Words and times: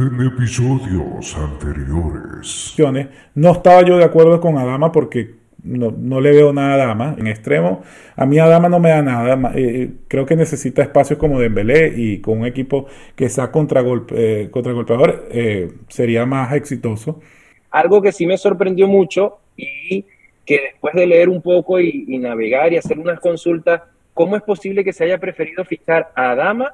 En 0.00 0.18
episodios 0.26 1.36
anteriores. 1.36 2.74
No 3.34 3.52
estaba 3.52 3.82
yo 3.82 3.98
de 3.98 4.04
acuerdo 4.04 4.40
con 4.40 4.56
Adama 4.56 4.90
porque 4.90 5.34
no, 5.62 6.22
le 6.22 6.30
veo 6.30 6.54
nada 6.54 6.70
a 6.70 6.84
Adama 6.84 7.16
en 7.18 7.26
extremo. 7.26 7.82
A 8.16 8.24
mí 8.24 8.38
Adama 8.38 8.70
no 8.70 8.80
me 8.80 8.88
da 8.88 9.02
nada. 9.02 9.52
Eh, 9.54 9.90
creo 10.08 10.24
que 10.24 10.36
necesita 10.36 10.80
espacios 10.80 11.18
como 11.18 11.38
Dembélé 11.38 11.92
y 11.94 12.22
con 12.22 12.38
un 12.38 12.46
equipo 12.46 12.86
que 13.14 13.28
sea 13.28 13.52
contragolpe, 13.52 14.44
eh, 14.44 14.50
contragolpeador 14.50 15.28
eh, 15.32 15.70
sería 15.88 16.24
más 16.24 16.54
exitoso. 16.54 17.20
Algo 17.70 18.00
que 18.00 18.12
sí 18.12 18.24
me 18.24 18.38
sorprendió 18.38 18.88
mucho 18.88 19.40
y 19.54 20.06
que 20.46 20.60
después 20.62 20.94
de 20.94 21.06
leer 21.08 21.28
un 21.28 21.42
poco 21.42 21.78
y, 21.78 22.06
y 22.08 22.16
navegar 22.16 22.72
y 22.72 22.78
hacer 22.78 22.98
unas 22.98 23.20
consultas, 23.20 23.82
¿cómo 24.14 24.34
es 24.34 24.42
posible 24.42 24.82
que 24.82 24.94
se 24.94 25.04
haya 25.04 25.18
preferido 25.18 25.62
fichar 25.66 26.10
a 26.14 26.30
Adama 26.30 26.72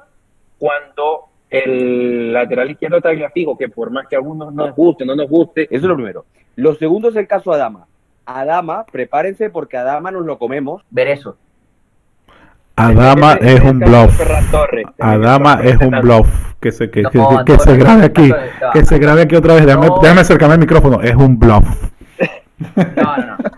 cuando 0.57 1.26
el 1.49 2.33
lateral 2.33 2.71
izquierdo 2.71 3.01
Tagliafico, 3.01 3.57
que 3.57 3.69
por 3.69 3.89
más 3.89 4.07
que 4.07 4.15
a 4.15 4.19
algunos 4.19 4.53
nos 4.53 4.75
guste, 4.75 5.05
no 5.05 5.15
nos 5.15 5.29
guste, 5.29 5.63
eso 5.63 5.75
es 5.75 5.83
lo 5.83 5.95
primero. 5.95 6.25
Lo 6.55 6.75
segundo 6.75 7.09
es 7.09 7.15
el 7.15 7.27
caso 7.27 7.53
Adama. 7.53 7.87
Adama, 8.25 8.85
prepárense 8.91 9.49
porque 9.49 9.77
Adama 9.77 10.11
nos 10.11 10.25
lo 10.25 10.37
comemos. 10.37 10.83
Ver 10.89 11.07
eso. 11.07 11.37
Adama 12.75 13.33
es 13.33 13.61
un 13.61 13.79
bluff. 13.79 14.21
Adama 14.99 15.61
es 15.63 15.77
un 15.77 15.91
bluff. 16.01 16.27
Que 16.59 16.71
se, 16.71 16.89
que, 16.89 17.03
que, 17.03 17.59
se 17.59 17.77
grabe 17.77 18.05
aquí. 18.05 18.31
Que 18.73 18.85
se 18.85 18.99
grabe 18.99 19.21
aquí 19.21 19.35
otra 19.35 19.55
vez. 19.55 19.65
Déjame, 19.65 19.87
déjame 20.01 20.21
acercarme 20.21 20.53
al 20.55 20.59
micrófono. 20.59 21.01
Es 21.01 21.15
un 21.15 21.39
bluff. 21.39 21.65
No, 22.75 23.17
no, 23.17 23.37
no. 23.37 23.56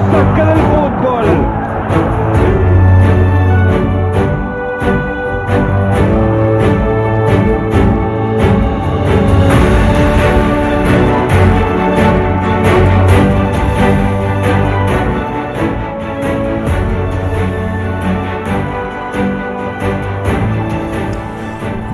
Del 0.00 0.58
fútbol. 0.70 1.60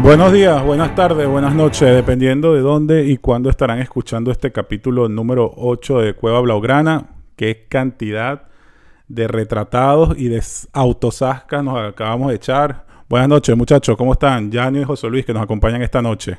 Buenos 0.00 0.32
días, 0.32 0.62
buenas 0.64 0.94
tardes, 0.94 1.26
buenas 1.26 1.52
noches, 1.56 1.92
dependiendo 1.92 2.54
de 2.54 2.60
dónde 2.60 3.04
y 3.06 3.16
cuándo 3.16 3.50
estarán 3.50 3.80
escuchando 3.80 4.30
este 4.30 4.52
capítulo 4.52 5.08
número 5.08 5.52
8 5.56 5.98
de 5.98 6.14
Cueva 6.14 6.40
Blaugrana. 6.40 7.15
Qué 7.36 7.66
cantidad 7.68 8.48
de 9.08 9.28
retratados 9.28 10.18
y 10.18 10.28
de 10.28 10.42
autosascas 10.72 11.62
nos 11.62 11.78
acabamos 11.78 12.30
de 12.30 12.36
echar. 12.36 12.86
Buenas 13.08 13.28
noches, 13.28 13.54
muchachos, 13.54 13.94
¿cómo 13.96 14.14
están? 14.14 14.50
Yanio 14.50 14.80
y 14.80 14.84
José 14.84 15.08
Luis 15.08 15.26
que 15.26 15.34
nos 15.34 15.42
acompañan 15.42 15.82
esta 15.82 16.00
noche. 16.00 16.38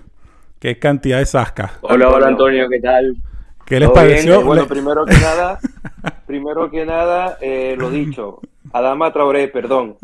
Qué 0.59 0.79
cantidad 0.79 1.19
de 1.19 1.27
sascas. 1.27 1.71
Hola, 1.81 2.09
hola 2.09 2.27
Antonio, 2.29 2.67
¿qué 2.67 2.79
tal? 2.79 3.15
¿Qué 3.63 3.79
les 3.79 3.91
pareció? 3.91 4.43
Bueno, 4.43 4.65
primero 4.65 5.05
que 5.05 5.13
nada, 5.13 5.59
primero 6.25 6.71
que 6.71 6.83
nada, 6.83 7.37
eh, 7.41 7.75
lo 7.77 7.91
dicho, 7.91 8.39
Adama 8.73 9.13
Traoré, 9.13 9.49
perdón, 9.49 9.97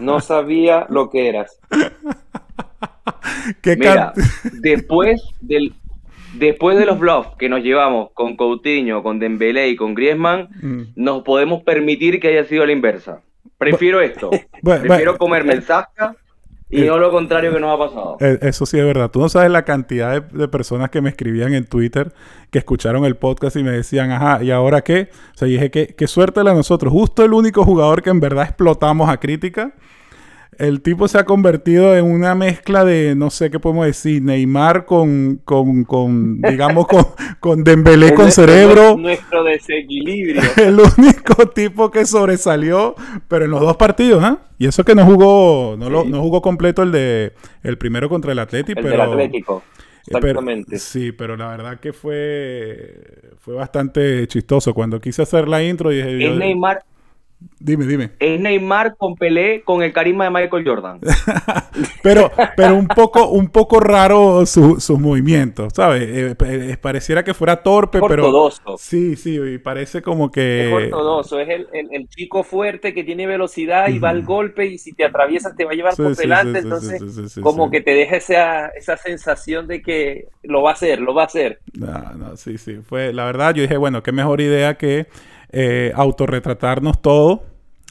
no 0.00 0.20
sabía 0.20 0.84
lo 0.88 1.10
que 1.10 1.28
eras. 1.28 1.60
Mira, 3.64 4.12
después 4.60 5.22
del 5.40 5.74
después 6.34 6.78
de 6.78 6.86
los 6.86 6.98
bluffs 6.98 7.36
que 7.38 7.48
nos 7.48 7.62
llevamos 7.62 8.10
con 8.12 8.36
Coutinho, 8.36 9.02
con 9.02 9.18
Dembélé 9.18 9.68
y 9.68 9.76
con 9.76 9.94
Griezmann, 9.94 10.48
mm. 10.62 10.82
nos 10.96 11.22
podemos 11.22 11.62
permitir 11.62 12.20
que 12.20 12.28
haya 12.28 12.44
sido 12.44 12.66
la 12.66 12.72
inversa. 12.72 13.22
Prefiero 13.58 14.00
esto. 14.00 14.30
Prefiero 14.62 15.18
comerme 15.18 15.52
el 15.52 15.62
Zasca 15.62 16.16
y 16.70 16.82
eh, 16.82 16.86
no 16.86 16.98
lo 16.98 17.10
contrario 17.10 17.52
que 17.52 17.58
nos 17.58 17.74
ha 17.74 17.78
pasado. 17.86 18.16
Eh, 18.20 18.38
eso 18.42 18.64
sí 18.64 18.78
es 18.78 18.84
verdad. 18.84 19.10
Tú 19.10 19.20
no 19.20 19.28
sabes 19.28 19.50
la 19.50 19.64
cantidad 19.64 20.22
de, 20.22 20.48
personas 20.48 20.90
que 20.90 21.00
me 21.00 21.10
escribían 21.10 21.52
en 21.52 21.66
Twitter, 21.66 22.12
que 22.50 22.58
escucharon 22.58 23.04
el 23.04 23.16
podcast 23.16 23.56
y 23.56 23.64
me 23.64 23.72
decían, 23.72 24.12
ajá, 24.12 24.42
¿y 24.42 24.52
ahora 24.52 24.82
qué? 24.82 25.08
O 25.34 25.38
sea, 25.38 25.48
dije, 25.48 25.70
qué, 25.70 25.94
qué 25.98 26.06
suerte 26.06 26.44
la 26.44 26.54
nosotros. 26.54 26.92
Justo 26.92 27.24
el 27.24 27.32
único 27.32 27.64
jugador 27.64 28.02
que 28.02 28.10
en 28.10 28.20
verdad 28.20 28.44
explotamos 28.44 29.10
a 29.10 29.18
crítica 29.18 29.74
el 30.58 30.82
tipo 30.82 31.08
se 31.08 31.18
ha 31.18 31.24
convertido 31.24 31.96
en 31.96 32.04
una 32.04 32.34
mezcla 32.34 32.84
de, 32.84 33.14
no 33.14 33.30
sé 33.30 33.50
qué 33.50 33.58
podemos 33.58 33.86
decir, 33.86 34.22
Neymar 34.22 34.84
con, 34.84 35.40
con, 35.44 35.84
con 35.84 36.40
digamos, 36.42 36.86
con, 36.86 37.06
con 37.40 37.64
Dembélé 37.64 38.14
con 38.14 38.30
cerebro. 38.30 38.96
Nuestro 38.96 39.42
desequilibrio. 39.44 40.42
El 40.56 40.78
único 40.80 41.48
tipo 41.48 41.90
que 41.90 42.04
sobresalió, 42.04 42.94
pero 43.28 43.46
en 43.46 43.52
los 43.52 43.60
dos 43.60 43.76
partidos, 43.76 44.22
¿ah? 44.22 44.38
Y 44.58 44.66
eso 44.66 44.84
que 44.84 44.94
no 44.94 45.06
jugó, 45.06 45.76
no, 45.78 45.88
lo, 45.88 46.04
no 46.04 46.20
jugó 46.20 46.42
completo 46.42 46.82
el 46.82 46.92
de 46.92 47.32
el 47.62 47.78
primero 47.78 48.10
contra 48.10 48.32
el 48.32 48.38
Atlético, 48.38 48.80
el 48.80 49.00
Atlético. 49.00 49.62
Eh, 49.76 49.80
Exactamente. 50.06 50.78
sí, 50.78 51.12
pero 51.12 51.36
la 51.36 51.48
verdad 51.48 51.80
que 51.80 51.92
fue, 51.92 53.32
fue 53.38 53.54
bastante 53.54 54.26
chistoso. 54.26 54.74
Cuando 54.74 55.00
quise 55.00 55.22
hacer 55.22 55.48
la 55.48 55.62
intro, 55.62 55.90
dije... 55.90 56.26
Es 56.26 56.36
Neymar, 56.36 56.82
Dime, 57.62 57.84
dime. 57.84 58.10
Es 58.18 58.40
Neymar 58.40 58.96
con 58.96 59.16
Pelé 59.16 59.62
con 59.62 59.82
el 59.82 59.92
carisma 59.92 60.24
de 60.24 60.30
Michael 60.30 60.66
Jordan. 60.66 60.98
pero, 62.02 62.30
pero 62.56 62.74
un 62.74 62.88
poco, 62.88 63.28
un 63.28 63.48
poco 63.48 63.80
raro 63.80 64.46
sus 64.46 64.90
movimientos, 64.98 65.74
¿sabes? 65.74 66.02
Eh, 66.02 66.36
eh, 66.38 66.76
pareciera 66.80 67.22
que 67.22 67.34
fuera 67.34 67.62
torpe, 67.62 67.98
es 67.98 68.04
pero. 68.08 68.24
Ortodoso. 68.24 68.76
Sí, 68.78 69.14
sí, 69.14 69.38
y 69.38 69.58
parece 69.58 70.00
como 70.00 70.30
que. 70.30 70.68
Es 70.68 70.72
ortodoxo, 70.72 71.38
es 71.38 71.48
el, 71.50 72.08
chico 72.08 72.42
fuerte 72.44 72.94
que 72.94 73.04
tiene 73.04 73.26
velocidad 73.26 73.88
y 73.88 73.98
va 73.98 74.08
al 74.08 74.24
golpe, 74.24 74.64
y 74.64 74.78
si 74.78 74.94
te 74.94 75.04
atraviesas 75.04 75.54
te 75.54 75.66
va 75.66 75.72
a 75.72 75.74
llevar 75.74 75.94
por 75.94 76.16
delante. 76.16 76.60
entonces, 76.60 77.38
como 77.42 77.70
que 77.70 77.82
te 77.82 77.92
deja 77.92 78.16
esa, 78.16 78.68
esa 78.68 78.96
sensación 78.96 79.66
de 79.66 79.82
que 79.82 80.28
lo 80.42 80.62
va 80.62 80.70
a 80.70 80.72
hacer, 80.72 81.00
lo 81.00 81.12
va 81.12 81.22
a 81.22 81.26
hacer. 81.26 81.60
No, 81.74 82.14
no, 82.14 82.36
sí, 82.36 82.56
sí. 82.56 82.78
Fue, 82.82 83.12
la 83.12 83.26
verdad, 83.26 83.54
yo 83.54 83.62
dije, 83.62 83.76
bueno, 83.76 84.02
qué 84.02 84.12
mejor 84.12 84.40
idea 84.40 84.78
que 84.78 85.06
eh, 85.52 85.92
autorretratarnos 85.94 87.00
todos, 87.02 87.40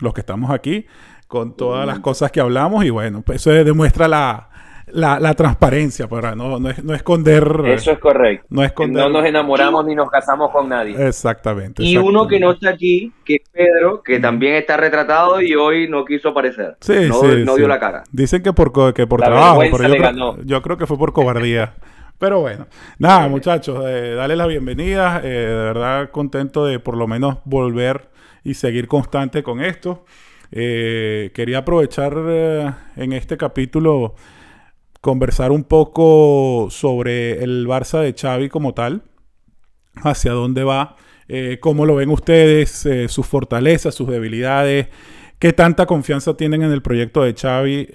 los 0.02 0.14
que 0.14 0.22
estamos 0.22 0.52
aquí, 0.52 0.86
con 1.28 1.56
todas 1.56 1.86
las 1.86 2.00
cosas 2.00 2.32
que 2.32 2.40
hablamos 2.40 2.84
y 2.86 2.90
bueno, 2.90 3.22
pues 3.22 3.42
eso 3.42 3.52
demuestra 3.52 4.08
la, 4.08 4.50
la, 4.92 5.34
transparencia, 5.36 6.08
para 6.08 6.36
no, 6.36 6.60
no, 6.60 6.94
esconder. 6.94 7.62
Eso 7.68 7.92
es 7.92 8.00
correcto. 8.00 8.48
No, 8.50 8.64
esconder... 8.64 9.04
no 9.04 9.10
nos 9.10 9.26
enamoramos 9.26 9.86
ni 9.86 9.96
nos 9.96 10.10
casamos 10.10 10.52
con 10.52 10.70
nadie. 10.70 10.96
Exactamente. 11.08 11.84
Y 11.84 11.98
uno 11.98 12.28
que 12.28 12.40
no 12.40 12.52
está 12.52 12.72
aquí, 12.72 13.12
que 13.24 13.36
es 13.36 13.50
Pedro, 13.52 14.02
que 14.02 14.20
también 14.20 14.56
está 14.56 14.78
retratado 14.78 15.42
y 15.42 15.54
hoy 15.56 15.88
no 15.88 16.06
quiso 16.06 16.30
aparecer. 16.30 16.78
Sí, 16.82 17.08
no, 17.08 17.22
sí, 17.22 17.44
no 17.46 17.56
dio 17.56 17.68
la 17.68 17.80
cara. 17.80 18.04
Dicen 18.12 18.42
que 18.42 18.54
por, 18.54 18.94
que 18.94 19.08
por 19.08 19.22
trabajo, 19.22 19.60
pero 19.60 19.88
yo 19.88 19.96
creo, 19.96 20.38
yo 20.44 20.62
creo, 20.62 20.78
que 20.78 20.88
fue 20.88 20.98
por 20.98 21.14
cobardía. 21.14 21.74
Pero 22.20 22.42
bueno, 22.42 22.68
nada, 22.98 23.30
muchachos, 23.30 23.82
eh, 23.88 24.14
dale 24.14 24.36
la 24.36 24.46
bienvenida. 24.46 25.22
Eh, 25.24 25.30
de 25.30 25.56
verdad, 25.56 26.12
contento 26.12 26.66
de 26.66 26.78
por 26.78 26.98
lo 26.98 27.08
menos 27.08 27.38
volver 27.46 28.10
y 28.44 28.56
seguir 28.56 28.90
constante 28.90 29.42
con 29.42 29.62
esto. 29.62 30.04
Eh, 30.52 31.32
quería 31.34 31.60
aprovechar 31.60 32.14
en 32.98 33.14
este 33.14 33.38
capítulo 33.38 34.16
conversar 35.00 35.54
un 35.54 35.64
poco 35.64 36.68
sobre 36.70 37.42
el 37.42 37.66
Barça 37.68 38.02
de 38.02 38.14
Xavi 38.14 38.50
como 38.50 38.74
tal, 38.74 39.04
hacia 40.04 40.34
dónde 40.34 40.66
va, 40.66 40.98
cómo 41.62 41.86
lo 41.86 41.96
ven 41.96 42.10
ustedes, 42.10 42.86
sus 43.08 43.28
fortalezas, 43.28 43.96
sus 43.96 44.10
debilidades, 44.10 44.88
qué 45.38 45.54
tanta 45.54 45.86
confianza 45.86 46.36
tienen 46.36 46.64
en 46.64 46.74
el 46.74 46.82
proyecto 46.82 47.24
de 47.24 47.34
Xavi, 47.34 47.88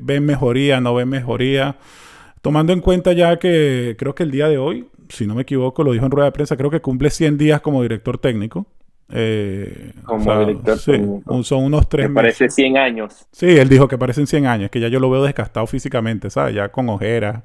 ven 0.00 0.26
mejoría, 0.26 0.80
no 0.80 0.94
ven 0.94 1.08
mejoría. 1.08 1.76
Tomando 2.44 2.74
en 2.74 2.80
cuenta 2.80 3.14
ya 3.14 3.38
que 3.38 3.96
creo 3.98 4.14
que 4.14 4.22
el 4.22 4.30
día 4.30 4.48
de 4.48 4.58
hoy, 4.58 4.86
si 5.08 5.26
no 5.26 5.34
me 5.34 5.40
equivoco, 5.40 5.82
lo 5.82 5.92
dijo 5.92 6.04
en 6.04 6.10
rueda 6.10 6.26
de 6.26 6.32
prensa, 6.32 6.58
creo 6.58 6.68
que 6.70 6.82
cumple 6.82 7.08
100 7.08 7.38
días 7.38 7.62
como 7.62 7.80
director 7.80 8.18
técnico. 8.18 8.66
Eh, 9.08 9.92
Como 10.04 10.40
director 10.40 10.78
sí, 10.78 10.92
son 11.42 11.64
unos 11.64 11.88
tres 11.88 12.06
Me 12.10 12.14
parece 12.14 12.50
100 12.50 12.76
años. 12.76 13.26
Sí, 13.32 13.46
él 13.46 13.70
dijo 13.70 13.88
que 13.88 13.96
parecen 13.96 14.26
100 14.26 14.46
años, 14.46 14.70
que 14.70 14.78
ya 14.78 14.88
yo 14.88 15.00
lo 15.00 15.08
veo 15.08 15.24
desgastado 15.24 15.66
físicamente, 15.66 16.28
¿sabes? 16.28 16.54
Ya 16.54 16.68
con 16.68 16.86
ojeras, 16.90 17.44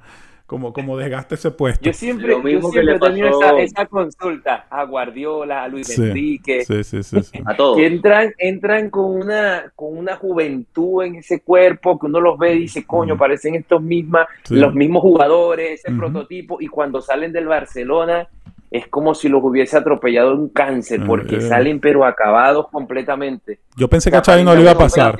como, 0.49 0.73
como 0.73 0.97
desgaste 0.97 1.35
ese 1.35 1.51
puesto. 1.51 1.85
Yo 1.85 1.93
siempre, 1.93 2.29
yo 2.29 2.61
siempre 2.71 2.95
he 2.95 2.99
tenido 2.99 3.29
esa, 3.39 3.59
esa, 3.59 3.85
consulta 3.85 4.65
a 4.67 4.83
Guardiola, 4.83 5.63
a 5.63 5.67
Luis 5.67 5.95
Enrique, 5.99 6.65
sí, 6.65 6.83
sí, 6.83 7.03
sí, 7.03 7.17
a 7.45 7.55
todos. 7.55 7.77
Que 7.77 7.85
entran, 7.85 8.33
entran 8.39 8.89
con, 8.89 9.05
una, 9.11 9.71
con 9.75 9.95
una 9.95 10.15
juventud 10.15 11.03
en 11.03 11.17
ese 11.17 11.41
cuerpo 11.41 11.99
que 11.99 12.07
uno 12.07 12.19
los 12.19 12.39
ve 12.39 12.55
y 12.55 12.61
dice, 12.61 12.83
coño, 12.83 13.15
parecen 13.15 13.53
estos 13.53 13.79
mismas, 13.79 14.27
los 14.49 14.73
mismos 14.73 15.03
jugadores, 15.03 15.85
ese 15.85 15.95
prototipo, 15.95 16.59
y 16.59 16.65
cuando 16.65 16.99
salen 16.99 17.31
del 17.31 17.45
Barcelona 17.45 18.27
es 18.71 18.87
como 18.87 19.13
si 19.13 19.29
los 19.29 19.43
hubiese 19.43 19.77
atropellado 19.77 20.33
un 20.33 20.49
cáncer, 20.49 21.01
porque 21.05 21.35
eh. 21.35 21.41
salen 21.41 21.79
pero 21.79 22.05
acabados 22.05 22.69
completamente. 22.69 23.59
Yo 23.77 23.87
pensé 23.87 24.09
que 24.09 24.17
a 24.17 24.23
Xavi 24.23 24.43
no 24.43 24.55
le 24.55 24.61
iba 24.61 24.71
a 24.71 24.77
pasar. 24.77 25.15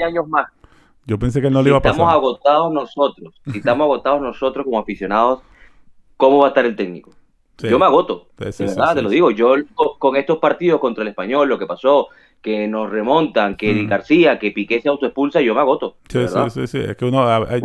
Yo 1.09 1.17
pensé 1.17 1.41
que 1.41 1.49
no 1.49 1.63
le 1.63 1.69
iba 1.69 1.79
a 1.79 1.81
pasar. 1.81 1.95
Estamos 1.95 2.13
agotados 2.13 2.71
nosotros, 2.71 3.41
si 3.51 3.57
estamos 3.57 3.85
agotados 3.85 4.21
nosotros 4.21 4.63
como 4.63 4.77
aficionados, 4.77 5.39
¿cómo 6.17 6.37
va 6.37 6.45
a 6.45 6.47
estar 6.49 6.65
el 6.65 6.75
técnico? 6.75 7.11
Yo 7.57 7.79
me 7.79 7.85
agoto, 7.85 8.27
de 8.37 8.53
verdad, 8.57 8.95
te 8.95 9.01
lo 9.01 9.09
digo. 9.09 9.31
Yo 9.31 9.55
con 9.97 10.15
estos 10.15 10.37
partidos 10.37 10.79
contra 10.79 11.01
el 11.01 11.09
español, 11.09 11.49
lo 11.49 11.57
que 11.57 11.65
pasó, 11.65 12.07
que 12.41 12.67
nos 12.67 12.89
remontan, 12.89 13.57
que 13.57 13.73
mm. 13.73 13.87
García, 13.87 14.39
que 14.39 14.51
Piqué 14.51 14.81
se 14.81 14.87
autoexpulsa, 14.87 15.41
yo 15.41 15.53
me 15.53 15.61
agoto. 15.61 15.97
Sí, 16.07 16.19
sí, 16.51 16.67
sí, 16.67 16.77
Es 16.77 16.95
que 16.95 17.05
uno. 17.05 17.27
Hay, 17.27 17.61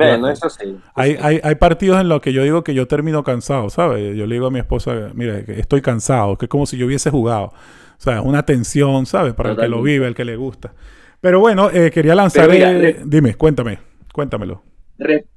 Hay, 0.94 1.16
hay, 1.20 1.40
hay, 1.42 1.54
partidos 1.56 2.00
en 2.00 2.08
los 2.08 2.20
que 2.20 2.32
yo 2.32 2.42
digo 2.42 2.64
que 2.64 2.74
yo 2.74 2.88
termino 2.88 3.22
cansado, 3.22 3.70
¿sabes? 3.70 4.16
Yo 4.16 4.26
le 4.26 4.34
digo 4.34 4.46
a 4.46 4.50
mi 4.50 4.58
esposa, 4.58 5.10
mira, 5.14 5.38
estoy 5.38 5.82
cansado, 5.82 6.36
que 6.36 6.46
es 6.46 6.50
como 6.50 6.66
si 6.66 6.76
yo 6.76 6.86
hubiese 6.86 7.10
jugado. 7.10 7.52
O 7.98 8.02
sea, 8.04 8.18
es 8.18 8.24
una 8.24 8.44
tensión, 8.44 9.06
¿sabes? 9.06 9.34
Para 9.34 9.50
el 9.50 9.56
que 9.56 9.68
lo 9.68 9.82
vive, 9.82 10.06
el 10.06 10.14
que 10.14 10.24
le 10.24 10.36
gusta. 10.36 10.72
Pero 11.24 11.40
bueno, 11.40 11.70
eh, 11.70 11.90
quería 11.90 12.14
lanzar. 12.14 12.50
dime, 13.06 13.34
cuéntame, 13.34 13.78
cuéntamelo 14.12 14.62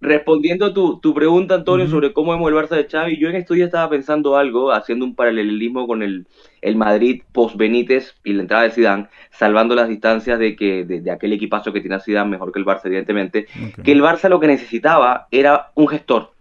respondiendo 0.01 0.71
tu, 0.73 0.99
tu 0.99 1.13
pregunta, 1.13 1.55
Antonio, 1.55 1.87
sobre 1.87 2.13
cómo 2.13 2.31
vemos 2.31 2.51
el 2.51 2.55
Barça 2.55 2.75
de 2.75 2.87
Xavi, 2.87 3.17
yo 3.17 3.29
en 3.29 3.37
esto 3.37 3.55
ya 3.55 3.65
estaba 3.65 3.89
pensando 3.89 4.37
algo, 4.37 4.71
haciendo 4.71 5.03
un 5.03 5.15
paralelismo 5.15 5.87
con 5.87 6.03
el, 6.03 6.27
el 6.61 6.75
Madrid 6.75 7.23
post-Benítez 7.31 8.15
y 8.23 8.33
la 8.33 8.43
entrada 8.43 8.63
de 8.63 8.71
Zidane, 8.71 9.07
salvando 9.31 9.73
las 9.73 9.89
distancias 9.89 10.37
de, 10.37 10.55
que, 10.55 10.85
de, 10.85 11.09
aquel 11.09 11.33
equipazo 11.33 11.73
que 11.73 11.81
tiene 11.81 11.99
Zidane, 11.99 12.29
mejor 12.29 12.51
que 12.51 12.59
el 12.59 12.65
Barça, 12.65 12.85
evidentemente, 12.85 13.47
que 13.83 13.91
el 13.91 14.01
Barça 14.01 14.29
lo 14.29 14.39
que 14.39 14.47
necesitaba 14.47 15.27
era 15.31 15.71
un 15.73 15.87
gestor. 15.87 16.33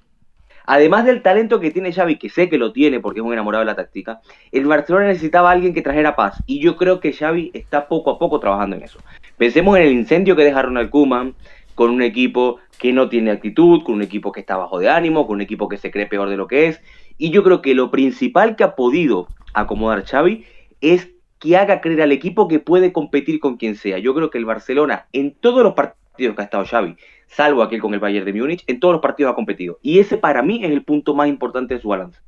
Además 0.67 1.05
del 1.05 1.23
talento 1.23 1.61
que 1.61 1.71
tiene 1.71 1.93
Xavi, 1.93 2.17
que 2.17 2.29
sé 2.29 2.49
que 2.49 2.59
lo 2.59 2.73
tiene 2.73 3.01
porque 3.01 3.21
es 3.21 3.27
un 3.27 3.33
enamorado 3.33 3.61
de 3.65 3.67
la 3.67 3.77
táctica, 3.77 4.21
el 4.51 4.67
Barcelona 4.67 5.07
necesitaba 5.07 5.51
a 5.51 5.53
alguien 5.53 5.73
que 5.73 5.83
trajera 5.83 6.17
paz. 6.17 6.43
Y 6.47 6.61
yo 6.61 6.77
creo 6.77 7.01
que 7.01 7.13
Xavi 7.13 7.53
está 7.55 7.89
poco 7.89 8.11
a 8.11 8.19
poco 8.19 8.41
trabajando 8.41 8.77
en 8.77 8.83
eso. 8.83 8.99
Pensemos 9.37 9.77
en 9.77 9.85
el 9.85 9.93
incendio 9.93 10.35
que 10.35 10.45
deja 10.45 10.63
Ronald 10.63 10.91
Koeman, 10.91 11.35
con 11.77 11.91
un 11.91 12.03
equipo 12.03 12.59
que 12.79 12.93
no 12.93 13.09
tiene 13.09 13.31
actitud, 13.31 13.83
con 13.85 13.97
un 13.97 14.03
equipo 14.03 14.33
que 14.33 14.41
está 14.41 14.57
bajo 14.57 14.79
de 14.79 14.89
ánimo, 14.89 15.27
con 15.27 15.37
un 15.37 15.43
equipo 15.43 15.69
que 15.69 15.77
se 15.77 15.91
cree 15.91 16.07
peor 16.07 16.29
de 16.29 16.37
lo 16.37 16.47
que 16.49 16.67
es. 16.67 16.81
Y 17.19 17.31
yo 17.31 17.45
creo 17.45 17.63
que 17.63 17.75
lo 17.75 17.91
principal 17.91 18.57
que 18.57 18.65
ha 18.65 18.75
podido 18.75 19.29
acomodar 19.55 20.05
Xavi 20.05 20.45
es 20.81 21.11
que 21.39 21.57
haga 21.57 21.81
creer 21.81 22.03
al 22.03 22.13
equipo 22.13 22.49
que 22.49 22.59
puede 22.59 22.93
competir 22.93 23.41
con 23.41 23.57
quien 23.57 23.77
sea. 23.77 23.99
Yo 23.99 24.15
creo 24.15 24.31
que 24.31 24.39
el 24.39 24.45
Barcelona, 24.45 25.07
en 25.13 25.35
todos 25.35 25.63
los 25.63 25.75
partidos 25.75 26.06
que 26.17 26.43
ha 26.43 26.45
estado 26.45 26.65
Xavi, 26.65 26.97
salvo 27.27 27.63
aquel 27.63 27.81
con 27.81 27.95
el 27.95 28.01
Bayern 28.01 28.25
de 28.25 28.33
Múnich, 28.33 28.65
en 28.67 28.81
todos 28.81 28.93
los 28.93 29.03
partidos 29.03 29.33
ha 29.33 29.35
competido. 29.35 29.79
Y 29.83 29.99
ese 29.99 30.17
para 30.17 30.43
mí 30.43 30.65
es 30.65 30.71
el 30.71 30.83
punto 30.83 31.15
más 31.15 31.29
importante 31.29 31.75
de 31.75 31.81
su 31.81 31.89
balance. 31.89 32.21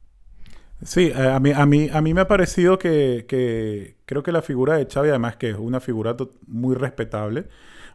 Sí, 0.85 1.13
eh, 1.15 1.29
a 1.29 1.41
mí, 1.41 1.51
a 1.51 1.67
mí, 1.67 1.89
a 1.93 2.01
mí 2.01 2.15
me 2.15 2.21
ha 2.21 2.29
parecido 2.29 2.79
que, 2.79 3.25
que 3.29 3.97
creo 4.05 4.23
que 4.23 4.31
la 4.31 4.43
figura 4.43 4.77
de 4.77 4.87
Xavi, 4.87 5.09
además 5.09 5.37
que 5.37 5.51
es 5.51 5.57
una 5.57 5.81
figura 5.81 6.17
muy 6.47 6.77
respetable, 6.77 7.47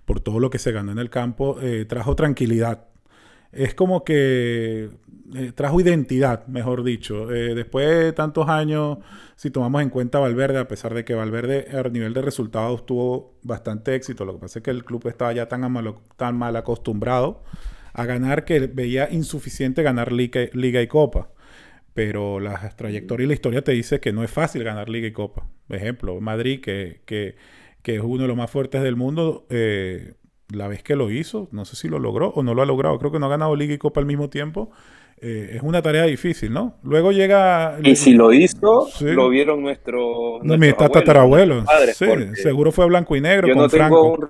por 0.06 0.20
todo 0.20 0.40
lo 0.40 0.50
que 0.50 0.60
se 0.60 0.72
ganó 0.72 0.92
en 0.92 1.00
el 1.00 1.10
campo, 1.10 1.58
eh, 1.62 1.86
trajo 1.86 2.16
tranquilidad. 2.16 2.88
Es 3.54 3.76
como 3.76 4.04
que 4.04 4.90
eh, 5.36 5.52
trajo 5.56 5.80
identidad, 5.80 6.46
mejor 6.48 6.84
dicho. 6.84 7.32
Eh, 7.32 7.56
después 7.56 7.88
de 7.88 8.14
tantos 8.14 8.50
años, 8.50 8.98
si 9.36 9.52
tomamos 9.52 9.82
en 9.82 9.90
cuenta 9.90 10.20
Valverde, 10.20 10.60
a 10.60 10.68
pesar 10.68 10.94
de 10.94 11.06
que 11.06 11.14
Valverde 11.14 11.68
a 11.72 11.84
nivel 11.90 12.14
de 12.14 12.22
resultados 12.22 12.86
tuvo 12.86 13.40
bastante 13.44 13.96
éxito, 13.96 14.26
lo 14.26 14.34
que 14.34 14.40
pasa 14.40 14.60
es 14.60 14.64
que 14.64 14.72
el 14.72 14.84
club 14.84 15.08
estaba 15.08 15.34
ya 15.34 15.48
tan 15.48 15.72
mal, 15.72 16.56
acostumbrado 16.56 17.44
a 17.94 18.06
ganar 18.06 18.44
que 18.46 18.60
veía 18.60 19.10
insuficiente 19.12 19.84
ganar 19.84 20.12
liga, 20.12 20.42
y 20.52 20.88
copa 20.88 21.30
pero 21.94 22.40
la 22.40 22.76
trayectoria 22.76 23.26
y 23.26 23.28
la 23.28 23.36
historia 23.36 23.64
te 23.64 23.72
dice 23.72 24.00
que 24.00 24.12
no 24.12 24.24
es 24.24 24.32
fácil 24.32 24.64
ganar 24.64 24.90
Liga 24.90 25.08
y 25.08 25.12
Copa. 25.12 25.48
Por 25.68 25.78
ejemplo, 25.78 26.20
Madrid, 26.20 26.60
que, 26.60 27.02
que 27.06 27.36
que 27.84 27.96
es 27.96 28.02
uno 28.02 28.24
de 28.24 28.28
los 28.30 28.38
más 28.38 28.50
fuertes 28.50 28.82
del 28.82 28.96
mundo, 28.96 29.46
eh, 29.50 30.14
la 30.54 30.68
vez 30.68 30.84
que 30.84 30.96
lo 30.96 31.12
hizo, 31.12 31.48
no 31.52 31.66
sé 31.66 31.76
si 31.76 31.88
lo 31.88 32.00
logró 32.00 32.30
o 32.30 32.44
no 32.44 32.54
lo 32.54 32.62
ha 32.62 32.66
logrado, 32.66 32.98
creo 33.00 33.12
que 33.12 33.20
no 33.20 33.26
ha 33.26 33.30
ganado 33.30 33.56
Liga 33.56 33.74
y 33.74 33.78
Copa 33.78 34.00
al 34.00 34.06
mismo 34.06 34.30
tiempo. 34.30 34.72
Eh, 35.22 35.56
es 35.56 35.62
una 35.62 35.82
tarea 35.82 36.04
difícil, 36.04 36.52
¿no? 36.52 36.76
Luego 36.84 37.12
llega... 37.12 37.78
Y 37.82 37.96
si 37.96 38.14
lo 38.14 38.34
hizo, 38.34 38.90
lo 39.02 39.30
vieron 39.30 39.62
nuestro... 39.62 40.40
No, 40.44 40.58
mi 40.58 40.74
tatarabuelo. 40.74 41.64
Sí, 41.94 42.06
seguro 42.36 42.72
fue 42.72 42.86
blanco 42.88 43.16
y 43.16 43.22
negro. 43.22 43.48
Yo 43.48 43.56
no 43.56 43.70
tengo 43.70 44.14
un 44.14 44.30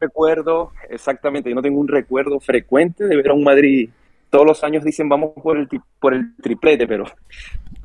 recuerdo, 0.00 0.72
exactamente, 0.88 1.50
yo 1.50 1.56
no 1.56 1.62
tengo 1.62 1.80
un 1.80 1.88
recuerdo 1.88 2.38
frecuente 2.38 3.06
de 3.06 3.16
ver 3.16 3.30
a 3.30 3.34
un 3.34 3.42
Madrid 3.42 3.90
todos 4.30 4.46
los 4.46 4.62
años 4.64 4.84
dicen 4.84 5.08
vamos 5.08 5.32
por 5.42 5.56
el, 5.56 5.68
por 6.00 6.14
el 6.14 6.34
triplete, 6.36 6.86
pero 6.86 7.04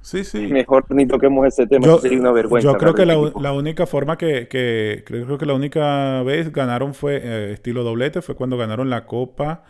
Sí, 0.03 0.25
sí. 0.25 0.47
Mejor 0.47 0.85
ni 0.89 1.07
toquemos 1.07 1.47
ese 1.47 1.65
tema, 1.65 1.85
yo, 1.85 1.97
sería 1.97 2.19
una 2.19 2.33
vergüenza. 2.33 2.69
Yo 2.69 2.77
creo 2.77 2.93
que 2.93 3.05
la, 3.05 3.15
la, 3.39 3.53
única 3.53 3.87
forma 3.87 4.17
que, 4.17 4.49
que, 4.49 5.01
creo 5.05 5.37
que 5.37 5.45
la 5.45 5.53
única 5.53 6.21
vez 6.23 6.51
ganaron 6.51 6.93
fue 6.93 7.21
eh, 7.23 7.53
estilo 7.53 7.85
doblete, 7.85 8.21
fue 8.21 8.35
cuando 8.35 8.57
ganaron 8.57 8.89
la 8.89 9.05
Copa 9.05 9.63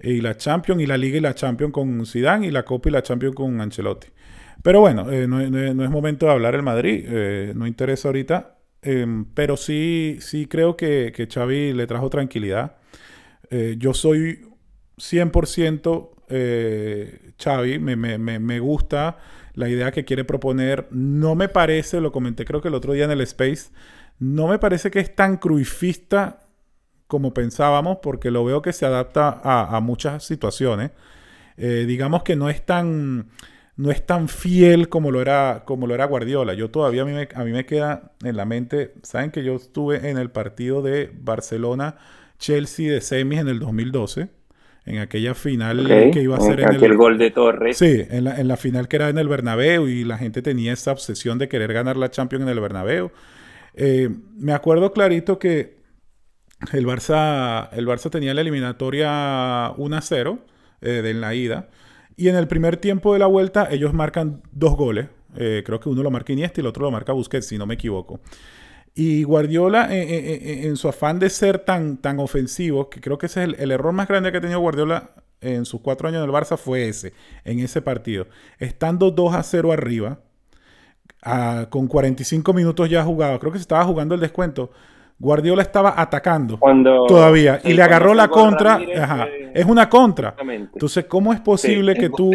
y 0.00 0.22
la 0.22 0.36
Champions 0.36 0.82
y 0.82 0.86
la 0.86 0.96
Liga 0.96 1.18
y 1.18 1.20
la 1.20 1.36
Champions 1.36 1.72
con 1.72 2.04
Zidane 2.04 2.48
y 2.48 2.50
la 2.50 2.64
Copa 2.64 2.88
y 2.88 2.92
la 2.92 3.02
Champions 3.02 3.36
con 3.36 3.60
Ancelotti. 3.60 4.08
Pero 4.60 4.80
bueno, 4.80 5.08
eh, 5.12 5.28
no, 5.28 5.40
es 5.40 5.90
momento 5.90 6.26
de 6.26 6.32
hablar 6.32 6.56
el 6.56 6.64
Madrid, 6.64 7.04
eh, 7.06 7.52
no 7.54 7.68
interesa 7.68 8.08
ahorita, 8.08 8.58
em, 8.82 9.24
pero 9.34 9.56
sí, 9.56 10.16
sí 10.18 10.46
creo 10.46 10.76
que, 10.76 11.12
que 11.14 11.28
Xavi 11.28 11.74
le 11.74 11.86
trajo 11.86 12.10
tranquilidad. 12.10 12.78
yo 13.78 13.94
soy 13.94 14.48
100% 14.98 16.10
Xavi, 17.38 17.78
me, 17.78 17.94
me, 17.94 18.18
me, 18.18 18.40
me 18.40 18.58
gusta 18.58 19.18
la 19.56 19.68
idea 19.68 19.90
que 19.90 20.04
quiere 20.04 20.24
proponer 20.24 20.86
no 20.90 21.34
me 21.34 21.48
parece, 21.48 22.00
lo 22.00 22.12
comenté 22.12 22.44
creo 22.44 22.60
que 22.60 22.68
el 22.68 22.74
otro 22.74 22.92
día 22.92 23.06
en 23.06 23.10
el 23.10 23.22
Space, 23.22 23.70
no 24.18 24.46
me 24.46 24.58
parece 24.58 24.90
que 24.90 25.00
es 25.00 25.14
tan 25.14 25.38
cruifista 25.38 26.44
como 27.06 27.34
pensábamos, 27.34 27.98
porque 28.02 28.30
lo 28.30 28.44
veo 28.44 28.62
que 28.62 28.72
se 28.72 28.84
adapta 28.86 29.40
a, 29.42 29.80
muchas 29.80 30.24
situaciones. 30.24 30.90
Eh, 31.56 31.84
digamos 31.86 32.22
que 32.22 32.36
no 32.36 32.50
es 32.50 32.64
tan 32.64 33.30
no 33.76 33.90
es 33.90 34.04
tan 34.06 34.28
fiel 34.28 34.88
como 34.88 35.10
lo 35.10 35.20
era 35.20 35.62
como 35.64 35.86
lo 35.86 35.94
era 35.94 36.06
Guardiola. 36.06 36.54
Yo 36.54 36.70
todavía 36.70 37.02
a 37.02 37.04
mí, 37.04 37.12
me, 37.12 37.28
a 37.34 37.44
mí 37.44 37.52
me 37.52 37.66
queda 37.66 38.12
en 38.22 38.36
la 38.36 38.44
mente, 38.44 38.94
saben 39.02 39.30
que 39.30 39.44
yo 39.44 39.56
estuve 39.56 40.10
en 40.10 40.18
el 40.18 40.30
partido 40.30 40.82
de 40.82 41.12
Barcelona 41.14 41.96
Chelsea 42.38 42.92
de 42.92 43.00
semis 43.00 43.40
en 43.40 43.48
el 43.48 43.58
2012 43.60 44.28
en 44.86 44.98
aquella 44.98 45.34
final 45.34 45.86
que 46.12 46.22
iba 46.22 46.36
a 46.36 46.40
ser 46.40 46.60
en, 46.60 46.82
el 46.82 46.96
gol 46.96 47.18
de 47.18 47.32
Torres. 47.32 47.76
Sí, 47.76 48.04
en 48.08 48.24
la, 48.24 48.40
en 48.40 48.46
la, 48.46 48.56
final 48.56 48.86
que 48.86 48.96
era 48.96 49.08
en 49.08 49.18
el 49.18 49.28
Bernabéu 49.28 49.88
y 49.88 50.04
la 50.04 50.16
gente 50.16 50.42
tenía 50.42 50.72
esa 50.72 50.92
obsesión 50.92 51.38
de 51.38 51.48
querer 51.48 51.72
ganar 51.72 51.96
la 51.96 52.10
Champions 52.10 52.44
en 52.44 52.48
el 52.48 52.60
Bernabéu. 52.60 53.10
Eh, 53.74 54.08
me 54.38 54.52
acuerdo 54.52 54.92
clarito 54.92 55.40
que 55.40 55.76
el 56.72 56.86
Barça, 56.86 57.68
el 57.72 57.86
Barça 57.86 58.10
tenía 58.10 58.32
la 58.32 58.40
eliminatoria 58.40 59.72
1-0 59.74 60.38
eh, 60.80 60.88
de 60.88 61.10
en 61.10 61.20
la 61.20 61.34
ida 61.34 61.68
y 62.16 62.28
en 62.28 62.36
el 62.36 62.46
primer 62.46 62.78
tiempo 62.78 63.12
de 63.12 63.18
la 63.18 63.26
vuelta 63.26 63.68
ellos 63.70 63.92
marcan 63.92 64.42
dos 64.52 64.76
goles. 64.76 65.08
Eh, 65.36 65.62
creo 65.66 65.80
que 65.80 65.88
uno 65.88 66.02
lo 66.02 66.10
marca 66.10 66.32
Iniesta 66.32 66.60
y 66.60 66.62
el 66.62 66.68
otro 66.68 66.84
lo 66.84 66.90
marca 66.90 67.12
Busquets, 67.12 67.46
si 67.46 67.58
no 67.58 67.66
me 67.66 67.74
equivoco. 67.74 68.20
Y 68.98 69.24
Guardiola, 69.24 69.94
eh, 69.94 70.00
eh, 70.04 70.40
eh, 70.42 70.66
en 70.66 70.78
su 70.78 70.88
afán 70.88 71.18
de 71.18 71.28
ser 71.28 71.58
tan, 71.58 71.98
tan 71.98 72.18
ofensivo, 72.18 72.88
que 72.88 73.02
creo 73.02 73.18
que 73.18 73.26
ese 73.26 73.44
es 73.44 73.58
el, 73.58 73.70
error 73.70 73.92
más 73.92 74.08
grande 74.08 74.32
que 74.32 74.38
ha 74.38 74.40
tenido 74.40 74.58
Guardiola 74.58 75.10
en 75.42 75.66
sus 75.66 75.82
cuatro 75.82 76.08
años 76.08 76.24
en 76.24 76.30
el 76.30 76.34
Barça, 76.34 76.56
fue 76.56 76.88
ese, 76.88 77.12
en 77.44 77.58
ese 77.58 77.82
partido. 77.82 78.26
Estando 78.58 79.10
2 79.10 79.34
a 79.34 79.42
0 79.42 79.70
arriba, 79.70 80.20
con 81.68 81.88
45 81.88 82.54
minutos 82.54 82.88
ya 82.88 83.04
jugado, 83.04 83.38
creo 83.38 83.52
que 83.52 83.58
se 83.58 83.62
estaba 83.62 83.84
jugando 83.84 84.14
el 84.14 84.20
descuento, 84.22 84.70
Guardiola 85.18 85.62
estaba 85.62 85.94
atacando 85.96 86.58
todavía 87.08 87.60
y 87.64 87.72
le 87.72 87.82
agarró 87.82 88.12
la 88.12 88.28
contra. 88.28 88.78
es 89.54 89.64
una 89.64 89.88
contra. 89.88 90.34
Entonces, 90.38 91.06
¿cómo 91.06 91.32
es 91.32 91.40
posible 91.40 91.94
que 91.94 92.10
tú. 92.10 92.32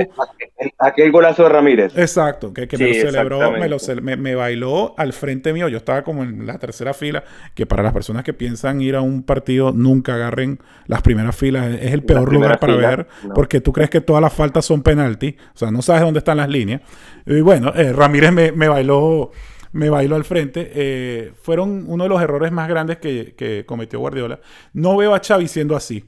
Aquel 0.80 1.12
golazo 1.12 1.44
de 1.44 1.50
Ramírez. 1.50 1.98
Exacto, 1.98 2.54
que, 2.54 2.68
me 2.78 2.88
lo 2.88 3.80
celebró, 3.80 4.02
me, 4.02 4.36
bailó 4.36 4.94
al 4.98 5.14
frente 5.14 5.54
mío. 5.54 5.68
Yo 5.68 5.78
estaba 5.78 6.04
como 6.04 6.24
en 6.24 6.46
la 6.48 6.58
tercera 6.58 6.94
fila, 6.94 7.24
que 7.54 7.66
para 7.66 7.84
las 7.84 7.94
personas 7.94 8.24
que 8.24 8.34
piensan 8.34 8.82
ir 8.82 8.96
a 8.96 9.02
un 9.02 9.24
partido, 9.24 9.72
nunca 9.72 10.16
agarren 10.16 10.60
las 10.88 11.02
primeras 11.02 11.36
filas. 11.36 11.68
Es 11.80 11.94
el 11.94 12.04
peor 12.04 12.34
lugar 12.34 12.60
para 12.60 12.76
ver, 12.76 13.08
porque 13.36 13.62
tú 13.62 13.74
crees 13.74 13.90
que 13.90 14.02
todas 14.02 14.22
las 14.22 14.34
faltas 14.34 14.66
son 14.66 14.82
penalti. 14.82 15.36
O 15.54 15.58
sea, 15.58 15.70
no 15.70 15.82
sabes 15.84 16.02
dónde 16.02 16.20
están 16.20 16.38
las 16.38 16.50
líneas. 16.50 16.82
Y 17.28 17.42
bueno, 17.42 17.72
eh, 17.76 17.94
Ramírez 17.94 18.32
me, 18.32 18.52
me 18.52 18.68
bailó 18.68 19.32
me 19.74 19.90
bailo 19.90 20.16
al 20.16 20.24
frente. 20.24 20.72
Eh, 20.74 21.32
fueron 21.42 21.86
uno 21.88 22.04
de 22.04 22.10
los 22.10 22.22
errores 22.22 22.52
más 22.52 22.68
grandes 22.68 22.98
que, 22.98 23.64
cometió 23.66 24.00
Guardiola. 24.00 24.40
No 24.74 24.98
veo 24.98 25.14
a 25.14 25.20
Xavi 25.20 25.48
siendo 25.48 25.76
así. 25.76 26.06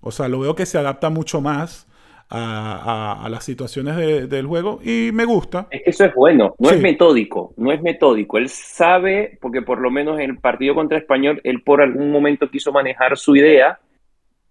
O 0.00 0.10
sea, 0.10 0.28
lo 0.28 0.40
veo 0.40 0.54
que 0.54 0.66
se 0.66 0.78
adapta 0.78 1.10
mucho 1.10 1.40
más 1.40 1.88
a, 2.30 3.26
las 3.30 3.44
situaciones 3.44 4.28
del 4.28 4.46
juego 4.46 4.80
y 4.82 5.10
me 5.12 5.24
gusta. 5.24 5.68
Es 5.70 5.82
que 5.82 5.90
eso 5.90 6.04
es 6.04 6.14
bueno, 6.14 6.54
no 6.58 6.70
es 6.70 6.80
metódico, 6.80 7.54
no 7.56 7.72
es 7.72 7.80
metódico. 7.80 8.38
Él 8.38 8.48
sabe, 8.48 9.38
porque 9.40 9.62
por 9.62 9.80
lo 9.80 9.90
menos 9.90 10.18
en 10.18 10.30
el 10.30 10.38
partido 10.38 10.74
contra 10.74 10.98
Español, 10.98 11.40
él 11.44 11.62
por 11.62 11.80
algún 11.80 12.10
momento 12.10 12.50
quiso 12.50 12.72
manejar 12.72 13.16
su 13.16 13.36
idea, 13.36 13.78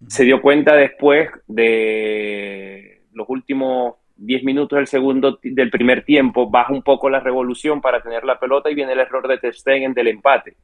se 0.08 0.24
dio 0.24 0.40
cuenta 0.40 0.74
después 0.74 1.28
de 1.46 3.02
los 3.12 3.28
últimos 3.28 3.94
10 4.24 4.44
minutos 4.44 4.76
del 4.76 4.86
segundo 4.86 5.38
del 5.42 5.70
primer 5.70 6.04
tiempo, 6.04 6.50
baja 6.50 6.72
un 6.72 6.82
poco 6.82 7.10
la 7.10 7.20
revolución 7.20 7.80
para 7.80 8.00
tener 8.02 8.24
la 8.24 8.38
pelota 8.38 8.70
y 8.70 8.74
viene 8.74 8.92
el 8.92 9.00
error 9.00 9.28
de 9.28 9.38
Ter 9.38 9.54
del 9.94 10.08
empate. 10.08 10.56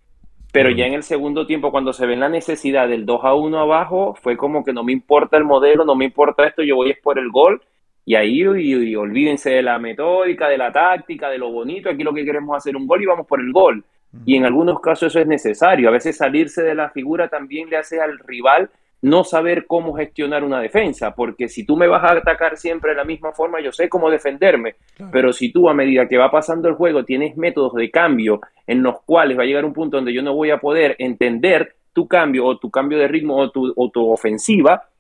Pero 0.53 0.71
ya 0.71 0.87
en 0.87 0.95
el 0.95 1.03
segundo 1.03 1.47
tiempo, 1.47 1.71
cuando 1.71 1.93
se 1.93 2.07
ve 2.07 2.17
la 2.17 2.29
necesidad 2.29 2.89
del 2.89 3.07
2 3.07 3.21
a 3.25 3.35
1 3.35 3.59
abajo, 3.59 4.17
fue 4.21 4.37
como 4.37 4.65
que 4.65 4.73
no 4.73 4.83
me 4.83 4.93
importa 4.93 5.37
el 5.37 5.45
modelo, 5.45 5.85
no 5.85 5.95
me 5.95 6.07
importa 6.07 6.47
esto, 6.47 6.63
yo 6.63 6.77
voy 6.77 6.91
es 6.91 6.99
por 6.99 7.19
el 7.19 7.31
gol. 7.31 7.63
Y 8.05 8.17
ahí 8.17 8.41
y, 8.41 8.97
olvídense 8.97 9.51
de 9.51 9.63
la 9.63 9.79
metódica, 9.79 10.49
de 10.49 10.59
la 10.59 10.73
táctica, 10.73 11.31
de 11.31 11.39
lo 11.39 11.53
bonito. 11.53 11.89
Aquí 11.89 12.03
lo 12.03 12.13
que 12.13 12.25
queremos 12.25 12.57
es 12.57 12.63
hacer 12.63 12.77
un 12.77 12.87
gol 12.87 13.03
y 13.03 13.07
vamos 13.07 13.27
por 13.27 13.41
el 13.41 13.53
gol. 13.53 13.85
Y 14.27 14.37
en 14.37 14.45
algunos 14.45 14.81
casos 14.81 15.13
eso 15.13 15.21
es 15.21 15.27
necesario. 15.29 15.89
A 15.89 15.93
veces 15.93 16.17
salirse 16.17 16.63
de 16.63 16.75
la 16.75 16.91
figura 16.91 17.29
también 17.29 17.71
le 17.71 17.77
hace 17.77 18.01
al 18.01 18.19
rival 18.19 18.71
no 19.03 19.25
saber 19.25 19.67
cómo 19.67 19.95
gestionar 19.95 20.45
una 20.45 20.61
defensa, 20.61 21.15
porque 21.15 21.49
si 21.49 21.65
tú 21.65 21.77
me 21.77 21.87
vas 21.87 22.05
a 22.05 22.13
atacar 22.13 22.57
siempre 22.57 22.91
de 22.91 22.97
la 22.97 23.05
misma 23.05 23.33
forma, 23.33 23.61
yo 23.61 23.73
sé 23.73 23.89
cómo 23.89 24.11
defenderme, 24.11 24.77
pero 25.11 25.33
si 25.33 25.53
tú 25.53 25.69
a 25.69 25.75
medida 25.75 26.07
que 26.07 26.19
va 26.19 26.31
pasando 26.31 26.69
el 26.69 26.75
juego 26.75 27.05
tienes 27.05 27.37
métodos 27.37 27.75
de 27.75 27.91
cambio 27.91 28.41
en 28.67 28.83
los 28.83 29.01
cuales 29.03 29.39
va 29.39 29.43
a 29.43 29.47
llegar 29.47 29.65
un 29.65 29.73
punto 29.73 29.97
donde 29.97 30.13
yo 30.13 30.23
no 30.23 30.35
voy 30.35 30.51
a 30.51 30.59
poder 30.59 30.97
entender 30.99 31.77
tu 31.93 32.07
cambio 32.07 32.47
o 32.47 32.59
tu 32.59 32.71
cambio 32.71 32.99
de 32.99 33.09
ritmo 33.09 33.37
o 33.37 33.51
tu, 33.51 33.73
o 33.75 33.91
tu 33.91 34.11
ofensiva, 34.11 34.91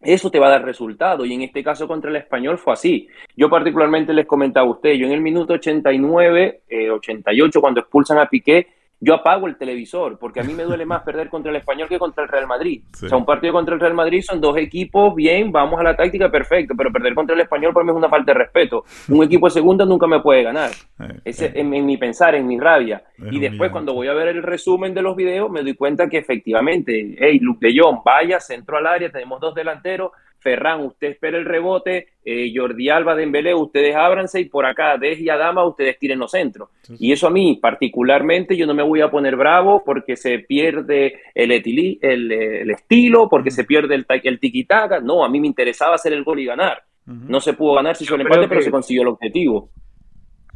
eso 0.00 0.30
te 0.30 0.38
va 0.38 0.48
a 0.48 0.50
dar 0.50 0.64
resultado. 0.64 1.24
Y 1.24 1.34
en 1.34 1.42
este 1.42 1.62
caso 1.62 1.88
contra 1.88 2.10
el 2.10 2.16
español 2.16 2.58
fue 2.58 2.72
así. 2.72 3.08
Yo 3.36 3.48
particularmente 3.48 4.12
les 4.12 4.26
comentaba 4.26 4.66
a 4.66 4.70
ustedes, 4.70 4.98
yo 4.98 5.06
en 5.06 5.12
el 5.12 5.20
minuto 5.20 5.54
89, 5.54 6.62
88, 6.92 7.58
eh, 7.58 7.60
cuando 7.60 7.80
expulsan 7.80 8.18
a 8.18 8.28
Piqué, 8.28 8.66
yo 9.00 9.14
apago 9.14 9.46
el 9.46 9.56
televisor, 9.56 10.18
porque 10.18 10.40
a 10.40 10.42
mí 10.42 10.52
me 10.54 10.64
duele 10.64 10.84
más 10.84 11.02
perder 11.02 11.28
contra 11.28 11.50
el 11.50 11.56
Español 11.56 11.88
que 11.88 11.98
contra 11.98 12.24
el 12.24 12.28
Real 12.28 12.46
Madrid. 12.46 12.82
O 12.92 13.08
sea, 13.08 13.16
un 13.16 13.24
partido 13.24 13.52
contra 13.52 13.74
el 13.74 13.80
Real 13.80 13.94
Madrid 13.94 14.22
son 14.22 14.40
dos 14.40 14.56
equipos, 14.56 15.14
bien, 15.14 15.52
vamos 15.52 15.78
a 15.78 15.84
la 15.84 15.94
táctica, 15.94 16.30
perfecto, 16.30 16.74
pero 16.76 16.90
perder 16.90 17.14
contra 17.14 17.34
el 17.34 17.42
Español 17.42 17.72
para 17.72 17.84
mí 17.84 17.90
es 17.90 17.96
una 17.96 18.08
falta 18.08 18.32
de 18.32 18.38
respeto. 18.38 18.84
Un 19.08 19.22
equipo 19.24 19.46
de 19.46 19.52
segunda 19.52 19.84
nunca 19.84 20.06
me 20.06 20.20
puede 20.20 20.42
ganar. 20.42 20.70
Eh, 20.98 21.20
Ese, 21.24 21.46
eh. 21.46 21.52
en, 21.56 21.86
mi 21.86 21.96
pensar, 21.96 22.34
en 22.34 22.46
mi 22.46 22.58
rabia. 22.58 23.02
y 23.30 23.38
después, 23.38 23.70
cuando 23.70 23.94
voy 23.94 24.08
a 24.08 24.14
ver 24.14 24.28
el 24.28 24.42
resumen 24.42 24.94
de 24.94 25.02
los 25.02 25.14
videos, 25.14 25.50
me 25.50 25.62
doy 25.62 25.74
cuenta 25.74 26.08
que 26.08 26.18
efectivamente, 26.18 27.16
hey, 27.18 27.38
Luke 27.40 27.66
de 27.66 27.78
Jong, 27.78 28.00
vaya, 28.04 28.40
centro 28.40 28.78
al 28.78 28.86
área, 28.86 29.10
tenemos 29.10 29.40
dos 29.40 29.54
delanteros, 29.54 30.10
Ferran, 30.40 30.80
usted 30.80 31.08
espera 31.08 31.38
el 31.38 31.44
rebote, 31.44 32.08
eh, 32.24 32.52
Jordi 32.54 32.88
Alba, 32.88 33.14
Dembélé, 33.14 33.54
ustedes 33.54 33.94
ábranse 33.94 34.40
y 34.40 34.44
por 34.44 34.66
acá, 34.66 34.96
Des 34.96 35.18
y 35.20 35.28
Adama, 35.28 35.66
ustedes 35.66 35.98
tiren 35.98 36.18
los 36.18 36.30
centros. 36.30 36.70
Y 36.98 37.12
eso 37.12 37.26
a 37.26 37.30
mí, 37.30 37.58
particularmente, 37.60 38.56
yo 38.56 38.66
no 38.66 38.74
me 38.74 38.82
voy 38.82 39.00
a 39.00 39.10
poner 39.10 39.36
bravo 39.36 39.82
porque 39.84 40.16
se 40.16 40.38
pierde 40.40 41.20
el, 41.34 41.50
el, 41.50 42.70
estilo, 42.70 43.28
porque 43.28 43.50
se 43.50 43.64
pierde 43.64 43.94
el, 43.94 44.06
el 44.08 44.40
tiki-taka. 44.40 45.00
No, 45.00 45.24
a 45.24 45.28
mí 45.28 45.40
me 45.40 45.46
interesaba 45.46 45.94
hacer 45.94 46.12
el 46.12 46.24
gol 46.24 46.40
y 46.40 46.46
ganar. 46.46 46.82
No 47.06 47.40
se 47.40 47.54
pudo 47.54 47.74
ganar 47.74 47.96
si 47.96 48.04
hizo 48.04 48.16
el 48.16 48.20
empate, 48.20 48.48
pero 48.48 48.60
se 48.60 48.70
consiguió 48.70 49.02
el 49.02 49.08
objetivo. 49.08 49.70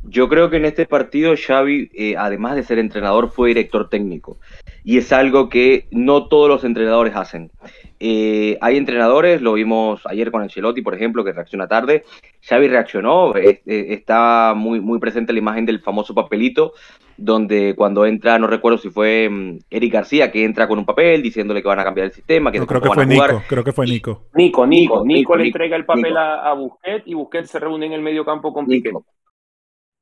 Yo 0.05 0.29
creo 0.29 0.51
que 0.51 0.57
en 0.57 0.65
este 0.65 0.85
partido 0.85 1.35
Xavi, 1.37 1.91
eh, 1.95 2.15
además 2.19 2.57
de 2.57 2.65
ser 2.65 2.79
entrenador, 2.79 3.31
fue 3.31 3.49
director 3.49 3.89
técnico. 3.89 4.39
Y 4.85 4.99
es 4.99 5.13
algo 5.13 5.49
que 5.49 5.87
no 5.91 6.27
todos 6.27 6.49
los 6.49 6.65
entrenadores 6.65 7.15
hacen. 7.15 7.51
Eh, 8.01 8.59
hay 8.61 8.77
entrenadores, 8.77 9.41
lo 9.41 9.53
vimos 9.53 10.05
ayer 10.07 10.33
con 10.33 10.43
Ancelotti, 10.43 10.83
por 10.83 10.95
ejemplo, 10.95 11.25
que 11.25 11.33
reacciona 11.33 11.69
tarde. 11.69 12.05
Xavi 12.41 12.67
reaccionó, 12.67 13.37
eh, 13.37 13.63
está 13.65 14.55
muy, 14.57 14.81
muy 14.81 14.99
presente 14.99 15.33
la 15.33 15.39
imagen 15.39 15.67
del 15.67 15.81
famoso 15.81 16.13
papelito, 16.13 16.73
donde 17.17 17.75
cuando 17.77 18.05
entra, 18.05 18.39
no 18.41 18.49
recuerdo 18.49 18.79
si 18.79 18.91
fue 18.91 19.29
mm, 19.29 19.59
Eric 19.71 19.93
García, 19.93 20.33
que 20.33 20.45
entra 20.45 20.67
con 20.67 20.81
un 20.81 20.85
papel 20.85 21.23
diciéndole 21.23 21.63
que 21.63 21.69
van 21.69 21.79
a 21.79 21.85
cambiar 21.85 22.07
el 22.07 22.13
sistema, 22.13 22.51
que 22.51 22.59
creo 22.67 22.81
que 22.81 22.91
fue 22.91 23.07
Nico, 23.07 23.43
creo 23.49 23.63
que 23.63 23.73
fue 23.73 23.87
Nico. 23.87 24.23
Nico, 24.35 24.67
Nico, 24.67 25.05
Nico, 25.05 25.37
le 25.37 25.47
entrega 25.47 25.77
el 25.77 25.85
papel 25.85 26.17
a, 26.17 26.51
a, 26.51 26.55
Busquets 26.55 27.07
y 27.07 27.15
Busquets 27.15 27.51
se 27.51 27.61
reúne 27.61 27.87
en 27.87 27.93
el 27.93 28.03
medio 28.03 28.25
campo 28.25 28.53
con 28.53 28.67
Piqué. 28.67 28.91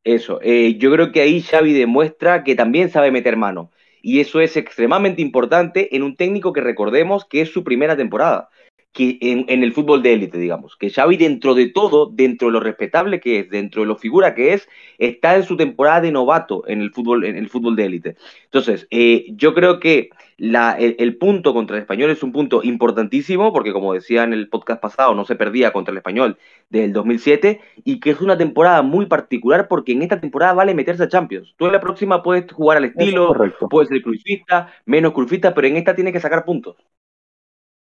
Eso, 0.02 0.40
eh, 0.42 0.76
yo 0.78 0.90
creo 0.90 1.12
que 1.12 1.20
ahí 1.20 1.42
Xavi 1.42 1.74
demuestra 1.74 2.42
que 2.42 2.54
también 2.54 2.88
sabe 2.88 3.10
meter 3.10 3.36
mano. 3.36 3.70
Y 4.02 4.20
eso 4.20 4.40
es 4.40 4.56
extremadamente 4.56 5.22
importante 5.22 5.94
en 5.94 6.02
un 6.02 6.16
técnico 6.16 6.52
que 6.52 6.60
recordemos 6.60 7.24
que 7.24 7.40
es 7.40 7.52
su 7.52 7.64
primera 7.64 7.96
temporada 7.96 8.48
que 8.92 9.18
en, 9.20 9.62
el 9.62 9.72
fútbol 9.72 10.02
de 10.02 10.14
élite, 10.14 10.38
digamos. 10.38 10.76
Que 10.76 10.90
Xavi, 10.90 11.16
dentro 11.16 11.54
de 11.54 11.68
todo, 11.68 12.06
dentro 12.06 12.48
de 12.48 12.52
lo 12.52 12.60
respetable 12.60 13.20
que 13.20 13.40
es, 13.40 13.50
dentro 13.50 13.82
de 13.82 13.86
lo 13.86 13.96
figura 13.96 14.34
que 14.34 14.52
es, 14.52 14.68
está 14.98 15.36
en 15.36 15.44
su 15.44 15.56
temporada 15.56 16.00
de 16.00 16.12
novato 16.12 16.64
en 16.66 16.80
el 16.80 16.90
fútbol, 16.90 17.24
en 17.24 17.36
el 17.36 17.48
fútbol 17.48 17.76
de 17.76 17.86
élite. 17.86 18.16
Entonces, 18.44 18.88
eh, 18.90 19.26
yo 19.30 19.54
creo 19.54 19.78
que 19.78 20.10
la, 20.40 20.72
el, 20.78 21.18
punto 21.18 21.52
contra 21.52 21.76
el 21.76 21.82
español 21.82 22.08
es 22.08 22.22
un 22.22 22.32
punto 22.32 22.62
importantísimo, 22.62 23.52
porque 23.52 23.74
como 23.74 23.92
decía 23.92 24.24
en 24.24 24.32
el 24.32 24.48
podcast 24.48 24.80
pasado, 24.80 25.14
no 25.14 25.26
se 25.26 25.36
perdía 25.36 25.70
contra 25.70 25.92
el 25.92 25.98
español 25.98 26.38
del 26.70 26.94
2007, 26.94 27.60
y 27.84 28.00
que 28.00 28.12
es 28.12 28.22
una 28.22 28.38
temporada 28.38 28.80
muy 28.80 29.04
particular, 29.04 29.68
porque 29.68 29.92
en 29.92 30.00
esta 30.00 30.18
temporada 30.18 30.54
vale 30.54 30.74
meterse 30.74 31.02
a 31.02 31.08
Champions. 31.08 31.54
Tú 31.58 31.66
en 31.66 31.72
la 31.72 31.80
próxima 31.80 32.22
puedes 32.22 32.50
jugar 32.50 32.78
al 32.78 32.86
estilo, 32.86 33.34
puedes 33.68 33.90
ser 33.90 34.00
crucifista, 34.00 34.72
menos 34.86 35.12
crucifista, 35.12 35.52
pero 35.52 35.66
en 35.66 35.76
esta 35.76 35.94
tienes 35.94 36.14
que 36.14 36.20
sacar 36.20 36.46
puntos. 36.46 36.76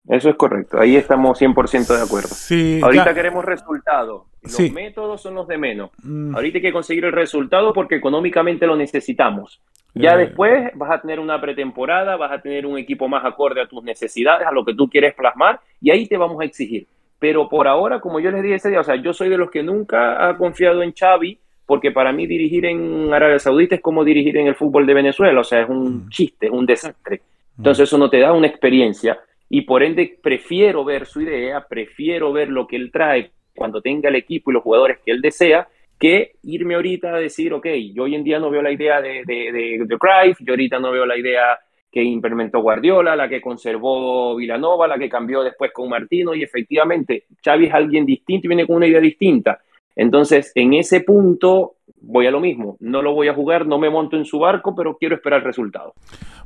Eso 0.08 0.28
es 0.28 0.34
correcto, 0.34 0.80
ahí 0.80 0.96
estamos 0.96 1.40
100% 1.40 1.96
de 1.96 2.02
acuerdo. 2.02 2.30
Sí, 2.30 2.80
Ahorita 2.82 3.14
queremos 3.14 3.44
resultados, 3.44 4.24
los 4.42 4.72
métodos 4.72 5.22
son 5.22 5.36
los 5.36 5.46
de 5.46 5.56
menos. 5.56 5.92
Mm. 6.02 6.34
Ahorita 6.34 6.58
hay 6.58 6.62
que 6.62 6.72
conseguir 6.72 7.04
el 7.04 7.12
resultado 7.12 7.72
porque 7.72 7.94
económicamente 7.94 8.66
lo 8.66 8.74
necesitamos. 8.74 9.62
Ya 9.94 10.14
eh. 10.14 10.18
después 10.18 10.70
vas 10.74 10.90
a 10.90 11.00
tener 11.00 11.20
una 11.20 11.40
pretemporada, 11.40 12.16
vas 12.16 12.32
a 12.32 12.40
tener 12.40 12.66
un 12.66 12.78
equipo 12.78 13.08
más 13.08 13.24
acorde 13.24 13.60
a 13.60 13.66
tus 13.66 13.82
necesidades, 13.82 14.46
a 14.46 14.52
lo 14.52 14.64
que 14.64 14.74
tú 14.74 14.88
quieres 14.88 15.14
plasmar, 15.14 15.60
y 15.80 15.90
ahí 15.90 16.06
te 16.06 16.16
vamos 16.16 16.40
a 16.40 16.44
exigir. 16.44 16.86
Pero 17.18 17.48
por 17.48 17.68
ahora, 17.68 18.00
como 18.00 18.20
yo 18.20 18.30
les 18.30 18.42
dije 18.42 18.54
ese 18.54 18.70
día, 18.70 18.80
o 18.80 18.84
sea, 18.84 18.96
yo 18.96 19.12
soy 19.12 19.28
de 19.28 19.36
los 19.36 19.50
que 19.50 19.62
nunca 19.62 20.28
ha 20.28 20.36
confiado 20.36 20.82
en 20.82 20.92
Xavi, 20.92 21.38
porque 21.66 21.92
para 21.92 22.12
mí 22.12 22.26
dirigir 22.26 22.64
en 22.64 23.12
Arabia 23.12 23.38
Saudita 23.38 23.76
es 23.76 23.80
como 23.80 24.04
dirigir 24.04 24.36
en 24.36 24.48
el 24.48 24.54
fútbol 24.54 24.86
de 24.86 24.94
Venezuela, 24.94 25.40
o 25.40 25.44
sea, 25.44 25.62
es 25.62 25.68
un 25.68 26.06
mm. 26.06 26.08
chiste, 26.08 26.46
es 26.46 26.52
un 26.52 26.66
desastre. 26.66 27.20
Entonces 27.56 27.84
eso 27.84 27.98
no 27.98 28.08
te 28.08 28.18
da 28.18 28.32
una 28.32 28.46
experiencia 28.46 29.20
y 29.48 29.62
por 29.62 29.82
ende 29.82 30.18
prefiero 30.22 30.84
ver 30.84 31.06
su 31.06 31.20
idea, 31.20 31.66
prefiero 31.68 32.32
ver 32.32 32.48
lo 32.48 32.66
que 32.66 32.76
él 32.76 32.90
trae 32.90 33.32
cuando 33.54 33.82
tenga 33.82 34.08
el 34.08 34.14
equipo 34.14 34.50
y 34.50 34.54
los 34.54 34.62
jugadores 34.62 34.98
que 35.04 35.10
él 35.10 35.20
desea, 35.20 35.68
que 36.00 36.32
irme 36.42 36.74
ahorita 36.74 37.14
a 37.14 37.18
decir, 37.18 37.52
ok, 37.52 37.66
yo 37.94 38.04
hoy 38.04 38.14
en 38.14 38.24
día 38.24 38.38
no 38.38 38.50
veo 38.50 38.62
la 38.62 38.72
idea 38.72 39.02
de, 39.02 39.22
de, 39.26 39.52
de, 39.52 39.84
de 39.86 39.86
yo 39.86 40.52
ahorita 40.52 40.80
no 40.80 40.90
veo 40.90 41.04
la 41.04 41.18
idea 41.18 41.58
que 41.92 42.02
implementó 42.02 42.60
Guardiola, 42.60 43.14
la 43.14 43.28
que 43.28 43.40
conservó 43.40 44.34
Villanova, 44.34 44.88
la 44.88 44.98
que 44.98 45.10
cambió 45.10 45.42
después 45.42 45.72
con 45.72 45.90
Martino, 45.90 46.34
y 46.34 46.42
efectivamente 46.42 47.24
Xavi 47.44 47.66
es 47.66 47.74
alguien 47.74 48.06
distinto 48.06 48.46
y 48.46 48.48
viene 48.48 48.66
con 48.66 48.76
una 48.76 48.86
idea 48.86 49.00
distinta. 49.00 49.60
Entonces, 49.94 50.52
en 50.54 50.72
ese 50.72 51.00
punto 51.02 51.74
voy 52.00 52.26
a 52.26 52.30
lo 52.30 52.40
mismo, 52.40 52.78
no 52.80 53.02
lo 53.02 53.12
voy 53.12 53.28
a 53.28 53.34
jugar, 53.34 53.66
no 53.66 53.78
me 53.78 53.90
monto 53.90 54.16
en 54.16 54.24
su 54.24 54.38
barco, 54.38 54.74
pero 54.74 54.96
quiero 54.96 55.16
esperar 55.16 55.40
el 55.40 55.44
resultado. 55.44 55.92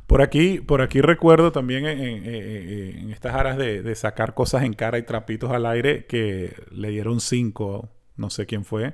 Por 0.05 0.21
aquí, 0.21 0.59
por 0.59 0.81
aquí 0.81 0.99
recuerdo 0.99 1.53
también 1.53 1.85
en, 1.85 3.09
estas 3.11 3.35
aras 3.35 3.57
de, 3.57 3.95
sacar 3.95 4.33
cosas 4.33 4.63
en 4.63 4.73
cara 4.73 4.97
y 4.97 5.03
trapitos 5.03 5.51
al 5.51 5.65
aire 5.65 6.05
que 6.05 6.51
le 6.71 6.89
dieron 6.89 7.21
cinco, 7.21 7.89
no 8.17 8.29
sé 8.29 8.45
quién 8.45 8.65
fue. 8.65 8.93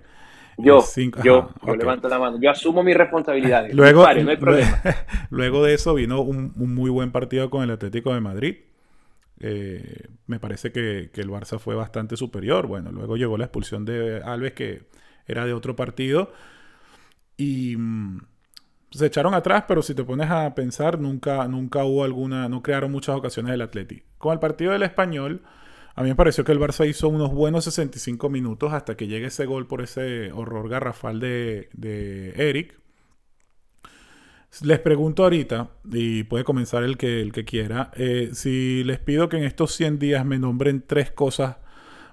Yo, 0.57 0.83
yo, 1.23 1.49
levanto 1.77 2.07
la 2.07 2.19
mano. 2.19 2.37
Yo 2.39 2.49
asumo 2.49 2.83
mis 2.83 2.95
responsabilidades. 2.95 3.73
Luego, 3.73 4.01
no 4.01 4.29
hay 4.29 4.37
problema. 4.37 4.81
luego 5.29 5.63
de 5.63 5.73
eso 5.73 5.93
vino 5.93 6.21
un, 6.21 6.53
muy 6.55 6.89
buen 6.89 7.11
partido 7.11 7.49
con 7.49 7.63
el 7.63 7.71
Atlético 7.71 8.13
de 8.13 8.21
Madrid. 8.21 8.57
Eh, 9.39 10.07
me 10.27 10.39
parece 10.39 10.71
que, 10.71 11.09
que, 11.11 11.21
el 11.21 11.29
Barça 11.29 11.57
fue 11.57 11.75
bastante 11.75 12.15
superior. 12.17 12.67
Bueno, 12.67 12.91
luego 12.91 13.17
llegó 13.17 13.37
la 13.37 13.45
expulsión 13.45 13.85
de 13.85 14.21
Alves, 14.23 14.53
que 14.53 14.83
era 15.27 15.45
de 15.45 15.53
otro 15.53 15.75
partido. 15.75 16.31
Y 17.37 17.75
mm, 17.77 18.19
se 18.91 19.05
echaron 19.05 19.33
atrás, 19.33 19.65
pero 19.67 19.81
si 19.81 19.95
te 19.95 20.03
pones 20.03 20.29
a 20.29 20.53
pensar, 20.53 20.99
nunca, 20.99 21.47
nunca 21.47 21.83
hubo 21.85 22.03
alguna, 22.03 22.49
no 22.49 22.61
crearon 22.61 22.91
muchas 22.91 23.15
ocasiones 23.15 23.51
del 23.51 23.61
Atleti. 23.61 24.03
Con 24.17 24.33
el 24.33 24.39
partido 24.39 24.73
del 24.73 24.83
Español, 24.83 25.41
a 25.95 26.03
mí 26.03 26.09
me 26.09 26.15
pareció 26.15 26.43
que 26.43 26.51
el 26.51 26.59
Barça 26.59 26.87
hizo 26.87 27.09
unos 27.09 27.33
buenos 27.33 27.65
65 27.65 28.29
minutos 28.29 28.71
hasta 28.73 28.95
que 28.95 29.07
llegue 29.07 29.27
ese 29.27 29.45
gol 29.45 29.67
por 29.67 29.81
ese 29.81 30.31
horror 30.31 30.69
garrafal 30.69 31.19
de, 31.19 31.69
de 31.73 32.31
Eric. 32.49 32.79
Les 34.63 34.79
pregunto 34.79 35.23
ahorita, 35.23 35.69
y 35.91 36.23
puede 36.23 36.43
comenzar 36.43 36.83
el 36.83 36.97
que, 36.97 37.21
el 37.21 37.31
que 37.31 37.45
quiera, 37.45 37.89
eh, 37.95 38.29
si 38.33 38.83
les 38.83 38.99
pido 38.99 39.29
que 39.29 39.37
en 39.37 39.43
estos 39.43 39.73
100 39.75 39.97
días 39.97 40.25
me 40.25 40.39
nombren 40.39 40.83
tres 40.85 41.09
cosas 41.11 41.57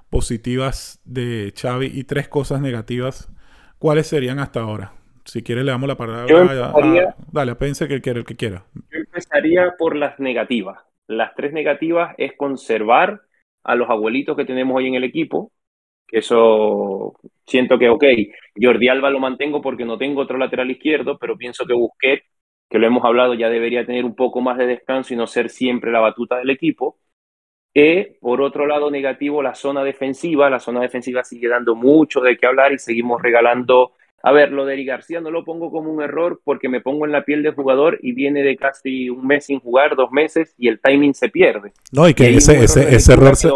positivas 0.09 1.01
de 1.05 1.53
Xavi 1.57 1.91
y 1.93 2.05
tres 2.05 2.29
cosas 2.29 2.61
negativas, 2.61 3.31
¿cuáles 3.79 4.07
serían 4.07 4.39
hasta 4.39 4.61
ahora? 4.61 4.93
Si 5.25 5.43
quiere, 5.43 5.63
le 5.63 5.73
damos 5.73 5.89
la 5.89 5.97
palabra 5.97 6.73
a, 6.73 7.15
Dale, 7.33 7.55
pense 7.57 7.87
que 7.87 8.01
quiere 8.01 8.21
el 8.21 8.25
que 8.25 8.37
quiera. 8.37 8.65
Yo 8.75 8.99
empezaría 8.99 9.75
por 9.77 9.95
las 9.95 10.19
negativas. 10.19 10.79
Las 11.07 11.35
tres 11.35 11.53
negativas 11.53 12.15
es 12.19 12.33
conservar 12.37 13.28
a 13.69 13.75
los 13.77 13.91
abuelitos 13.91 14.37
que 14.37 14.47
tenemos 14.47 14.77
hoy 14.77 14.89
en 14.89 14.95
el 14.95 15.05
equipo, 15.05 15.53
que 16.07 16.19
eso 16.19 17.15
siento 17.47 17.79
que, 17.79 17.91
ok, 17.91 18.05
Jordi 18.61 18.89
Alba 18.89 19.11
lo 19.11 19.21
mantengo 19.21 19.61
porque 19.63 19.85
no 19.85 19.99
tengo 19.99 20.23
otro 20.23 20.39
lateral 20.39 20.71
izquierdo, 20.71 21.19
pero 21.19 21.37
pienso 21.37 21.67
que 21.67 21.75
Busquets, 21.75 22.25
que 22.69 22.79
lo 22.79 22.87
hemos 22.87 23.05
hablado, 23.05 23.35
ya 23.35 23.51
debería 23.51 23.87
tener 23.87 24.05
un 24.05 24.15
poco 24.15 24.41
más 24.41 24.59
de 24.59 24.67
descanso 24.67 25.15
y 25.15 25.17
no 25.19 25.27
ser 25.27 25.51
siempre 25.51 25.93
la 25.93 26.01
batuta 26.01 26.39
del 26.39 26.51
equipo. 26.51 26.99
Y 27.75 28.05
por 28.21 28.41
otro 28.43 28.67
lado, 28.67 28.91
negativo, 28.91 29.43
la 29.43 29.55
zona 29.55 29.85
defensiva. 29.85 30.51
La 30.51 30.61
zona 30.61 30.81
defensiva 30.81 31.25
sigue 31.25 31.49
dando 31.49 31.75
mucho 31.75 32.21
de 32.21 32.37
qué 32.37 32.47
hablar 32.47 32.73
y 32.73 32.79
seguimos 32.79 33.23
regalando 33.23 33.93
a 34.21 34.33
ver, 34.33 34.51
lo 34.51 34.67
de 34.67 34.75
Eric 34.75 34.89
García 34.89 35.21
no 35.21 35.31
lo 35.31 35.45
pongo 35.45 35.71
como 35.71 35.93
un 35.93 36.03
error 36.03 36.41
porque 36.43 36.69
me 36.69 36.81
pongo 36.81 37.07
en 37.07 37.13
la 37.13 37.25
piel 37.25 37.43
del 37.43 37.55
jugador 37.55 37.99
y 38.03 38.13
viene 38.13 38.43
de 38.43 38.57
casi 38.57 39.09
un 39.11 39.25
mes 39.27 39.47
sin 39.47 39.61
jugar, 39.61 39.95
dos 39.95 40.11
meses, 40.11 40.55
y 40.59 40.67
el 40.67 40.81
timing 40.81 41.15
se 41.15 41.29
pierde. 41.29 41.73
No, 41.93 42.09
y 42.09 42.15
que 42.15 42.29
ese, 42.31 42.65
ese, 42.65 42.95
ese, 42.95 43.13
error 43.13 43.37
se, 43.37 43.49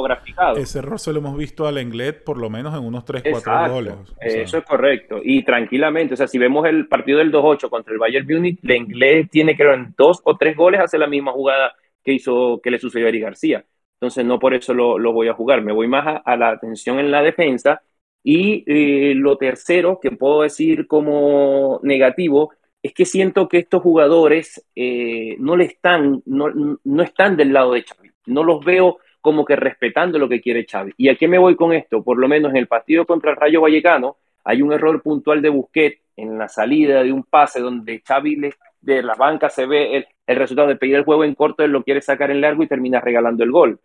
ese 0.57 0.79
error 0.79 1.01
se 1.01 1.13
lo 1.13 1.19
hemos 1.19 1.37
visto 1.37 1.67
al 1.67 1.79
Englet 1.79 2.23
por 2.23 2.39
lo 2.39 2.49
menos 2.49 2.79
en 2.79 2.85
unos 2.85 3.05
3, 3.05 3.25
4 3.29 3.73
goles. 3.73 3.95
Eso 4.21 4.59
es 4.59 4.65
correcto. 4.65 5.21
Y 5.23 5.43
tranquilamente, 5.43 6.15
o 6.15 6.17
sea, 6.17 6.29
si 6.29 6.39
vemos 6.39 6.67
el 6.67 6.87
partido 6.87 7.19
del 7.19 7.33
2-8 7.33 7.69
contra 7.69 7.93
el 7.93 7.99
Bayern 7.99 8.27
Munich, 8.27 8.61
el 8.63 8.71
Englet 8.71 9.31
tiene 9.31 9.57
que 9.57 9.63
en 9.63 9.95
dos 9.97 10.21
o 10.25 10.37
tres 10.37 10.57
goles 10.57 10.81
hace 10.81 10.99
la 10.99 11.07
misma 11.07 11.33
jugada 11.33 11.73
que 12.05 12.13
hizo, 12.13 12.61
que 12.63 12.71
le 12.71 12.79
sucedió 12.79 13.07
a 13.07 13.09
Eric 13.11 13.23
García. 13.23 13.65
Entonces 13.95 14.25
no 14.25 14.39
por 14.39 14.55
eso 14.55 14.75
lo, 14.75 14.99
lo 14.99 15.13
voy 15.13 15.29
a 15.29 15.35
jugar. 15.35 15.63
Me 15.63 15.73
voy 15.73 15.87
más 15.87 16.07
a, 16.07 16.17
a 16.17 16.37
la 16.37 16.51
atención 16.51 16.99
en 16.99 17.11
la 17.11 17.23
defensa 17.23 17.83
y 18.25 18.65
eh, 18.67 19.15
lo 19.15 19.37
tercero 19.37 19.99
que 20.01 20.13
puedo 20.13 20.43
decir 20.43 20.87
como 20.87 21.81
negativo 21.83 22.53
es 22.83 22.93
que 22.95 23.05
siento 23.05 23.49
que 23.49 23.59
estos 23.59 23.83
jugadores 23.83 24.65
eh, 24.75 25.37
no 25.39 25.57
le 25.57 25.65
están, 25.65 26.23
no, 26.27 26.49
no, 26.85 27.03
están 27.03 27.37
del 27.37 27.53
lado 27.53 27.73
de 27.73 27.83
Xavi. 27.83 28.11
No 28.27 28.43
los 28.43 28.65
veo 28.65 28.99
como 29.21 29.45
que 29.45 29.55
respetando 29.55 30.19
lo 30.19 30.29
que 30.29 30.41
quiere 30.41 30.67
Xavi. 30.69 30.93
¿Y 30.97 31.09
a 31.09 31.17
qué 31.17 31.29
me 31.29 31.39
voy 31.39 31.55
con 31.55 31.73
esto? 31.73 32.03
Por 32.03 32.19
lo 32.19 32.27
menos 32.27 32.51
en 32.51 32.57
el 32.57 32.67
partido 32.67 33.07
contra 33.07 33.31
el 33.31 33.37
Rayo 33.37 33.61
Vallecano 33.61 34.17
hay 34.45 34.63
un 34.63 34.73
error 34.73 35.01
puntual 35.01 35.41
de 35.41 35.49
Busquets 35.49 36.01
en 36.17 36.37
la 36.39 36.49
salida 36.49 37.03
de 37.03 37.13
un 37.13 37.23
pase 37.23 37.61
donde 37.61 38.03
Xavi 38.05 38.51
de 38.81 39.03
la 39.03 39.15
banca 39.15 39.49
se 39.49 39.67
ve 39.67 39.97
el, 39.97 40.07
el 40.27 40.37
resultado 40.37 40.69
de 40.69 40.77
pedir 40.77 40.97
el 40.97 41.05
juego 41.05 41.25
en 41.25 41.35
corto, 41.35 41.63
él 41.63 41.71
lo 41.71 41.85
quiere 41.85 42.03
sacar 42.03 42.33
en 42.33 42.41
largo 42.41 42.65
y 42.65 42.69
termina 42.69 43.01
regalando 43.01 43.45
el 43.45 43.53
gol. 43.53 43.81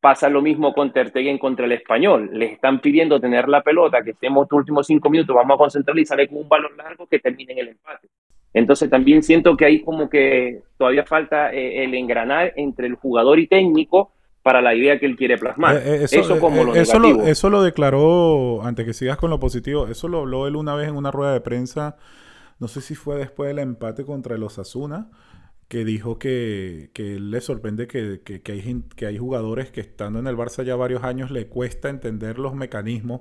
Pasa 0.00 0.28
lo 0.28 0.40
mismo 0.40 0.72
con 0.72 0.92
Terteguen 0.92 1.38
contra 1.38 1.66
el 1.66 1.72
español. 1.72 2.30
Les 2.32 2.52
están 2.52 2.80
pidiendo 2.80 3.20
tener 3.20 3.48
la 3.48 3.62
pelota, 3.62 4.02
que 4.02 4.10
estemos 4.10 4.46
los 4.48 4.58
últimos 4.58 4.86
cinco 4.86 5.10
minutos, 5.10 5.34
vamos 5.34 5.56
a 5.56 5.58
concentrar 5.58 5.98
y 5.98 6.04
sale 6.04 6.28
con 6.28 6.38
un 6.38 6.48
balón 6.48 6.76
largo 6.76 7.06
que 7.06 7.18
termine 7.18 7.52
en 7.54 7.58
el 7.58 7.68
empate. 7.68 8.08
Entonces 8.54 8.88
también 8.88 9.22
siento 9.22 9.56
que 9.56 9.64
ahí 9.64 9.82
como 9.82 10.08
que 10.08 10.62
todavía 10.76 11.04
falta 11.04 11.52
eh, 11.52 11.84
el 11.84 11.94
engranar 11.94 12.52
entre 12.56 12.86
el 12.86 12.94
jugador 12.94 13.38
y 13.38 13.46
técnico 13.46 14.12
para 14.42 14.62
la 14.62 14.74
idea 14.74 14.98
que 14.98 15.06
él 15.06 15.16
quiere 15.16 15.36
plasmar. 15.36 15.76
Eh, 15.76 16.02
eh, 16.02 16.06
eso, 16.10 16.40
como 16.40 16.64
lo 16.64 16.74
eso 16.74 16.98
Lo, 16.98 17.24
eso 17.24 17.50
lo 17.50 17.62
declaró, 17.62 18.62
antes 18.62 18.86
que 18.86 18.94
sigas 18.94 19.16
con 19.16 19.30
lo 19.30 19.38
positivo, 19.38 19.88
eso 19.88 20.08
lo 20.08 20.20
habló 20.20 20.46
él 20.46 20.56
una 20.56 20.74
vez 20.74 20.88
en 20.88 20.96
una 20.96 21.10
rueda 21.10 21.32
de 21.32 21.40
prensa, 21.40 21.96
no 22.58 22.68
sé 22.68 22.80
si 22.80 22.94
fue 22.94 23.16
después 23.16 23.48
del 23.48 23.58
empate 23.58 24.04
contra 24.04 24.36
el 24.36 24.42
Osasuna, 24.42 25.10
que 25.68 25.84
dijo 25.84 26.18
que, 26.18 26.90
que 26.94 27.20
le 27.20 27.40
sorprende 27.40 27.86
que, 27.86 28.22
que, 28.22 28.52
hay, 28.52 28.84
que 28.96 29.06
hay 29.06 29.18
jugadores 29.18 29.70
que 29.70 29.80
estando 29.80 30.18
en 30.18 30.26
el 30.26 30.36
Barça 30.36 30.64
ya 30.64 30.74
varios 30.76 31.04
años 31.04 31.30
le 31.30 31.46
cuesta 31.46 31.90
entender 31.90 32.38
los 32.38 32.54
mecanismos 32.54 33.20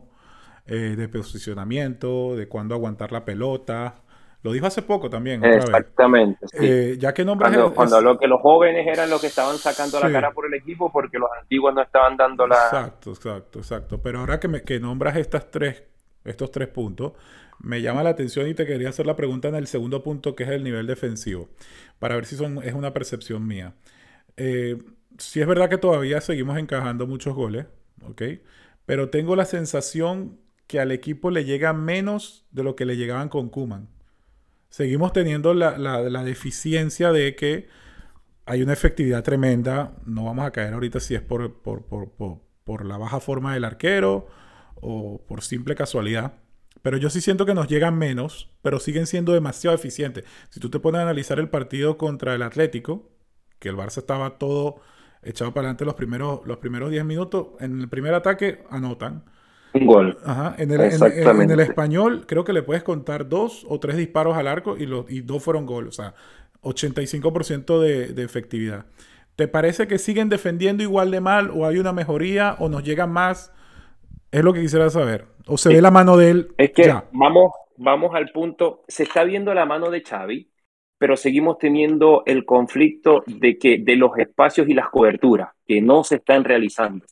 eh, 0.66 0.96
de 0.98 1.10
posicionamiento, 1.10 2.36
de 2.36 2.48
cuándo 2.48 2.74
aguantar 2.74 3.12
la 3.12 3.26
pelota. 3.26 3.96
Lo 4.44 4.54
dijo 4.54 4.66
hace 4.66 4.82
poco 4.82 5.10
también. 5.10 5.44
Exactamente. 5.44 6.46
Eh, 6.54 6.96
ya 6.98 7.14
que 7.14 7.26
nombras 7.26 7.52
cuando, 7.52 7.74
cuando 7.74 8.02
lo 8.02 8.18
que 8.18 8.28
los 8.28 8.40
jóvenes 8.40 8.88
eran 8.88 9.10
los 9.10 9.20
que 9.20 9.28
estaban 9.28 9.58
sacando 9.58 10.00
la 10.00 10.12
cara 10.12 10.32
por 10.32 10.46
el 10.46 10.54
equipo 10.54 10.90
porque 10.92 11.18
los 11.18 11.30
antiguos 11.42 11.74
no 11.74 11.82
estaban 11.82 12.16
dando 12.16 12.48
la. 12.48 12.56
Exacto, 12.56 13.10
exacto, 13.10 13.60
exacto. 13.60 14.02
Pero 14.02 14.20
ahora 14.20 14.40
que, 14.40 14.48
me, 14.48 14.62
que 14.62 14.80
nombras 14.80 15.18
estas 15.18 15.52
tres, 15.52 15.84
estos 16.24 16.52
tres 16.52 16.70
puntos, 16.70 17.14
me 17.60 17.82
llama 17.82 18.04
la 18.04 18.12
atención 18.12 18.48
y 18.48 18.54
te 18.54 18.66
quería 18.66 18.90
hacer 18.90 19.06
la 19.06 19.16
pregunta 19.16 19.48
en 19.48 19.56
el 19.56 19.68
segundo 19.68 20.04
punto, 20.04 20.36
que 20.36 20.44
es 20.44 20.50
el 20.50 20.64
nivel 20.64 20.88
defensivo, 20.88 21.50
para 22.00 22.16
ver 22.16 22.26
si 22.26 22.36
es 22.36 22.74
una 22.74 22.94
percepción 22.94 23.48
mía. 23.48 23.74
Eh, 24.38 24.78
si 25.18 25.42
es 25.42 25.48
verdad 25.48 25.70
que 25.70 25.78
todavía 25.78 26.22
seguimos 26.22 26.58
encajando 26.58 27.08
muchos 27.08 27.34
goles, 27.34 27.66
¿ok? 28.04 28.22
Pero 28.86 29.10
tengo 29.10 29.36
la 29.36 29.46
sensación 29.46 30.40
que 30.68 30.80
al 30.80 30.92
equipo 30.92 31.32
le 31.32 31.46
llega 31.46 31.74
menos 31.74 32.46
de 32.52 32.64
lo 32.64 32.76
que 32.76 32.86
le 32.86 32.98
llegaban 32.98 33.30
con 33.30 33.50
Kuman. 33.50 33.90
Seguimos 34.70 35.14
teniendo 35.14 35.54
la, 35.54 36.24
deficiencia 36.24 37.12
de 37.12 37.36
que 37.36 37.68
hay 38.46 38.62
una 38.62 38.74
efectividad 38.74 39.24
tremenda. 39.24 39.96
No 40.06 40.26
vamos 40.26 40.46
a 40.46 40.52
caer 40.52 40.74
ahorita 40.74 41.00
si 41.00 41.16
es 41.16 41.22
por, 41.22 41.62
por, 41.62 41.86
por 42.64 42.86
la 42.86 42.98
baja 42.98 43.20
forma 43.20 43.54
del 43.54 43.64
arquero 43.64 44.28
o 44.76 45.22
por 45.26 45.42
simple 45.42 45.74
casualidad 45.74 46.34
pero 46.88 46.96
yo 46.96 47.10
sí 47.10 47.20
siento 47.20 47.46
que 47.46 47.54
nos 47.54 47.68
llegan 47.68 47.98
menos, 47.98 48.50
pero 48.62 48.80
siguen 48.80 49.08
siendo 49.08 49.34
demasiado 49.34 49.76
eficientes. 49.76 50.24
Si 50.48 50.62
tú 50.62 50.70
te 50.70 50.80
pones 50.80 51.00
a 51.00 51.02
analizar 51.02 51.38
el 51.38 51.50
partido 51.50 51.98
contra 51.98 52.34
el 52.34 52.42
Atlético, 52.42 53.10
que 53.60 53.68
el 53.68 53.76
Barça 53.76 53.98
estaba 53.98 54.38
todo 54.38 54.80
echado 55.22 55.54
para 55.54 55.66
adelante 55.66 55.84
los 55.84 55.96
primeros, 55.96 56.46
los 56.46 56.60
primeros 56.60 56.90
10 56.90 57.04
minutos, 57.04 57.48
en 57.60 57.82
el 57.82 57.90
primer 57.90 58.14
ataque 58.14 58.64
anotan. 58.70 59.26
Un 59.74 59.86
gol. 59.86 60.18
Ajá. 60.24 60.56
En 60.58 60.72
el, 60.72 60.80
en, 60.80 61.52
el, 61.52 61.60
español 61.60 62.24
creo 62.26 62.46
que 62.46 62.54
le 62.54 62.64
puedes 62.64 62.84
contar 62.84 63.28
dos 63.28 63.66
o 63.68 63.82
tres 63.82 63.98
disparos 63.98 64.38
al 64.38 64.48
arco 64.48 64.78
y, 64.78 64.86
los, 64.86 65.12
y 65.12 65.20
dos 65.20 65.44
fueron 65.44 65.66
gol. 65.66 65.90
O 65.90 65.92
sea, 65.92 66.16
85% 66.62 67.82
de, 67.82 68.14
de 68.14 68.24
efectividad. 68.24 68.86
¿Te 69.36 69.50
parece 69.50 69.88
que 69.88 69.98
siguen 69.98 70.30
defendiendo 70.30 70.84
igual 70.84 71.12
de 71.12 71.20
mal 71.20 71.52
o 71.54 71.68
hay 71.68 71.80
una 71.80 71.92
mejoría 71.92 72.56
o 72.60 72.70
nos 72.70 72.82
llegan 72.86 73.12
más? 73.12 73.52
Es 74.32 74.44
lo 74.44 74.54
que 74.54 74.62
quisiera 74.62 74.90
saber. 74.90 75.26
¿O 75.48 75.58
se 75.58 75.70
ve 75.70 75.82
la 75.82 75.92
mano 75.92 76.18
de 76.18 76.30
él? 76.30 76.48
Es 76.58 76.72
que 76.72 76.94
vamos, 77.12 77.52
vamos 77.78 78.14
al 78.14 78.30
punto. 78.30 78.84
Se 78.88 79.04
está 79.04 79.24
viendo 79.24 79.54
la 79.54 79.66
mano 79.66 79.90
de 79.90 80.02
Xavi, 80.02 80.52
pero 80.98 81.16
seguimos 81.16 81.58
teniendo 81.58 82.24
el 82.26 82.46
conflicto 82.46 83.24
de 83.26 83.58
que 83.58 83.78
de 83.80 83.96
los 83.96 84.18
espacios 84.18 84.68
y 84.68 84.74
las 84.74 84.90
coberturas 84.90 85.50
que 85.66 85.82
no 85.82 86.04
se 86.04 86.16
están 86.16 86.44
realizando. 86.44 87.06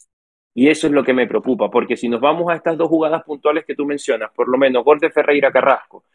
Y 0.54 0.70
eso 0.70 0.88
es 0.88 0.94
lo 0.94 1.04
que 1.04 1.14
me 1.14 1.28
preocupa, 1.28 1.70
porque 1.70 1.98
si 1.98 2.08
nos 2.08 2.22
vamos 2.22 2.50
a 2.50 2.56
estas 2.56 2.78
dos 2.78 2.88
jugadas 2.88 3.24
puntuales 3.24 3.66
que 3.66 3.76
tú 3.76 3.86
mencionas, 3.86 4.32
por 4.34 4.48
lo 4.48 4.58
menos 4.58 4.86
gol 4.86 5.00
de 5.00 5.12
Ferreira 5.12 5.52
Carrasco, 5.52 6.06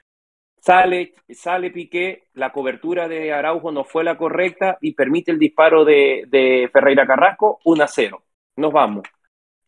sale, 0.59 1.15
sale 1.29 1.71
Piqué, 1.71 2.29
la 2.35 2.51
cobertura 2.51 3.07
de 3.07 3.33
Araujo 3.33 3.71
no 3.71 3.85
fue 3.85 4.03
la 4.03 4.17
correcta 4.17 4.79
y 4.81 4.95
permite 4.95 5.31
el 5.31 5.39
disparo 5.39 5.85
de, 5.85 6.25
de 6.29 6.71
Ferreira 6.73 7.07
Carrasco, 7.07 7.61
1 7.65 7.85
a 7.85 7.87
0. 7.87 8.23
Nos 8.57 8.73
vamos 8.73 9.03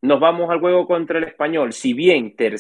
nos 0.02 0.20
vamos 0.20 0.50
al 0.50 0.60
juego 0.60 0.86
contra 0.86 1.18
el 1.18 1.24
español, 1.24 1.72
si 1.72 1.94
bien 1.94 2.34
Ter 2.36 2.56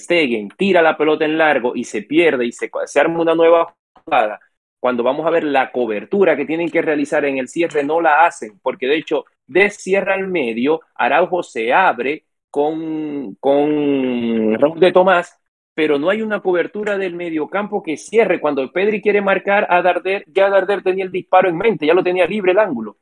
tira 0.56 0.80
la 0.80 0.96
pelota 0.96 1.24
en 1.24 1.36
largo 1.36 1.72
y 1.74 1.84
se 1.84 2.02
pierde 2.02 2.46
y 2.46 2.52
se, 2.52 2.70
se, 2.86 3.00
arma 3.00 3.20
una 3.20 3.34
nueva 3.34 3.74
jugada, 4.04 4.40
cuando 4.78 5.02
vamos 5.02 5.26
a 5.26 5.30
ver 5.30 5.44
la 5.44 5.70
cobertura 5.72 6.36
que 6.36 6.46
tienen 6.46 6.70
que 6.70 6.82
realizar 6.82 7.24
en 7.24 7.38
el 7.38 7.48
cierre, 7.48 7.84
no 7.84 8.00
la 8.00 8.26
hacen, 8.26 8.58
porque 8.62 8.86
de 8.86 8.96
hecho, 8.96 9.24
de 9.46 9.70
cierre 9.70 10.14
al 10.14 10.28
medio, 10.28 10.80
Araujo 10.94 11.42
se 11.42 11.72
abre 11.72 12.24
con, 12.50 13.34
con 13.36 14.58
Raúl 14.58 14.80
de 14.80 14.92
Tomás, 14.92 15.40
pero 15.74 15.98
no 15.98 16.10
hay 16.10 16.22
una 16.22 16.40
cobertura 16.40 16.98
del 16.98 17.14
mediocampo 17.14 17.82
que 17.82 17.96
cierre. 17.96 18.40
Cuando 18.40 18.70
Pedri 18.72 19.00
quiere 19.00 19.22
marcar 19.22 19.66
a 19.70 19.82
Darder, 19.82 20.24
ya 20.28 20.50
Darder 20.50 20.82
tenía 20.82 21.04
el 21.04 21.12
disparo 21.12 21.48
en 21.48 21.56
mente, 21.56 21.86
ya 21.86 21.94
lo 21.94 22.02
tenía 22.02 22.26
libre 22.26 22.52
el 22.52 22.58
ángulo. 22.58 22.98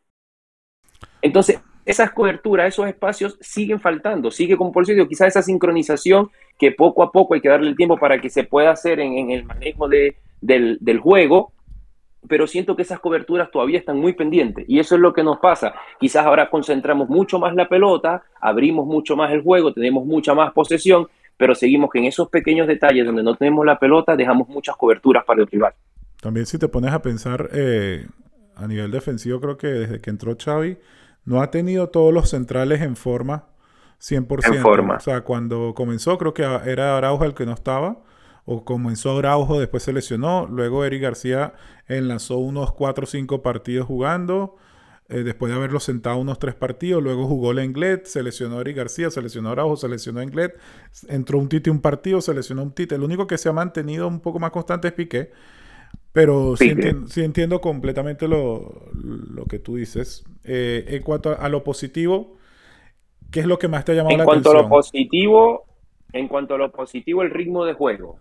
Entonces, 1.22 1.61
esas 1.84 2.10
coberturas, 2.12 2.68
esos 2.68 2.86
espacios 2.86 3.36
siguen 3.40 3.80
faltando, 3.80 4.30
sigue 4.30 4.56
como 4.56 4.72
por 4.72 4.86
sitio, 4.86 5.08
quizás 5.08 5.28
esa 5.28 5.42
sincronización 5.42 6.30
que 6.58 6.72
poco 6.72 7.02
a 7.02 7.10
poco 7.10 7.34
hay 7.34 7.40
que 7.40 7.48
darle 7.48 7.70
el 7.70 7.76
tiempo 7.76 7.96
para 7.96 8.20
que 8.20 8.30
se 8.30 8.44
pueda 8.44 8.70
hacer 8.70 9.00
en, 9.00 9.30
el 9.30 9.44
manejo 9.44 9.88
de, 9.88 10.16
del, 10.40 10.98
juego, 11.00 11.52
pero 12.28 12.46
siento 12.46 12.76
que 12.76 12.82
esas 12.82 13.00
coberturas 13.00 13.50
todavía 13.50 13.78
están 13.78 13.98
muy 13.98 14.12
pendientes 14.12 14.66
y 14.68 14.78
eso 14.78 14.94
es 14.94 15.00
lo 15.00 15.14
que 15.14 15.22
nos 15.22 15.38
pasa. 15.38 15.74
Quizás 15.98 16.26
ahora 16.26 16.50
concentramos 16.50 17.08
mucho 17.08 17.38
más 17.38 17.54
la 17.54 17.68
pelota, 17.68 18.22
abrimos 18.40 18.86
mucho 18.86 19.16
más 19.16 19.32
el 19.32 19.42
juego, 19.42 19.72
tenemos 19.72 20.04
mucha 20.04 20.34
más 20.34 20.52
posesión, 20.52 21.08
pero 21.38 21.54
seguimos 21.54 21.90
que 21.90 21.98
en 21.98 22.04
esos 22.04 22.28
pequeños 22.28 22.68
detalles 22.68 23.06
donde 23.06 23.22
no 23.22 23.34
tenemos 23.34 23.64
la 23.64 23.78
pelota 23.78 24.14
dejamos 24.14 24.48
muchas 24.48 24.76
coberturas 24.76 25.24
para 25.24 25.40
el 25.40 25.46
rival. 25.46 25.72
También 26.20 26.44
si 26.44 26.58
te 26.58 26.68
pones 26.68 26.92
a 26.92 27.00
pensar 27.00 27.48
eh, 27.54 28.06
a 28.54 28.66
nivel 28.66 28.90
defensivo, 28.90 29.40
creo 29.40 29.56
que 29.56 29.68
desde 29.68 30.00
que 30.02 30.10
entró 30.10 30.36
Xavi, 30.36 30.76
no 31.24 31.42
ha 31.42 31.50
tenido 31.50 31.88
todos 31.88 32.12
los 32.12 32.30
centrales 32.30 32.80
en 32.83 32.96
forma 32.96 33.46
100%. 34.00 34.54
En 34.56 34.62
forma. 34.62 34.96
O 34.96 35.00
sea, 35.00 35.22
cuando 35.22 35.74
comenzó 35.74 36.16
creo 36.18 36.35
que 36.35 36.42
era 36.42 36.96
Araujo 36.96 37.24
el 37.24 37.35
que 37.35 37.46
no 37.46 37.52
estaba. 37.52 38.02
O 38.46 38.64
comenzó 38.64 39.18
Araujo, 39.18 39.61
después 39.61 39.83
se 39.83 39.92
lesionó. 39.92 40.46
Luego 40.50 40.85
Eric 40.85 41.02
García 41.02 41.52
enlazó 41.87 42.38
unos 42.38 42.72
4 42.72 43.04
o 43.04 43.06
5 43.06 43.42
partidos 43.42 43.87
jugando. 43.87 44.56
eh, 45.09 45.24
después 45.24 45.50
de 45.50 45.56
haberlo 45.59 45.80
sentado 45.80 46.18
unos 46.18 46.38
tres 46.38 46.54
partidos, 46.54 47.02
luego 47.02 47.26
jugó 47.26 47.52
Lenglet, 47.52 48.06
seleccionó 48.06 48.59
a 48.59 48.61
Eric 48.61 48.76
García, 48.76 49.11
seleccionó 49.11 49.48
a 49.48 49.52
Araujo, 49.52 49.76
seleccionó 49.76 50.20
a 50.20 50.22
Englet, 50.22 50.56
entró 51.09 51.38
un 51.38 51.48
Tite 51.48 51.68
un 51.68 51.80
partido, 51.80 52.20
seleccionó 52.20 52.62
un 52.62 52.72
Tite. 52.72 52.94
El 52.94 53.02
único 53.02 53.26
que 53.26 53.37
se 53.37 53.48
ha 53.48 53.52
mantenido 53.52 54.06
un 54.06 54.20
poco 54.20 54.38
más 54.38 54.52
constante 54.52 54.88
es 54.88 54.94
Piqué, 54.94 55.33
pero 56.12 56.57
sí, 56.57 56.74
entiendo, 57.16 57.61
completamente 57.61 58.26
lo, 58.26 58.90
que 59.48 59.59
tú 59.59 59.76
dices. 59.76 60.24
Eh, 60.44 60.85
en 60.88 61.03
cuanto 61.03 61.38
a, 61.38 61.48
lo 61.48 61.62
positivo, 61.62 62.37
¿qué 63.31 63.40
es 63.40 63.46
lo 63.46 63.59
que 63.59 63.68
más 63.68 63.85
te 63.85 63.92
ha 63.92 63.94
llamado 63.94 64.16
la 64.16 64.24
atención? 64.24 64.38
En 64.38 64.42
cuanto 64.42 64.59
a 64.59 64.62
lo 64.62 64.68
positivo, 64.68 65.64
en 66.12 66.29
cuanto 66.29 66.55
a 66.55 66.59
lo 66.59 66.72
positivo, 66.72 67.22
el 67.22 67.31
ritmo 67.31 67.64
de 67.64 67.74
juego. 67.74 68.18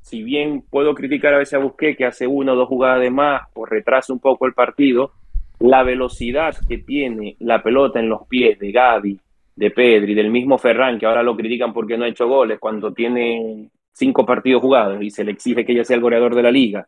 Si 0.00 0.22
bien 0.22 0.64
puedo 0.68 0.94
criticar 0.94 1.34
a 1.34 1.38
veces 1.38 1.54
a 1.54 1.58
Busqué 1.58 1.94
que 1.94 2.06
hace 2.06 2.26
una 2.26 2.54
o 2.54 2.56
dos 2.56 2.68
jugadas 2.68 3.00
de 3.00 3.10
más 3.10 3.42
o 3.54 3.66
retrasa 3.66 4.12
un 4.12 4.20
poco 4.20 4.46
el 4.46 4.54
partido, 4.54 5.12
la 5.60 5.82
velocidad 5.82 6.56
que 6.68 6.78
tiene 6.78 7.36
la 7.40 7.62
pelota 7.62 8.00
en 8.00 8.08
los 8.08 8.26
pies 8.26 8.58
de 8.58 8.72
Gaby, 8.72 9.20
de 9.54 9.70
Pedri, 9.70 10.14
del 10.14 10.30
mismo 10.30 10.56
Ferran, 10.56 10.98
que 10.98 11.06
ahora 11.06 11.22
lo 11.22 11.36
critican 11.36 11.72
porque 11.72 11.98
no 11.98 12.04
ha 12.04 12.08
hecho 12.08 12.28
goles 12.28 12.58
cuando 12.58 12.92
tiene 12.92 13.68
cinco 13.92 14.24
partidos 14.24 14.62
jugados 14.62 15.02
y 15.02 15.10
se 15.10 15.24
le 15.24 15.32
exige 15.32 15.64
que 15.64 15.72
ella 15.72 15.84
sea 15.84 15.96
el 15.96 16.02
goleador 16.02 16.34
de 16.34 16.42
la 16.42 16.52
liga. 16.52 16.86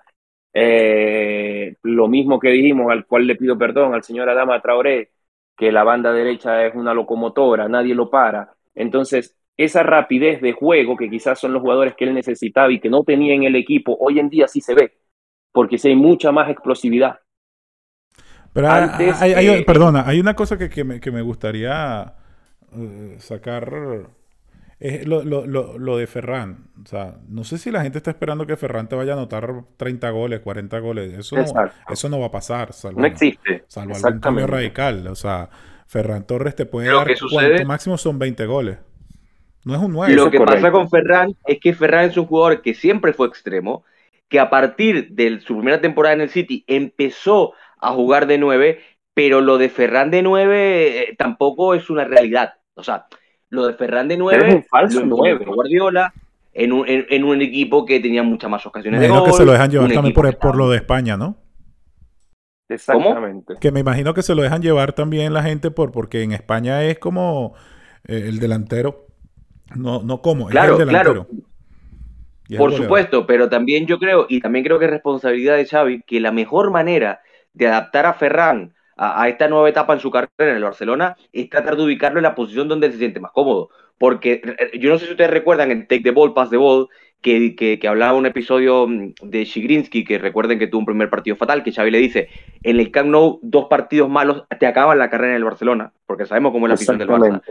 Eh, 0.52 1.76
lo 1.82 2.08
mismo 2.08 2.38
que 2.38 2.50
dijimos, 2.50 2.90
al 2.90 3.06
cual 3.06 3.26
le 3.26 3.36
pido 3.36 3.56
perdón 3.56 3.94
al 3.94 4.02
señor 4.02 4.28
Adama 4.28 4.60
Traoré, 4.60 5.10
que 5.56 5.70
la 5.70 5.84
banda 5.84 6.12
derecha 6.12 6.64
es 6.66 6.74
una 6.74 6.94
locomotora, 6.94 7.68
nadie 7.68 7.94
lo 7.94 8.10
para. 8.10 8.54
Entonces, 8.74 9.36
esa 9.56 9.82
rapidez 9.82 10.40
de 10.40 10.52
juego 10.52 10.96
que 10.96 11.10
quizás 11.10 11.38
son 11.38 11.52
los 11.52 11.62
jugadores 11.62 11.94
que 11.94 12.04
él 12.04 12.14
necesitaba 12.14 12.72
y 12.72 12.80
que 12.80 12.88
no 12.88 13.04
tenía 13.04 13.34
en 13.34 13.44
el 13.44 13.56
equipo, 13.56 13.96
hoy 14.00 14.18
en 14.18 14.30
día 14.30 14.48
sí 14.48 14.60
se 14.60 14.74
ve, 14.74 14.92
porque 15.52 15.78
sí 15.78 15.88
hay 15.88 15.96
mucha 15.96 16.32
más 16.32 16.48
explosividad. 16.48 17.20
Pero 18.52 18.68
hay, 18.70 19.62
perdona, 19.64 20.04
hay 20.06 20.18
una 20.18 20.34
cosa 20.34 20.56
que, 20.58 20.84
me, 20.84 20.98
que 20.98 21.10
me, 21.10 21.22
gustaría 21.22 22.14
eh, 22.72 23.16
sacar. 23.18 24.10
Es 24.80 25.06
lo, 25.06 25.22
lo, 25.22 25.46
lo, 25.46 25.96
de 25.98 26.06
Ferran. 26.06 26.70
O 26.82 26.86
sea, 26.86 27.18
no 27.28 27.44
sé 27.44 27.58
si 27.58 27.70
la 27.70 27.82
gente 27.82 27.98
está 27.98 28.10
esperando 28.12 28.46
que 28.46 28.56
Ferran 28.56 28.88
te 28.88 28.96
vaya 28.96 29.12
a 29.12 29.16
anotar 29.16 29.64
30 29.76 30.08
goles, 30.08 30.40
40 30.40 30.78
goles. 30.78 31.18
Eso, 31.18 31.36
no, 31.36 31.44
eso 31.90 32.08
no 32.08 32.18
va 32.18 32.26
a 32.26 32.30
pasar. 32.30 32.70
no 32.96 33.06
existe. 33.06 33.64
Salvo 33.68 33.94
algún 33.94 34.20
cambio 34.20 34.46
radical. 34.46 35.06
O 35.08 35.14
sea, 35.14 35.50
Ferran 35.86 36.26
Torres 36.26 36.56
te 36.56 36.64
puede 36.64 36.88
dar. 36.88 37.06
cuanto 37.30 37.64
máximo 37.66 37.98
son 37.98 38.18
20 38.18 38.46
goles. 38.46 38.78
No 39.66 39.74
es 39.74 39.80
un 39.80 39.92
9. 39.92 40.14
Lo 40.14 40.30
que 40.30 40.40
pasa 40.40 40.72
con 40.72 40.88
Ferran 40.88 41.36
es 41.44 41.60
que 41.60 41.74
Ferran 41.74 42.06
es 42.06 42.16
un 42.16 42.24
jugador 42.24 42.62
que 42.62 42.72
siempre 42.72 43.12
fue 43.12 43.26
extremo, 43.26 43.84
que 44.30 44.40
a 44.40 44.48
partir 44.48 45.10
de 45.10 45.40
su 45.40 45.56
primera 45.56 45.82
temporada 45.82 46.14
en 46.14 46.22
el 46.22 46.30
City 46.30 46.64
empezó 46.66 47.52
a 47.78 47.92
jugar 47.92 48.26
de 48.26 48.38
9, 48.38 48.80
pero 49.12 49.42
lo 49.42 49.58
de 49.58 49.68
Ferran 49.68 50.10
de 50.10 50.22
9 50.22 51.10
eh, 51.10 51.16
tampoco 51.18 51.74
es 51.74 51.90
una 51.90 52.04
realidad. 52.04 52.54
O 52.74 52.82
sea, 52.82 53.06
lo 53.50 53.66
de 53.66 53.74
Ferran 53.74 54.08
de 54.08 54.16
9 54.16 54.48
es 54.48 54.54
un 54.54 54.64
falso 54.64 55.02
9. 55.04 55.44
Guardiola 55.44 56.12
en 56.52 56.72
un, 56.72 56.84
en, 56.86 57.24
un, 57.24 57.42
equipo 57.42 57.84
que 57.84 58.00
tenía 58.00 58.22
muchas 58.22 58.50
más 58.50 58.64
ocasiones 58.66 59.00
de 59.00 59.08
gol. 59.08 59.24
que 59.24 59.32
se 59.32 59.44
lo 59.44 59.52
dejan 59.52 59.70
llevar 59.70 59.92
también 59.92 60.14
por, 60.14 60.38
por, 60.38 60.56
lo 60.56 60.70
de 60.70 60.78
España, 60.78 61.16
¿no? 61.16 61.36
Exactamente. 62.68 63.54
Que 63.60 63.72
me 63.72 63.80
imagino 63.80 64.14
que 64.14 64.22
se 64.22 64.34
lo 64.34 64.42
dejan 64.42 64.62
llevar 64.62 64.92
también 64.92 65.32
la 65.32 65.42
gente 65.42 65.70
por 65.70 65.92
porque 65.92 66.22
en 66.22 66.32
España 66.32 66.84
es 66.84 66.98
como 66.98 67.54
eh, 68.06 68.24
el 68.28 68.38
delantero. 68.38 69.06
No, 69.76 70.02
no 70.02 70.20
como, 70.20 70.46
claro, 70.46 70.74
es 70.74 70.80
el 70.80 70.86
delantero. 70.86 71.26
Claro. 71.26 71.44
Por 72.58 72.72
supuesto, 72.72 73.26
pero 73.26 73.48
también 73.48 73.86
yo 73.86 73.98
creo, 74.00 74.26
y 74.28 74.40
también 74.40 74.64
creo 74.64 74.78
que 74.80 74.86
es 74.86 74.90
responsabilidad 74.90 75.56
de 75.56 75.66
Xavi, 75.66 76.02
que 76.02 76.18
la 76.18 76.32
mejor 76.32 76.72
manera 76.72 77.20
de 77.52 77.68
adaptar 77.68 78.06
a 78.06 78.14
Ferran 78.14 78.74
a, 79.02 79.28
esta 79.28 79.48
nueva 79.48 79.68
etapa 79.68 79.94
en 79.94 80.00
su 80.00 80.10
carrera 80.10 80.30
en 80.38 80.56
el 80.56 80.62
Barcelona 80.62 81.16
es 81.32 81.48
tratar 81.48 81.76
de 81.76 81.84
ubicarlo 81.84 82.18
en 82.18 82.24
la 82.24 82.34
posición 82.34 82.68
donde 82.68 82.92
se 82.92 82.98
siente 82.98 83.18
más 83.18 83.32
cómodo. 83.32 83.70
Porque 83.96 84.42
eh, 84.44 84.78
yo 84.78 84.90
no 84.90 84.98
sé 84.98 85.06
si 85.06 85.12
ustedes 85.12 85.30
recuerdan 85.30 85.70
en 85.70 85.86
Take 85.86 86.02
the 86.02 86.10
Ball, 86.10 86.34
Pass 86.34 86.50
the 86.50 86.58
Ball, 86.58 86.88
que, 87.22 87.54
que, 87.54 87.88
hablaba 87.88 88.16
un 88.16 88.26
episodio 88.26 88.86
mm, 88.86 89.14
de 89.22 89.44
Shigrinsky, 89.44 90.04
que 90.04 90.18
recuerden 90.18 90.58
que 90.58 90.66
tuvo 90.66 90.80
un 90.80 90.86
primer 90.86 91.08
partido 91.08 91.36
fatal, 91.36 91.62
que 91.62 91.72
Xavi 91.72 91.90
le 91.90 91.98
dice, 91.98 92.28
en 92.62 92.78
el 92.78 92.90
Camp 92.90 93.08
Nou 93.08 93.40
dos 93.42 93.66
partidos 93.68 94.08
malos 94.08 94.44
te 94.58 94.66
acaban 94.66 94.98
la 94.98 95.08
carrera 95.08 95.32
en 95.32 95.36
el 95.36 95.44
Barcelona, 95.44 95.92
porque 96.06 96.26
sabemos 96.26 96.52
cómo 96.52 96.66
es 96.66 96.68
la 96.68 96.74
afición 96.74 96.98
del 96.98 97.08
Barça. 97.08 97.42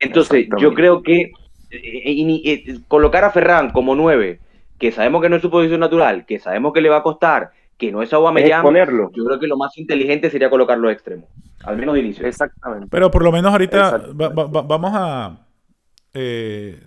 Entonces, 0.00 0.48
yo 0.58 0.74
creo 0.74 1.02
que 1.02 1.30
eh, 1.70 2.40
eh, 2.44 2.78
colocar 2.88 3.24
a 3.24 3.30
Ferran 3.30 3.70
como 3.70 3.94
nueve, 3.94 4.40
que 4.78 4.90
sabemos 4.90 5.22
que 5.22 5.28
no 5.28 5.36
es 5.36 5.42
su 5.42 5.50
posición 5.50 5.78
natural, 5.78 6.26
que 6.26 6.40
sabemos 6.40 6.72
que 6.72 6.80
le 6.80 6.88
va 6.88 6.98
a 6.98 7.02
costar, 7.02 7.50
que 7.82 7.90
no 7.90 8.00
es 8.00 8.12
Aubameyang, 8.12 8.62
ponerlo. 8.62 9.10
yo 9.12 9.24
creo 9.24 9.40
que 9.40 9.48
lo 9.48 9.56
más 9.56 9.76
inteligente 9.76 10.30
sería 10.30 10.48
colocarlo 10.48 10.88
extremo, 10.88 11.26
al 11.64 11.76
menos 11.76 11.94
de 11.94 12.00
inicio. 12.00 12.24
Exactamente. 12.24 12.86
Pero 12.88 13.10
por 13.10 13.24
lo 13.24 13.32
menos 13.32 13.50
ahorita 13.50 14.04
vamos 14.14 14.92
a... 14.94 15.36
Eh, 16.14 16.80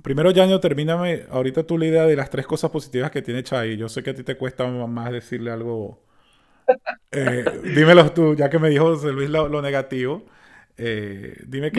primero, 0.00 0.30
Yaño, 0.30 0.60
termíname 0.60 1.24
ahorita 1.28 1.64
tú 1.64 1.76
la 1.78 1.86
idea 1.86 2.06
de 2.06 2.14
las 2.14 2.30
tres 2.30 2.46
cosas 2.46 2.70
positivas 2.70 3.10
que 3.10 3.22
tiene 3.22 3.42
Chai. 3.42 3.76
Yo 3.76 3.88
sé 3.88 4.04
que 4.04 4.10
a 4.10 4.14
ti 4.14 4.22
te 4.22 4.36
cuesta 4.36 4.68
más 4.68 5.10
decirle 5.10 5.50
algo... 5.50 6.04
Eh, 7.10 7.44
dímelo 7.74 8.12
tú, 8.12 8.36
ya 8.36 8.48
que 8.48 8.60
me 8.60 8.68
dijo 8.68 8.84
José 8.84 9.10
Luis 9.10 9.28
lo, 9.28 9.60
negativo. 9.60 10.26
Eh, 10.76 11.42
dime 11.44 11.72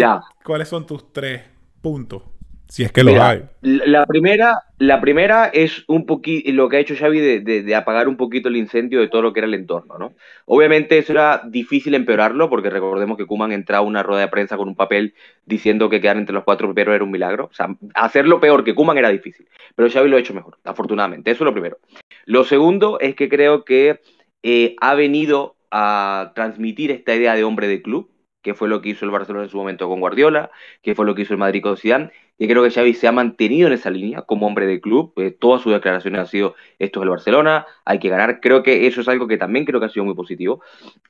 cuáles 0.44 0.68
son 0.68 0.86
tus 0.86 1.14
tres 1.14 1.44
puntos. 1.82 2.24
Si 2.70 2.84
es 2.84 2.92
que 2.92 3.04
lo 3.04 3.20
hay. 3.22 3.42
La 3.62 4.06
primera, 4.06 4.62
la 4.78 5.02
primera 5.02 5.48
es 5.48 5.84
un 5.88 6.06
poquito 6.06 6.52
lo 6.52 6.70
que 6.70 6.78
ha 6.78 6.80
hecho 6.80 6.96
Xavi 6.96 7.20
de, 7.40 7.76
apagar 7.76 8.08
un 8.08 8.16
poquito 8.16 8.48
el 8.48 8.58
incendio 8.58 9.00
de 9.00 9.08
todo 9.08 9.24
lo 9.24 9.34
que 9.34 9.40
era 9.40 9.48
el 9.48 9.56
entorno, 9.56 9.98
¿no? 9.98 10.14
Obviamente 10.46 11.00
eso 11.00 11.14
era 11.14 11.42
difícil 11.44 11.96
empeorarlo, 11.96 12.48
porque 12.48 12.70
recordemos 12.70 13.18
que 13.18 13.26
Kuman 13.26 13.52
entraba 13.54 13.84
a 13.84 13.88
una 13.88 14.04
rueda 14.04 14.22
de 14.22 14.28
prensa 14.28 14.56
con 14.56 14.68
un 14.68 14.76
papel 14.76 15.16
diciendo 15.48 15.90
que 15.90 16.00
quedar 16.00 16.18
entre 16.18 16.36
los 16.36 16.44
cuatro 16.44 16.68
primeros 16.68 16.94
era 16.94 17.04
un 17.04 17.10
milagro. 17.10 17.46
O 17.46 17.54
sea, 17.56 17.76
hacerlo 17.96 18.40
peor 18.40 18.64
que 18.64 18.76
Kuman 18.76 19.00
era 19.00 19.10
difícil. 19.10 19.48
Pero 19.76 19.90
Xavi 19.90 20.08
lo 20.08 20.18
ha 20.18 20.20
hecho 20.20 20.36
mejor, 20.36 20.60
afortunadamente. 20.64 21.32
Eso 21.32 21.44
es 21.44 21.46
lo 21.46 21.54
primero. 21.54 21.80
Lo 22.26 22.44
segundo 22.44 23.00
es 23.00 23.16
que 23.16 23.30
creo 23.30 23.66
que 23.66 24.00
eh, 24.44 24.76
ha 24.80 24.94
venido 24.94 25.56
a 25.72 26.34
transmitir 26.36 26.92
esta 26.92 27.16
idea 27.16 27.34
de 27.34 27.44
hombre 27.44 27.68
de 27.68 27.82
club, 27.82 28.12
que 28.44 28.54
fue 28.54 28.70
lo 28.70 28.82
que 28.82 28.90
hizo 28.90 29.06
el 29.06 29.12
Barcelona 29.12 29.46
en 29.46 29.50
su 29.50 29.58
momento 29.58 29.90
con 29.90 30.00
Guardiola, 30.00 30.52
que 30.82 30.96
fue 30.96 31.06
lo 31.06 31.16
que 31.16 31.24
hizo 31.24 31.34
el 31.34 31.40
Madrid 31.40 31.62
con 31.62 31.76
Zidane, 31.76 32.12
y 32.42 32.48
creo 32.48 32.64
que 32.64 32.72
Xavi 32.72 32.94
se 32.94 33.08
ha 33.08 33.12
mantenido 33.12 33.68
en 33.68 33.74
esa 33.74 33.90
línea 33.90 34.22
como 34.22 34.48
hombre 34.48 34.66
de 34.66 34.80
club, 34.80 35.12
eh, 35.18 35.30
todas 35.30 35.62
sus 35.62 35.74
declaraciones 35.74 36.22
han 36.22 36.28
sido 36.28 36.56
esto 36.80 37.00
es 37.00 37.04
el 37.04 37.10
Barcelona, 37.10 37.68
hay 37.84 38.00
que 38.00 38.08
ganar, 38.08 38.40
creo 38.40 38.64
que 38.64 38.88
eso 38.88 39.02
es 39.02 39.10
algo 39.10 39.28
que 39.28 39.38
también 39.38 39.66
creo 39.66 39.82
que 39.82 39.88
ha 39.88 39.90
sido 39.90 40.06
muy 40.06 40.16
positivo. 40.16 40.62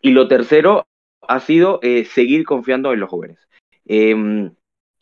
Y 0.02 0.10
lo 0.10 0.28
tercero 0.28 0.88
ha 1.28 1.40
sido 1.40 1.80
eh, 1.84 2.06
seguir 2.06 2.46
confiando 2.46 2.92
en 2.92 3.00
los 3.00 3.10
jóvenes. 3.12 3.48
Em, 3.86 4.52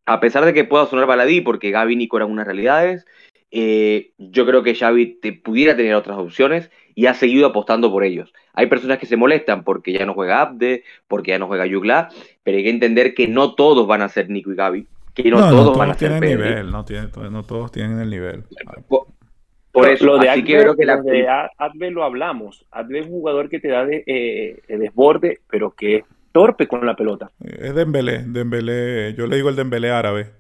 a 0.06 0.20
pesar 0.20 0.44
de 0.44 0.54
que 0.54 0.66
pueda 0.66 0.86
sonar 0.86 1.06
baladí, 1.06 1.40
porque 1.40 1.72
Gaby 1.72 1.94
y 1.94 1.96
Nico 1.96 2.18
eran 2.18 2.30
unas 2.30 2.46
realidades, 2.46 3.06
eh, 3.50 4.12
yo 4.18 4.46
creo 4.46 4.64
que 4.64 4.76
Xavi 4.76 5.20
te 5.22 5.32
pudiera 5.32 5.78
tener 5.78 5.96
otras 5.96 6.18
opciones 6.18 6.70
y 6.94 7.06
ha 7.06 7.14
seguido 7.14 7.48
apostando 7.48 7.90
por 7.90 8.04
ellos. 8.04 8.34
Hay 8.54 8.68
personas 8.68 8.98
que 8.98 9.06
se 9.06 9.16
molestan 9.16 9.64
porque 9.64 9.94
ya 9.94 10.06
no 10.06 10.14
juega 10.14 10.42
Abde, 10.42 10.84
porque 11.08 11.32
ya 11.32 11.40
no 11.40 11.48
juega 11.48 11.66
Yugla, 11.66 12.10
pero 12.44 12.58
hay 12.58 12.66
que 12.66 12.70
entender 12.70 13.14
que 13.14 13.30
no 13.30 13.56
todos 13.56 13.88
van 13.88 14.02
a 14.02 14.10
ser 14.10 14.30
Nico 14.30 14.52
y 14.52 14.56
Gaby, 14.56 14.88
que 15.24 15.32
no, 15.32 15.50
todos, 15.50 15.78
van 15.78 15.92
a 15.92 15.94
ser 15.96 16.22
nivel, 16.22 16.72
no, 16.72 16.86
no, 17.32 17.44
todos 17.44 17.72
tienen 17.72 18.00
el 18.00 18.10
nivel. 18.10 18.44
Por, 19.72 19.90
eso, 19.90 20.06
lo 20.06 20.18
de 20.18 20.30
así 20.30 20.44
que 20.44 20.58
creo 20.60 20.76
que 20.76 20.86
la... 20.86 21.02
de 21.02 21.92
lo 21.92 22.04
hablamos. 22.04 22.66
Abde 22.72 23.00
es 23.00 23.06
un 23.06 23.14
jugador 23.14 23.50
que 23.50 23.60
te 23.60 23.68
da 23.70 23.86
de, 23.86 24.04
eh, 24.08 24.78
desborde, 24.78 25.40
pero 25.50 25.72
que 25.72 25.98
es 25.98 26.04
torpe 26.32 26.68
con 26.68 26.86
la 26.86 26.96
pelota. 26.96 27.32
Es 27.44 27.74
Dembélé, 27.76 28.24
Dembélé, 28.26 29.14
yo 29.16 29.28
le 29.28 29.36
digo 29.36 29.50
el 29.50 29.56
Dembélé 29.56 29.92
árabe. 29.92 30.32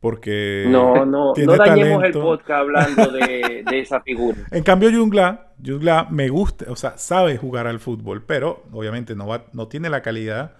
Porque. 0.00 0.66
No, 0.68 1.04
no, 1.04 1.32
no 1.34 1.56
dañemos 1.56 2.04
el 2.04 2.12
podcast 2.12 2.60
hablando 2.60 3.10
de, 3.12 3.64
esa 3.72 4.00
figura. 4.02 4.38
En 4.50 4.62
cambio, 4.62 4.90
Jungla, 4.90 5.52
Jungla 5.64 6.06
me 6.10 6.28
gusta, 6.28 6.66
o 6.68 6.76
sea, 6.76 6.98
sabe 6.98 7.38
jugar 7.38 7.66
al 7.66 7.80
fútbol, 7.80 8.22
pero 8.24 8.64
obviamente 8.72 9.16
no, 9.16 9.26
va, 9.26 9.46
no 9.52 9.68
tiene 9.68 9.88
la 9.88 10.02
calidad 10.02 10.56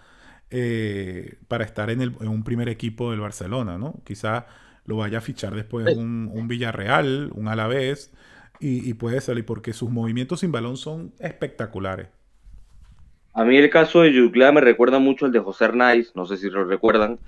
eh, 0.50 1.38
para 1.48 1.64
estar 1.64 1.90
en, 1.90 2.00
el, 2.00 2.16
en, 2.20 2.28
un 2.28 2.44
primer 2.44 2.68
equipo 2.68 3.10
del 3.10 3.20
Barcelona, 3.20 3.78
¿no? 3.78 4.02
Quizá 4.04 4.46
lo 4.84 4.96
vaya 4.96 5.18
a 5.18 5.20
fichar 5.20 5.54
después 5.54 5.96
un, 5.96 6.30
un 6.32 6.48
Villarreal, 6.48 7.30
un 7.34 7.48
Alavés, 7.48 8.12
y, 8.60 8.88
y 8.88 8.94
puede 8.94 9.20
salir 9.20 9.44
porque 9.44 9.72
sus 9.72 9.90
movimientos 9.90 10.40
sin 10.40 10.52
balón 10.52 10.76
son 10.76 11.12
espectaculares. 11.18 12.08
A 13.36 13.44
mí 13.44 13.54
el 13.58 13.68
caso 13.68 14.00
de 14.00 14.14
Yuclá 14.14 14.50
me 14.50 14.62
recuerda 14.62 14.98
mucho 14.98 15.26
al 15.26 15.32
de 15.32 15.40
José 15.40 15.66
Hernández, 15.66 16.12
no 16.14 16.24
sé 16.24 16.38
si 16.38 16.48
lo 16.48 16.64
recuerdan, 16.64 17.18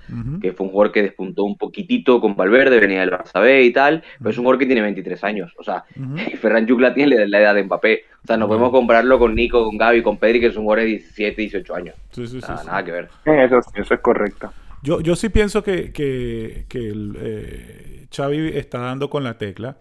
que 0.41 0.53
fue 0.53 0.65
un 0.65 0.71
jugador 0.71 0.91
que 0.91 1.03
despuntó 1.03 1.43
un 1.43 1.55
poquitito 1.55 2.19
con 2.19 2.35
Valverde, 2.35 2.79
venía 2.79 3.01
del 3.01 3.11
Barça 3.11 3.39
B 3.39 3.61
y 3.61 3.71
tal, 3.71 4.03
pero 4.17 4.31
es 4.31 4.37
un 4.39 4.43
jugador 4.43 4.57
que 4.57 4.65
tiene 4.65 4.81
23 4.81 5.23
años. 5.23 5.53
O 5.59 5.63
sea, 5.63 5.83
Ferran 6.41 6.65
Yuclá 6.65 6.95
tiene 6.95 7.27
la 7.27 7.39
edad 7.39 7.53
de 7.53 7.63
Mbappé. 7.63 8.05
O 8.23 8.25
sea, 8.25 8.37
no 8.37 8.47
podemos 8.47 8.71
compararlo 8.71 9.19
con 9.19 9.35
Nico, 9.35 9.63
con 9.63 9.77
Gaby, 9.77 10.01
con 10.01 10.17
Pedri, 10.17 10.39
que 10.39 10.51
son 10.51 10.63
jugadores 10.63 10.85
de 10.85 10.97
17, 10.97 11.41
18 11.43 11.75
años. 11.75 11.95
Sí, 12.09 12.25
sí, 12.25 12.41
sí, 12.41 12.51
nada 12.65 12.83
que 12.83 12.91
ver. 12.91 13.09
Eso, 13.25 13.59
eso 13.75 13.93
es 13.93 13.99
correcto. 13.99 14.51
Yo, 14.81 15.01
yo 15.01 15.15
sí 15.15 15.29
pienso 15.29 15.63
que, 15.63 15.91
que, 15.93 16.65
que 16.67 16.89
el, 16.89 17.17
eh, 17.19 18.07
Xavi 18.11 18.47
está 18.55 18.79
dando 18.79 19.11
con 19.11 19.23
la 19.23 19.37
tecla. 19.37 19.77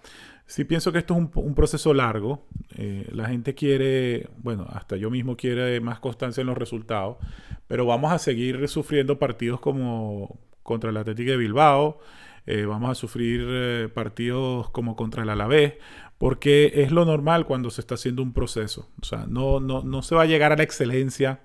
Sí 0.48 0.64
pienso 0.64 0.92
que 0.92 0.98
esto 0.98 1.14
es 1.14 1.20
un, 1.37 1.54
proceso 1.54 1.92
largo. 1.92 2.46
Eh, 2.74 3.06
la 3.12 3.28
gente 3.28 3.54
quiere, 3.54 4.30
bueno, 4.38 4.66
hasta 4.70 4.96
yo 4.96 5.11
mismo 5.11 5.37
quiere 5.37 5.78
más 5.80 6.00
constancia 6.00 6.40
en 6.40 6.46
los 6.46 6.56
resultados, 6.56 7.18
pero 7.66 7.84
vamos 7.84 8.12
a 8.12 8.18
seguir 8.18 8.66
sufriendo 8.66 9.18
partidos 9.18 9.61
como 9.61 10.38
contra 10.62 10.88
el 10.88 10.96
Atlético 10.96 11.32
de 11.32 11.37
Bilbao, 11.37 12.00
eh, 12.46 12.64
vamos 12.64 12.90
a 12.90 12.94
sufrir 12.94 13.44
eh, 13.46 13.88
partidos 13.92 14.70
como 14.70 14.96
contra 14.96 15.22
el 15.22 15.28
Alavés, 15.28 15.74
porque 16.16 16.72
es 16.76 16.92
lo 16.92 17.04
normal 17.04 17.44
cuando 17.44 17.68
se 17.70 17.82
está 17.82 17.96
haciendo 17.96 18.22
un 18.22 18.32
proceso. 18.32 18.88
O 19.02 19.04
sea, 19.04 19.26
no, 19.28 19.61
no, 19.61 19.82
no 19.82 20.00
se 20.00 20.14
va 20.14 20.22
a 20.22 20.26
llegar 20.26 20.52
a 20.52 20.56
la 20.56 20.62
excelencia 20.62 21.40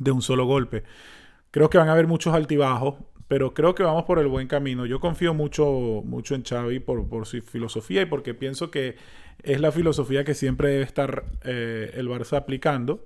de 0.00 0.10
un 0.10 0.22
solo 0.22 0.44
golpe. 0.44 0.82
Creo 1.52 1.70
que 1.70 1.78
van 1.78 1.88
a 1.88 1.92
haber 1.92 2.08
muchos 2.08 2.34
altibajos, 2.34 2.96
pero 3.28 3.54
creo 3.54 3.74
que 3.74 3.82
vamos 3.82 4.04
por 4.04 4.18
el 4.18 4.28
buen 4.28 4.46
camino. 4.46 4.86
Yo 4.86 5.00
confío 5.00 5.34
mucho, 5.34 6.02
mucho 6.04 6.34
en 6.34 6.44
Xavi 6.44 6.78
por, 6.80 7.26
su 7.26 7.42
filosofía 7.42 8.02
y 8.02 8.06
porque 8.06 8.34
pienso 8.34 8.70
que 8.70 8.96
es 9.42 9.60
la 9.60 9.72
filosofía 9.72 10.24
que 10.24 10.34
siempre 10.34 10.70
debe 10.70 10.84
estar 10.84 11.24
eh, 11.44 11.92
el 11.94 12.08
Barça 12.08 12.36
aplicando. 12.36 13.04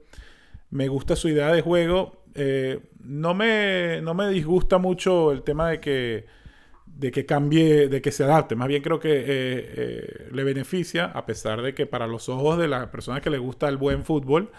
Me 0.71 0.89
gusta 0.89 1.17
su 1.17 1.29
idea 1.29 1.53
de 1.53 1.63
juego. 1.63 2.23
Eh, 2.35 2.81
no, 3.03 3.35
me, 3.35 4.01
no 4.03 4.15
me 4.15 4.29
disgusta 4.29 4.79
mucho 4.79 5.33
el 5.33 5.43
tema 5.43 5.71
de 5.71 5.81
que 5.81 6.27
de 6.97 7.11
que 7.11 7.25
cambie, 7.25 7.89
de 7.89 8.03
que 8.03 8.13
se 8.13 8.25
adapte. 8.25 8.55
Más 8.55 8.69
bien 8.69 8.83
creo 8.83 9.01
que 9.01 9.11
eh, 9.11 9.25
eh, 9.27 10.29
le 10.33 10.45
beneficia, 10.45 11.07
a 11.07 11.25
pesar 11.25 11.63
de 11.63 11.75
que 11.75 11.87
para 11.87 12.07
los 12.07 12.29
ojos 12.29 12.59
de 12.59 12.69
las 12.69 12.89
personas 12.89 13.23
que 13.23 13.31
les 13.31 13.41
gusta 13.41 13.69
el 13.69 13.79
buen 13.79 14.05
fútbol, 14.05 14.51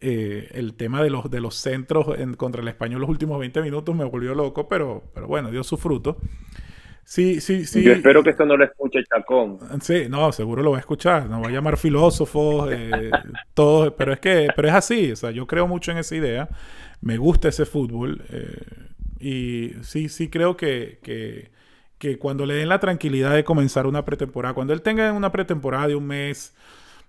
eh, 0.00 0.48
el 0.52 0.74
tema 0.74 1.02
de 1.02 1.10
los, 1.10 1.30
de 1.30 1.40
los 1.40 1.56
centros 1.56 2.18
en, 2.18 2.34
contra 2.34 2.62
el 2.62 2.68
español 2.68 3.00
los 3.00 3.10
últimos 3.10 3.38
20 3.40 3.62
minutos 3.62 3.94
me 3.94 4.04
volvió 4.04 4.34
loco, 4.34 4.68
pero, 4.68 5.02
pero 5.12 5.26
bueno, 5.26 5.50
dio 5.50 5.64
su 5.64 5.76
fruto. 5.76 6.18
Sí, 7.02 7.40
sí, 7.40 7.66
sí. 7.66 7.82
Yo 7.82 7.92
espero 7.92 8.22
que 8.22 8.30
esto 8.30 8.46
no 8.46 8.56
lo 8.56 8.64
escuche 8.64 9.02
Chacón. 9.02 9.58
Sí, 9.80 10.04
no, 10.08 10.30
seguro 10.30 10.62
lo 10.62 10.70
va 10.70 10.76
a 10.76 10.80
escuchar. 10.80 11.28
Nos 11.28 11.42
va 11.42 11.48
a 11.48 11.50
llamar 11.50 11.76
filósofos, 11.76 12.70
todos, 13.52 13.94
pero 13.94 14.12
es 14.12 14.20
que, 14.20 14.46
pero 14.54 14.68
es 14.68 14.74
así. 14.74 15.10
O 15.10 15.16
sea, 15.16 15.32
yo 15.32 15.44
creo 15.48 15.66
mucho 15.66 15.90
en 15.90 15.98
esa 15.98 16.14
idea. 16.14 16.48
Me 17.00 17.16
gusta 17.16 17.48
ese 17.48 17.66
fútbol. 17.66 18.22
y 19.18 19.72
sí, 19.82 20.08
sí 20.08 20.30
creo 20.30 20.56
que, 20.56 21.00
que 21.02 21.50
que 22.00 22.18
cuando 22.18 22.46
le 22.46 22.54
den 22.54 22.70
la 22.70 22.80
tranquilidad 22.80 23.34
de 23.34 23.44
comenzar 23.44 23.86
una 23.86 24.06
pretemporada, 24.06 24.54
cuando 24.54 24.72
él 24.72 24.80
tenga 24.80 25.12
una 25.12 25.30
pretemporada 25.30 25.86
de 25.88 25.96
un 25.96 26.06
mes, 26.06 26.54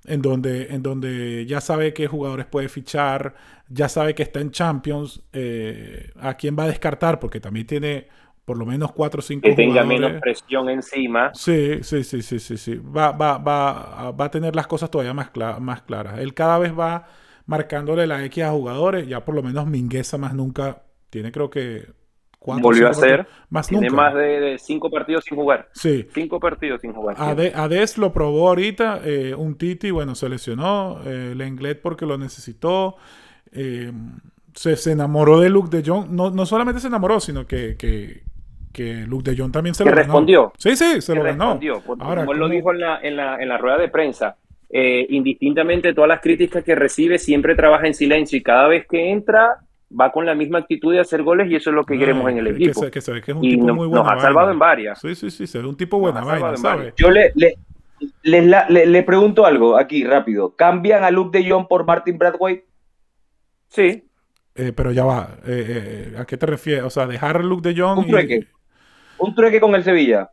en 0.05 0.21
donde, 0.21 0.67
en 0.67 0.83
donde 0.83 1.45
ya 1.45 1.61
sabe 1.61 1.93
qué 1.93 2.07
jugadores 2.07 2.45
puede 2.45 2.67
fichar, 2.67 3.33
ya 3.69 3.87
sabe 3.87 4.13
que 4.13 4.23
está 4.23 4.41
en 4.41 4.51
Champions, 4.51 5.21
eh, 5.31 6.11
a 6.19 6.33
quién 6.33 6.57
va 6.59 6.63
a 6.65 6.67
descartar, 6.67 7.19
porque 7.21 7.39
también 7.39 7.65
tiene 7.65 8.09
por 8.43 8.57
lo 8.57 8.65
menos 8.65 8.91
cuatro 8.91 9.19
o 9.19 9.21
cinco 9.21 9.47
que 9.47 9.55
tenga 9.55 9.85
menos 9.85 10.19
presión 10.19 10.69
encima. 10.69 11.31
Sí, 11.33 11.79
sí, 11.83 12.03
sí, 12.03 12.21
sí, 12.21 12.39
sí, 12.39 12.57
sí. 12.57 12.75
Va, 12.75 13.13
va, 13.13 13.37
va, 13.37 14.11
va 14.11 14.25
a 14.25 14.31
tener 14.31 14.57
las 14.57 14.67
cosas 14.67 14.91
todavía 14.91 15.13
más, 15.13 15.31
más 15.61 15.83
claras. 15.83 16.19
Él 16.19 16.33
cada 16.33 16.57
vez 16.57 16.77
va 16.77 17.07
marcándole 17.45 18.07
la 18.07 18.25
X 18.25 18.43
a 18.43 18.51
jugadores, 18.51 19.07
ya 19.07 19.23
por 19.23 19.35
lo 19.35 19.41
menos 19.41 19.67
Mingueza 19.67 20.17
más 20.17 20.33
nunca 20.33 20.81
tiene 21.09 21.31
creo 21.31 21.49
que 21.49 22.00
Volvió 22.43 22.89
a 22.89 22.93
ser. 22.93 23.27
Más 23.49 23.67
Tiene 23.67 23.89
más 23.89 24.15
de, 24.15 24.57
cinco 24.59 24.89
partidos 24.89 25.23
sin 25.25 25.37
jugar. 25.37 25.69
Sí. 25.73 26.07
Cinco 26.13 26.39
partidos 26.39 26.81
sin 26.81 26.91
jugar. 26.93 27.15
Ades 27.19 27.97
lo 27.97 28.11
probó 28.11 28.49
ahorita. 28.49 29.01
Eh, 29.03 29.35
un 29.35 29.57
Titi, 29.57 29.91
bueno, 29.91 30.15
se 30.15 30.27
lesionó. 30.27 30.99
Eh, 31.05 31.33
Lenglet 31.35 31.81
porque 31.81 32.05
lo 32.05 32.17
necesitó. 32.17 32.95
Eh, 33.51 33.91
se, 34.55 34.91
enamoró 34.91 35.39
de 35.39 35.49
Luke 35.49 35.69
de 35.75 35.83
Jong. 35.87 36.09
No, 36.09 36.31
no 36.31 36.45
solamente 36.47 36.81
se 36.81 36.87
enamoró, 36.87 37.19
sino 37.19 37.45
que, 37.45 37.77
que, 37.77 38.23
que 38.73 39.05
Luke 39.05 39.29
de 39.29 39.37
Jong 39.37 39.51
también 39.51 39.75
se 39.75 39.85
lo 39.85 39.91
respondió. 39.91 40.51
Sí, 40.57 40.75
sí, 40.75 40.99
se 41.01 41.13
lo 41.13 41.23
ganó. 41.23 41.59
Ahora, 41.99 42.21
como 42.21 42.33
él 42.33 42.39
lo 42.39 42.49
dijo 42.49 42.71
en 42.71 42.79
la, 42.79 42.99
en 43.01 43.17
la, 43.17 43.41
en 43.41 43.49
la 43.49 43.57
rueda 43.59 43.77
de 43.77 43.89
prensa, 43.89 44.37
eh, 44.69 45.05
indistintamente 45.09 45.93
todas 45.93 46.07
las 46.07 46.21
críticas 46.21 46.63
que 46.63 46.73
recibe, 46.73 47.19
siempre 47.19 47.55
trabaja 47.55 47.85
en 47.85 47.93
silencio 47.93 48.37
y 48.37 48.41
cada 48.41 48.67
vez 48.67 48.87
que 48.87 49.11
entra 49.11 49.57
va 49.99 50.11
con 50.11 50.25
la 50.25 50.35
misma 50.35 50.59
actitud 50.59 50.93
de 50.93 50.99
hacer 50.99 51.23
goles 51.23 51.49
y 51.49 51.55
eso 51.55 51.69
es 51.69 51.75
lo 51.75 51.85
que 51.85 51.97
queremos 51.97 52.29
en 52.29 52.37
el 52.37 52.47
equipo. 52.47 52.81
Que 52.81 52.91
que 52.91 52.99
es 52.99 53.07
un 53.07 53.41
tipo 53.41 53.73
muy 53.73 53.87
bueno. 53.87 54.03
Nos 54.03 54.11
ha 54.11 54.19
salvado 54.19 54.51
en 54.51 54.59
varias. 54.59 54.99
Sí, 54.99 55.15
sí, 55.15 55.29
sí, 55.29 55.57
ve 55.57 55.67
un 55.67 55.77
tipo 55.77 55.99
buena 55.99 56.21
vaina, 56.23 56.55
¿sabes? 56.57 56.93
Yo 56.95 57.09
le, 57.09 57.31
le, 57.35 57.57
le, 58.23 58.85
le, 58.85 59.03
pregunto 59.03 59.45
algo 59.45 59.77
aquí 59.77 60.03
rápido. 60.03 60.55
¿Cambian 60.55 61.03
a 61.03 61.11
Luke 61.11 61.37
de 61.37 61.49
Jong 61.49 61.67
por 61.67 61.85
Martin 61.85 62.17
Bradway? 62.17 62.63
Sí. 63.67 64.03
Eh, 64.55 64.73
pero 64.75 64.91
ya 64.91 65.05
va. 65.05 65.37
Eh, 65.45 66.11
eh, 66.13 66.17
¿A 66.17 66.25
qué 66.25 66.37
te 66.37 66.45
refieres? 66.45 66.83
O 66.83 66.89
sea, 66.89 67.07
dejar 67.07 67.37
a 67.37 67.43
Luke 67.43 67.67
de 67.67 67.79
Jong. 67.79 67.99
Un 67.99 68.07
trueque. 68.07 68.47
Un 69.17 69.35
trueque 69.35 69.59
con 69.59 69.75
el 69.75 69.83
Sevilla. 69.83 70.29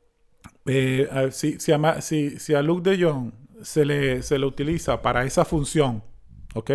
si, 1.30 1.60
si, 1.60 1.72
a, 1.72 2.00
si, 2.00 2.38
si 2.38 2.54
a 2.54 2.62
Luke 2.62 2.88
de 2.88 3.02
Jong 3.02 3.32
se 3.62 3.84
le, 3.84 4.22
se 4.22 4.38
le 4.38 4.46
utiliza 4.46 5.02
para 5.02 5.24
esa 5.24 5.44
función, 5.44 6.02
¿ok? 6.54 6.70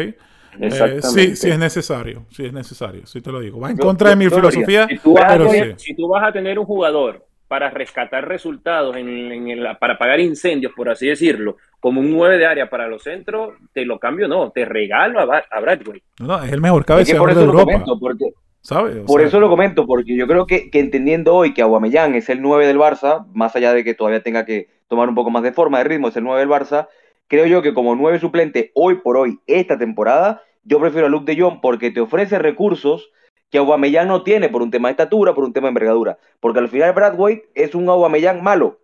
Eh, 0.60 1.02
sí, 1.02 1.36
sí 1.36 1.50
es 1.50 1.60
necesario, 1.60 2.26
sí 2.30 2.46
es 2.46 2.54
necesario, 2.54 3.06
sí 3.06 3.22
te 3.22 3.32
lo 3.32 3.40
digo. 3.40 3.60
Va 3.60 3.72
en 3.72 3.78
contra 3.78 4.10
de 4.10 4.16
mi 4.16 4.30
filosofía, 4.30 4.88
si 4.88 4.98
tú, 5.00 5.16
pero 5.16 5.50
si 5.78 5.96
tú 5.96 6.08
vas 6.08 6.24
a 6.28 6.32
tener 6.32 6.60
un 6.60 6.66
jugador 6.66 7.26
para 7.48 7.70
rescatar 7.70 8.28
resultados, 8.28 8.96
en, 8.98 9.64
para 9.80 9.98
pagar 9.98 10.20
incendios, 10.20 10.74
por 10.74 10.90
así 10.90 11.08
decirlo, 11.08 11.58
como 11.80 12.02
un 12.02 12.10
9 12.10 12.38
de 12.38 12.46
área 12.46 12.70
para 12.70 12.88
los 12.88 13.04
centros, 13.04 13.54
te 13.74 13.86
lo 13.86 14.00
cambio, 14.00 14.28
no, 14.28 14.52
te 14.52 14.66
regalo 14.66 15.20
a, 15.20 15.44
a 15.52 15.60
Bradway. 15.60 16.02
No, 16.20 16.42
es 16.42 16.52
el 16.52 16.62
mejor 16.62 16.86
cabeceador 16.86 17.36
de 17.36 17.44
Europa. 17.44 17.84
porque, 18.00 18.34
por 19.06 19.22
eso 19.22 19.40
lo 19.40 19.50
comento, 19.50 19.86
porque 19.86 20.16
yo 20.16 20.26
creo 20.26 20.48
que, 20.48 20.72
que, 20.72 20.80
entendiendo 20.80 21.36
hoy 21.36 21.54
que 21.54 21.62
Aguamellán 21.62 22.16
es 22.16 22.30
el 22.30 22.42
9 22.42 22.66
del 22.66 22.80
Barça, 22.80 23.28
más 23.34 23.56
allá 23.56 23.74
de 23.74 23.84
que 23.84 23.94
todavía 23.94 24.24
tenga 24.24 24.46
que 24.46 24.70
tomar 24.88 25.10
un 25.10 25.16
poco 25.16 25.30
más 25.30 25.44
de 25.44 25.52
forma, 25.52 25.80
de 25.80 25.84
ritmo, 25.84 26.08
es 26.08 26.16
el 26.16 26.24
9 26.24 26.40
del 26.40 26.50
Barça, 26.50 26.88
creo 27.28 27.46
yo 27.46 27.62
que 27.62 27.74
como 27.74 27.96
nueve 27.96 28.20
suplente 28.20 28.72
hoy 28.76 28.96
por 28.96 29.18
hoy, 29.18 29.40
esta 29.48 29.78
temporada, 29.78 30.42
yo 30.64 30.80
prefiero 30.80 31.08
a 31.08 31.10
Luke 31.10 31.34
de 31.34 31.42
Jong 31.42 31.60
porque 31.62 31.92
te 31.92 32.00
ofrece 32.00 32.40
recursos 32.40 33.12
que 33.50 33.60
Aubameyang 33.60 34.08
no 34.08 34.24
tiene 34.24 34.50
por 34.50 34.62
un 34.62 34.72
tema 34.72 34.88
de 34.88 34.94
estatura, 34.94 35.36
por 35.36 35.44
un 35.44 35.54
tema 35.54 35.68
de 35.68 35.70
envergadura. 35.70 36.18
Porque 36.40 36.60
al 36.60 36.70
final 36.70 36.94
Brad 36.94 37.14
White 37.18 37.50
es 37.54 37.76
un 37.76 37.88
Aubameyang 37.88 38.42
malo. 38.42 38.80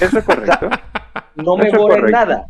Eso 0.00 0.18
es 0.18 0.24
correcto. 0.24 0.70
no 1.34 1.56
me 1.56 1.68
en 1.68 2.04
nada. 2.06 2.46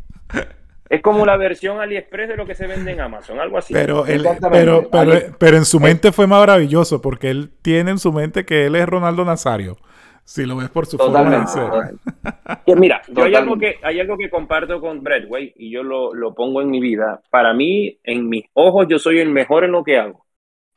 Es 0.89 1.01
como 1.01 1.25
la 1.25 1.37
versión 1.37 1.81
AliExpress 1.81 2.29
de 2.29 2.37
lo 2.37 2.47
que 2.47 2.55
se 2.55 2.67
vende 2.67 2.93
en 2.93 3.01
Amazon, 3.01 3.41
algo 3.41 3.57
así. 3.57 3.73
Pero, 3.73 4.05
pero, 4.53 4.91
pero, 5.39 5.57
en 5.57 5.65
su 5.65 5.81
mente 5.81 6.13
fue 6.13 6.27
maravilloso 6.27 7.01
porque 7.01 7.31
él 7.31 7.53
tiene 7.63 7.93
en 7.93 7.99
su 7.99 8.13
mente 8.13 8.45
que 8.45 8.67
él 8.67 8.77
es 8.77 8.87
Ronaldo 8.87 9.25
Nazario. 9.25 9.79
Si 10.25 10.47
lo 10.47 10.57
ves 10.57 10.71
por 10.71 10.87
su 10.87 10.97
forma 10.97 11.39
de 11.39 11.47
ser. 11.47 11.71
Mira, 12.79 13.03
yo 13.09 13.25
hay 13.25 13.35
algo, 13.35 13.59
que, 13.59 13.77
hay 13.83 14.01
algo 14.01 14.17
que 14.17 14.31
comparto 14.31 14.81
con 14.81 15.03
Bradway 15.03 15.53
y 15.57 15.71
yo 15.71 15.83
lo, 15.83 16.15
lo, 16.15 16.35
pongo 16.35 16.63
en 16.63 16.71
mi 16.71 16.81
vida. 16.81 17.21
Para 17.31 17.53
mí, 17.53 17.99
en 18.03 18.29
mis 18.29 18.47
ojos, 18.55 18.87
yo 18.89 18.99
soy 18.99 19.19
el 19.19 19.29
mejor 19.29 19.65
en 19.65 19.73
lo 19.73 19.85
que 19.85 19.99
hago. 19.99 20.25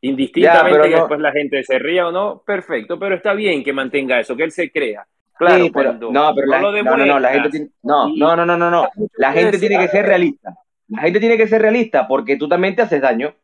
Indistintamente 0.01 0.89
que 0.89 0.95
después 0.95 1.19
la 1.19 1.31
gente 1.31 1.63
se 1.63 1.79
ría 1.79 2.07
o 2.07 2.11
no, 2.11 2.43
perfecto, 2.45 2.99
pero 2.99 3.15
está 3.15 3.33
bien 3.33 3.63
que 3.63 3.73
mantenga 3.73 4.19
eso, 4.19 4.35
que 4.35 4.43
él 4.43 4.51
se 4.51 4.71
crea. 4.71 5.07
Claro, 5.37 5.65
pero, 5.73 5.93
no, 5.93 6.33
pero 6.33 6.47
la, 6.47 6.61
no, 6.61 6.97
no, 6.97 7.19
la 7.19 7.29
gente 7.29 7.49
tiene, 7.49 7.69
no, 7.83 8.07
no, 8.09 8.35
no, 8.35 8.57
no, 8.57 8.71
no, 8.71 8.89
la 9.17 9.31
gente 9.33 9.59
tiene 9.59 9.77
que 9.77 9.87
ser 9.87 10.05
realista. 10.05 10.55
La 10.89 11.01
gente 11.01 11.19
tiene 11.19 11.37
que 11.37 11.47
ser 11.47 11.61
realista 11.61 12.07
porque 12.07 12.37
tú 12.37 12.47
también 12.47 12.75
te 12.75 12.81
haces 12.81 13.01
daño. 13.01 13.35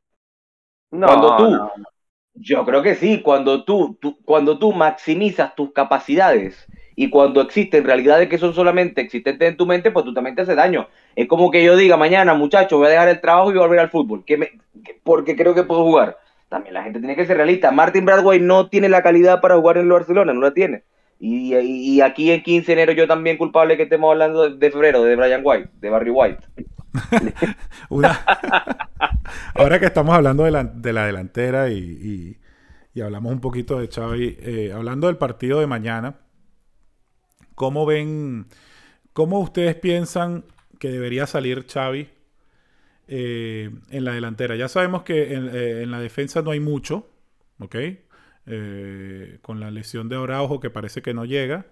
No, 0.92 1.08
Cuando 1.08 1.38
tú, 1.38 1.60
yo 2.36 2.66
creo 2.66 2.82
que 2.82 2.96
sí, 2.96 3.22
cuando 3.22 3.64
tú, 3.64 3.98
cuando 4.26 4.58
tú 4.58 4.74
maximizas 4.74 5.56
tus 5.56 5.72
capacidades 5.72 6.68
y 6.96 7.10
cuando 7.10 7.42
existen 7.42 7.84
realidades 7.84 8.30
que 8.30 8.38
son 8.38 8.54
solamente 8.54 9.02
existentes 9.02 9.50
en 9.50 9.58
tu 9.58 9.66
mente, 9.66 9.92
pues 9.92 10.06
tú 10.06 10.14
también 10.14 10.36
te 10.36 10.42
haces 10.42 10.56
daño. 10.56 10.88
Es 11.16 11.28
como 11.28 11.52
que 11.52 11.64
yo 11.64 11.76
diga 11.76 11.98
mañana, 11.98 12.34
muchachos, 12.34 12.78
voy 12.78 12.88
a 12.88 12.92
dejar 12.92 13.10
el 13.10 13.22
trabajo 13.22 13.52
y 13.52 13.54
voy 13.54 13.64
a 13.64 13.68
volver 13.68 13.80
al 13.80 13.90
fútbol, 13.90 14.24
porque 15.04 15.36
creo 15.36 15.54
que 15.54 15.64
puedo 15.64 15.84
jugar. 15.84 16.18
También 16.50 16.76
la 16.76 16.84
gente 16.84 17.00
tiene 17.00 17.16
que 17.16 17.26
ser 17.26 17.38
realista. 17.38 17.72
Martin 17.72 18.06
Bradway 18.06 18.40
no 18.40 18.70
tiene 18.70 18.90
la 18.90 19.02
calidad 19.02 19.42
para 19.42 19.56
jugar 19.56 19.78
en 19.78 19.86
el 19.86 19.92
Barcelona, 19.92 20.34
no 20.34 20.42
la 20.42 20.54
tiene. 20.54 20.84
Y, 21.20 21.56
y, 21.56 22.02
aquí 22.02 22.32
en 22.32 22.44
15 22.44 22.68
de 22.68 22.74
enero 22.74 22.92
yo 22.92 23.08
también 23.08 23.38
culpable 23.38 23.78
que 23.78 23.84
estemos 23.84 24.12
hablando 24.12 24.50
de, 24.50 24.58
de 24.58 24.72
febrero, 24.72 25.04
de 25.04 25.16
Brian 25.16 25.42
White, 25.44 25.70
de 25.80 25.90
Barry 25.90 26.10
White. 26.10 26.44
Ahora 29.56 29.80
que 29.80 29.86
estamos 29.86 30.16
hablando 30.16 30.44
de 30.44 30.52
la, 30.52 30.64
delantera 31.06 31.70
y, 31.70 32.40
hablamos 33.02 33.32
un 33.32 33.42
poquito 33.42 33.80
de 33.80 33.88
Xavi, 33.88 34.38
eh, 34.40 34.72
hablando 34.74 35.08
del 35.08 35.18
partido 35.18 35.60
de 35.60 35.68
mañana, 35.68 36.20
¿cómo 37.56 37.86
ven, 37.86 38.48
cómo 39.14 39.40
ustedes 39.40 39.76
piensan 39.76 40.46
que 40.80 40.90
debería 40.92 41.26
salir 41.28 41.66
Xavi 41.66 42.10
eh, 43.08 43.72
en 43.90 44.06
la 44.06 44.14
delantera? 44.14 44.56
Ya 44.56 44.68
sabemos 44.68 45.04
que 45.04 45.34
en, 45.34 45.50
eh, 45.54 45.86
la 45.88 46.00
defensa 46.00 46.42
no 46.42 46.52
hay 46.52 46.60
mucho, 46.60 47.10
¿ok? 47.60 47.76
con 49.42 49.62
la 49.62 49.72
lesión 49.72 50.10
de 50.10 50.18
Araujo 50.18 50.60
que 50.60 50.70
parece 50.70 51.02
que 51.02 51.14
no 51.14 51.24
llega. 51.24 51.66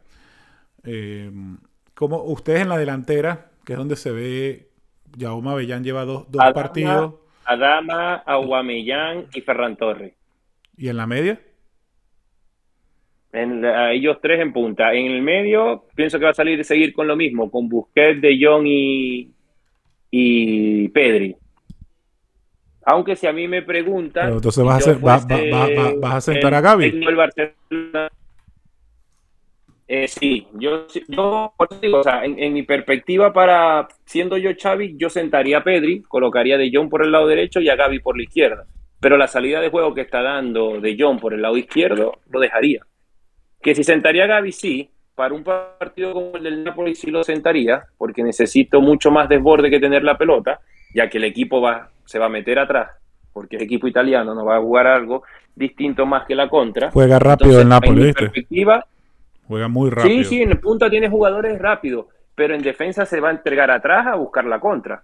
¿Cómo 1.93 2.23
ustedes 2.23 2.62
en 2.62 2.69
la 2.69 2.77
delantera, 2.77 3.51
que 3.65 3.73
es 3.73 3.77
donde 3.77 3.97
se 3.97 4.12
ve 4.12 4.70
Jaume 5.19 5.52
Avellán 5.52 5.84
lleva 5.84 6.06
dos, 6.06 6.26
partidos. 6.54 7.15
Adama, 7.45 8.15
Aguamellán 8.26 9.26
y 9.34 9.41
Ferran 9.41 9.76
Torres. 9.76 10.13
¿Y 10.78 10.88
en 10.88 10.97
la 10.97 11.08
media? 11.08 11.39
En 13.34 13.63
ellos 13.65 14.17
tres 14.21 14.41
en 14.41 14.52
punta. 14.52 14.93
En 14.93 15.12
el 15.12 15.21
medio 15.21 15.86
pienso 15.95 16.19
que 16.19 16.26
va 16.26 16.32
a 16.32 16.36
salir 16.36 16.60
y 16.60 16.63
seguir 16.63 16.93
con 16.93 17.08
lo 17.08 17.15
mismo, 17.15 17.50
con 17.50 17.69
Busquets, 17.69 18.21
De 18.21 18.38
Jong 18.41 18.67
y, 18.67 19.32
y 20.12 20.89
Pedri. 20.89 21.36
Aunque 22.84 23.15
si 23.15 23.28
a 23.28 23.34
mí 23.34 23.47
me 23.47 23.62
preguntan... 23.62 24.34
entonces 24.34 24.63
vas 24.63 24.88
a, 24.88 26.21
sentar 26.21 26.54
a 26.54 26.62
Gaby. 26.62 27.06
Eh, 29.93 30.08
sí, 30.08 30.47
yo, 30.54 30.88
yo 31.10 31.54
digo, 31.82 31.99
o 31.99 32.04
sea, 32.04 32.23
en, 32.23 32.54
mi 32.54 32.63
perspectiva 32.63 33.34
para, 33.34 33.89
siendo 34.06 34.38
yo 34.38 34.51
Xavi, 34.58 34.95
yo 34.97 35.10
sentaría 35.10 35.58
a 35.58 35.63
Pedri, 35.65 36.01
colocaría 36.04 36.58
de 36.58 36.71
John 36.73 36.88
por 36.88 37.04
el 37.04 37.12
lado 37.12 37.27
derecho 37.27 37.60
y 37.60 37.67
a 37.67 37.75
Gaby 37.75 37.99
por 37.99 38.15
la 38.15 38.23
izquierda. 38.23 38.65
Pero 39.01 39.17
la 39.17 39.27
salida 39.27 39.60
de 39.60 39.67
juego 39.67 39.93
que 39.93 39.99
está 39.99 40.21
dando 40.21 40.80
de 40.80 40.95
John 40.97 41.19
por 41.19 41.34
el 41.34 41.41
lado 41.41 41.58
izquierdo, 41.58 42.19
lo 42.30 42.39
dejaría. 42.39 42.86
Que 43.62 43.75
si 43.75 43.84
sentaría 43.84 44.23
a 44.23 44.27
Gaby, 44.27 44.54
sí, 44.54 44.89
para 45.13 45.34
un 45.34 45.43
partido 45.43 46.13
como 46.13 46.38
el 46.38 46.43
del 46.43 46.63
Napoli 46.63 46.95
sí 46.95 47.12
lo 47.12 47.21
sentaría, 47.25 47.84
porque 47.97 48.23
necesito 48.23 48.80
mucho 48.80 49.12
más 49.12 49.27
desborde 49.27 49.69
que 49.69 49.82
tener 49.82 50.06
la 50.06 50.17
pelota, 50.17 50.62
ya 50.95 51.10
que 51.10 51.17
el 51.17 51.25
equipo 51.25 51.60
va, 51.60 51.89
se 52.06 52.17
va 52.17 52.27
a 52.27 52.30
meter 52.30 52.60
atrás, 52.60 52.91
porque 53.34 53.58
el 53.58 53.63
equipo 53.63 53.88
italiano 53.88 54.34
no 54.34 54.45
va 54.45 54.56
a 54.56 54.62
jugar 54.62 54.88
algo 54.88 55.23
distinto 55.54 56.06
más 56.06 56.25
que 56.25 56.34
la 56.34 56.47
contra. 56.47 56.91
Juega 56.91 57.19
rápido 57.19 57.60
el 57.60 57.67
Napoli, 57.67 58.08
en 58.08 58.13
perspectiva, 58.13 58.86
Juega 59.47 59.67
muy 59.67 59.89
rápido. 59.89 60.23
Sí, 60.23 60.23
sí, 60.23 60.41
en 60.41 60.58
punta 60.60 60.89
tiene 60.89 61.10
jugadores 61.10 61.60
rápidos, 61.60 62.06
pero 62.36 62.56
en 62.56 62.62
defensa 62.62 63.06
se 63.06 63.19
va 63.19 63.30
a 63.30 63.34
entregar 63.34 63.69
atrás 63.71 64.08
a 64.08 64.15
buscar 64.15 64.45
la 64.45 64.60
contra. 64.60 65.04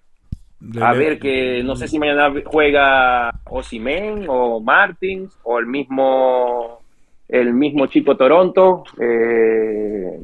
a 0.82 0.94
ver 0.94 1.20
que 1.20 1.62
no 1.64 1.76
sé 1.76 1.88
si 1.88 2.00
mañana 2.00 2.34
juega 2.46 3.32
Osimen 3.46 4.26
o 4.28 4.60
Martins 4.60 5.38
o 5.44 5.60
el 5.60 5.68
mismo 5.68 6.82
el 7.28 7.54
mismo 7.54 7.88
chico 7.88 8.16
Toronto, 8.16 8.84
eh, 9.00 10.22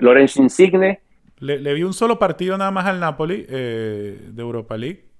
Lorenzo 0.00 0.42
Insigne. 0.42 1.00
Le, 1.40 1.74
vi 1.74 1.82
un 1.82 1.92
solo 1.92 2.18
partido 2.18 2.56
nada 2.56 2.70
más 2.70 2.86
al 2.86 3.00
Napoli 3.00 3.44
eh, 3.48 4.28
de 4.30 4.42
Europa 4.42 4.76
League. 4.76 5.11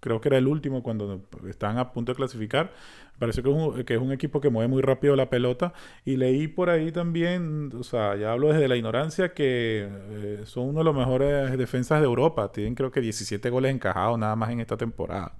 Creo 0.00 0.20
que 0.20 0.28
era 0.28 0.38
el 0.38 0.46
último 0.46 0.82
cuando 0.82 1.20
estaban 1.48 1.76
a 1.78 1.92
punto 1.92 2.12
de 2.12 2.16
clasificar. 2.16 2.70
Parece 3.18 3.42
que 3.42 3.50
es, 3.50 3.54
un, 3.54 3.84
que 3.84 3.94
es 3.94 4.00
un 4.00 4.12
equipo 4.12 4.40
que 4.40 4.48
mueve 4.48 4.66
muy 4.66 4.80
rápido 4.80 5.14
la 5.14 5.28
pelota. 5.28 5.74
Y 6.06 6.16
leí 6.16 6.48
por 6.48 6.70
ahí 6.70 6.90
también, 6.90 7.70
o 7.78 7.82
sea, 7.82 8.16
ya 8.16 8.32
hablo 8.32 8.48
desde 8.48 8.66
la 8.66 8.76
ignorancia, 8.76 9.34
que 9.34 9.86
eh, 9.90 10.40
son 10.44 10.70
uno 10.70 10.78
de 10.78 10.84
los 10.84 10.96
mejores 10.96 11.56
defensas 11.58 12.00
de 12.00 12.06
Europa. 12.06 12.50
Tienen 12.50 12.74
creo 12.74 12.90
que 12.90 13.02
17 13.02 13.50
goles 13.50 13.74
encajados 13.74 14.18
nada 14.18 14.34
más 14.36 14.50
en 14.50 14.60
esta 14.60 14.78
temporada. 14.78 15.32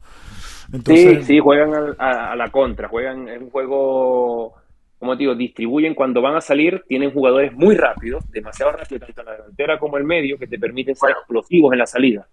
sí, 0.85 1.23
sí, 1.23 1.38
juegan 1.38 1.94
a, 1.99 2.37
la 2.37 2.51
contra. 2.51 2.87
Juegan 2.87 3.31
en 3.31 3.44
un 3.44 3.51
juego, 3.51 4.57
como 4.99 5.16
te 5.16 5.20
digo, 5.20 5.35
distribuyen 5.35 5.94
cuando 5.94 6.20
van 6.20 6.37
a 6.37 6.42
salir. 6.42 6.85
Tienen 6.87 7.12
jugadores 7.12 7.55
muy 7.55 7.77
rápidos, 7.77 8.31
demasiado 8.31 8.73
rápidos, 8.73 9.07
tanto 9.07 9.23
en 9.23 9.27
la 9.27 9.33
delantera 9.33 9.79
como 9.79 9.96
el 9.96 10.05
medio, 10.05 10.37
que 10.38 10.46
te 10.46 10.59
permiten 10.59 10.94
ser 10.94 11.12
explosivos 11.12 11.73
en 11.73 11.79
la 11.79 11.87
salida 11.87 12.29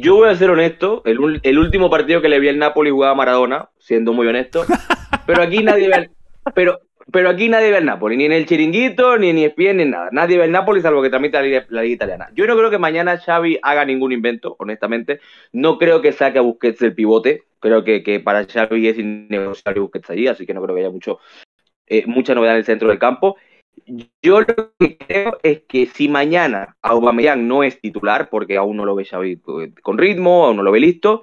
yo 0.00 0.16
voy 0.16 0.28
a 0.28 0.36
ser 0.36 0.50
honesto, 0.50 1.02
el, 1.04 1.40
el, 1.42 1.58
último 1.58 1.90
partido 1.90 2.20
que 2.20 2.28
le 2.28 2.40
vi 2.40 2.48
al 2.48 2.58
Napoli 2.58 2.90
jugaba 2.90 3.14
Maradona, 3.14 3.68
siendo 3.78 4.12
muy 4.12 4.26
honesto, 4.26 4.64
pero 5.26 5.42
aquí 5.42 5.62
nadie 5.62 5.88
ve 5.88 5.94
al, 5.94 6.10
pero, 6.54 6.80
pero 7.10 7.30
aquí 7.30 7.48
nadie 7.48 7.70
ve 7.70 7.78
al 7.78 7.84
Napoli, 7.84 8.16
ni 8.16 8.24
en 8.24 8.32
el 8.32 8.46
chiringuito, 8.46 9.18
ni 9.18 9.30
en 9.30 9.38
ESPN, 9.38 9.76
ni 9.76 9.82
en 9.84 9.90
nada. 9.90 10.08
Nadie 10.12 10.36
ve 10.36 10.44
al 10.44 10.52
Napoli 10.52 10.80
salvo 10.80 11.02
que 11.02 11.10
también 11.10 11.32
la 11.32 11.42
liga, 11.42 11.66
la 11.68 11.82
liga 11.82 11.94
italiana. 11.94 12.28
Yo 12.34 12.46
no 12.46 12.56
creo 12.56 12.70
que 12.70 12.78
mañana 12.78 13.18
Xavi 13.18 13.58
haga 13.62 13.84
ningún 13.84 14.12
invento, 14.12 14.56
honestamente. 14.58 15.20
No 15.52 15.78
creo 15.78 16.00
que 16.00 16.12
saque 16.12 16.38
a 16.38 16.42
Busquets 16.42 16.82
el 16.82 16.94
pivote. 16.94 17.42
Creo 17.60 17.84
que, 17.84 18.02
que 18.02 18.20
para 18.20 18.44
Xavi 18.44 18.88
es 18.88 18.98
innegociable 18.98 19.80
Busquets 19.80 20.10
allí, 20.10 20.26
así 20.26 20.46
que 20.46 20.54
no 20.54 20.62
creo 20.62 20.74
que 20.74 20.82
haya 20.82 20.90
mucho, 20.90 21.18
eh, 21.86 22.04
mucha 22.06 22.34
novedad 22.34 22.54
en 22.54 22.58
el 22.58 22.64
centro 22.64 22.88
del 22.88 22.98
campo. 22.98 23.36
Yo 24.22 24.40
lo 24.40 24.72
que 24.78 24.96
creo 24.96 25.38
es 25.42 25.62
que 25.68 25.86
si 25.86 26.08
mañana 26.08 26.76
Aubameyang 26.82 27.46
no 27.46 27.62
es 27.62 27.80
titular, 27.80 28.28
porque 28.30 28.56
aún 28.56 28.76
no 28.76 28.84
lo 28.84 28.94
ve 28.94 29.04
Xavi 29.04 29.40
con 29.82 29.98
ritmo, 29.98 30.46
aún 30.46 30.56
no 30.56 30.62
lo 30.62 30.72
ve 30.72 30.80
listo, 30.80 31.22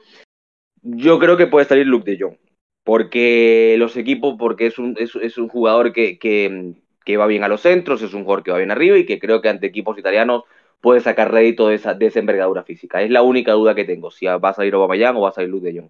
yo 0.81 1.19
creo 1.19 1.37
que 1.37 1.47
puede 1.47 1.65
salir 1.65 1.87
Luke 1.87 2.09
de 2.09 2.17
Jong. 2.19 2.37
Porque 2.83 3.75
los 3.77 3.95
equipos, 3.97 4.35
porque 4.39 4.65
es 4.67 4.79
un, 4.79 4.95
es, 4.99 5.37
un 5.37 5.47
jugador 5.47 5.93
que, 5.93 6.17
que, 6.17 7.17
va 7.17 7.27
bien 7.27 7.43
a 7.43 7.47
los 7.47 7.61
centros, 7.61 8.01
es 8.01 8.13
un 8.13 8.23
jugador 8.23 8.43
que 8.43 8.51
va 8.51 8.57
bien 8.57 8.71
arriba 8.71 8.97
y 8.97 9.05
que 9.05 9.19
creo 9.19 9.41
que 9.41 9.49
ante 9.49 9.67
equipos 9.67 9.97
italianos 9.99 10.43
puede 10.81 10.99
sacar 10.99 11.31
rédito 11.31 11.67
de 11.67 11.75
esa, 11.75 11.93
de 11.93 12.07
esa 12.07 12.19
envergadura 12.19 12.63
física. 12.63 13.01
Es 13.01 13.11
la 13.11 13.21
única 13.21 13.51
duda 13.51 13.75
que 13.75 13.85
tengo, 13.85 14.09
si 14.09 14.25
va 14.25 14.49
a 14.49 14.53
salir 14.53 14.73
Aubameyang 14.73 15.15
o 15.15 15.21
va 15.21 15.29
a 15.29 15.33
salir 15.33 15.49
Luke 15.49 15.71
de 15.71 15.79
Jong. 15.79 15.89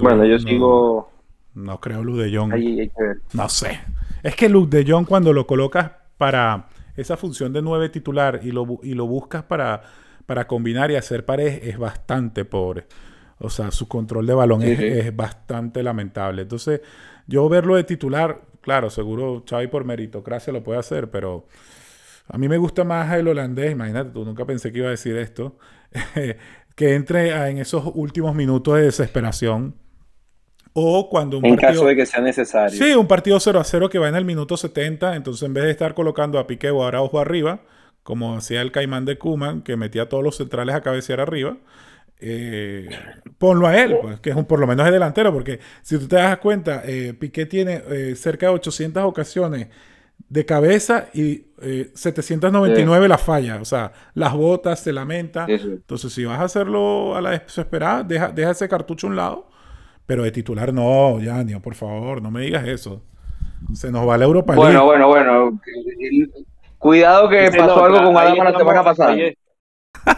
bueno, 0.00 0.24
yo 0.24 0.38
sigo... 0.38 1.10
No 1.54 1.80
creo 1.80 2.02
Luke 2.02 2.22
de 2.22 2.34
Jong. 2.36 2.54
No 3.34 3.48
sé. 3.48 3.80
Es 4.22 4.34
que 4.34 4.48
Luke 4.48 4.76
de 4.76 4.90
Jong 4.90 5.06
cuando 5.06 5.32
lo 5.32 5.46
colocas 5.46 5.92
para 6.16 6.68
esa 6.96 7.16
función 7.16 7.52
de 7.52 7.62
nueve 7.62 7.88
titular 7.88 8.40
y 8.42 8.50
lo, 8.50 8.80
y 8.82 8.94
lo 8.94 9.06
buscas 9.06 9.44
para, 9.44 9.82
para 10.26 10.46
combinar 10.46 10.90
y 10.90 10.96
hacer 10.96 11.24
paredes 11.24 11.60
es 11.62 11.78
bastante 11.78 12.44
pobre. 12.44 12.86
O 13.38 13.50
sea, 13.50 13.70
su 13.70 13.86
control 13.86 14.26
de 14.26 14.34
balón 14.34 14.62
es, 14.62 15.14
bastante 15.14 15.82
lamentable. 15.82 16.42
Entonces, 16.42 16.80
yo 17.26 17.48
verlo 17.48 17.76
de 17.76 17.84
titular, 17.84 18.42
claro, 18.60 18.90
seguro 18.90 19.44
Xavi 19.48 19.68
por 19.68 19.84
meritocracia 19.84 20.52
lo 20.52 20.64
puede 20.64 20.80
hacer, 20.80 21.10
pero 21.10 21.46
a 22.26 22.36
mí 22.36 22.48
me 22.48 22.58
gusta 22.58 22.82
más 22.84 23.12
el 23.14 23.28
holandés, 23.28 23.72
imagínate, 23.72 24.10
tú 24.10 24.24
nunca 24.24 24.44
pensé 24.44 24.72
que 24.72 24.78
iba 24.78 24.88
a 24.88 24.90
decir 24.90 25.16
esto, 25.16 25.56
que 26.74 26.94
entre 26.94 27.30
en 27.48 27.58
esos 27.58 27.90
últimos 27.94 28.34
minutos 28.34 28.74
de 28.74 28.82
desesperación 28.82 29.76
o 30.78 31.08
cuando 31.08 31.38
un 31.38 31.46
en 31.46 31.56
caso 31.56 31.84
de 31.84 31.96
que 31.96 32.06
sea 32.06 32.20
necesario. 32.20 32.78
Sí, 32.78 32.94
un 32.94 33.06
partido 33.06 33.40
0 33.40 33.58
a 33.58 33.64
0 33.64 33.88
que 33.88 33.98
va 33.98 34.08
en 34.08 34.14
el 34.14 34.24
minuto 34.24 34.56
70. 34.56 35.16
Entonces, 35.16 35.42
en 35.42 35.54
vez 35.54 35.64
de 35.64 35.70
estar 35.70 35.94
colocando 35.94 36.38
a 36.38 36.46
Piqué 36.46 36.70
o 36.70 36.84
a 36.84 36.88
Araujo 36.88 37.18
arriba, 37.18 37.60
como 38.02 38.36
hacía 38.36 38.62
el 38.62 38.72
Caimán 38.72 39.04
de 39.04 39.18
Kuman, 39.18 39.62
que 39.62 39.76
metía 39.76 40.02
a 40.02 40.08
todos 40.08 40.22
los 40.22 40.36
centrales 40.36 40.74
a 40.74 40.80
cabecear 40.80 41.20
arriba, 41.20 41.56
eh, 42.20 42.88
ponlo 43.38 43.66
a 43.66 43.76
él, 43.80 43.96
pues, 44.00 44.20
que 44.20 44.30
es 44.30 44.36
un, 44.36 44.44
por 44.44 44.60
lo 44.60 44.66
menos 44.66 44.86
es 44.86 44.92
delantero, 44.92 45.32
porque 45.32 45.60
si 45.82 45.98
tú 45.98 46.08
te 46.08 46.16
das 46.16 46.38
cuenta, 46.38 46.82
eh, 46.84 47.14
Piqué 47.18 47.46
tiene 47.46 47.82
eh, 47.88 48.14
cerca 48.16 48.46
de 48.46 48.52
800 48.52 49.04
ocasiones 49.04 49.68
de 50.28 50.44
cabeza 50.44 51.08
y 51.14 51.46
799 51.94 53.08
la 53.08 53.18
falla, 53.18 53.56
o 53.60 53.64
sea, 53.64 53.92
las 54.14 54.34
botas, 54.34 54.80
se 54.80 54.92
lamenta. 54.92 55.46
Entonces, 55.48 56.12
si 56.12 56.24
vas 56.24 56.40
a 56.40 56.44
hacerlo 56.44 57.16
a 57.16 57.20
la 57.20 57.30
desesperada, 57.30 58.02
deja, 58.02 58.28
deja 58.28 58.50
ese 58.50 58.68
cartucho 58.68 59.06
a 59.06 59.10
un 59.10 59.16
lado 59.16 59.48
pero 60.08 60.22
de 60.22 60.32
titular 60.32 60.72
no, 60.72 61.20
Yanio, 61.20 61.60
por 61.60 61.74
favor, 61.74 62.22
no 62.22 62.30
me 62.30 62.40
digas 62.40 62.66
eso. 62.66 63.02
Se 63.74 63.92
nos 63.92 64.08
va 64.08 64.16
la 64.16 64.24
Europa 64.24 64.54
League. 64.54 64.78
Bueno, 64.78 64.86
bueno, 64.86 65.08
bueno. 65.08 65.60
Cuidado 66.78 67.28
que 67.28 67.50
pasó 67.54 67.84
algo 67.84 68.02
con 68.04 68.16
Adama 68.16 68.44
la 68.44 68.58
semana 68.58 68.82
pasada. 68.82 69.16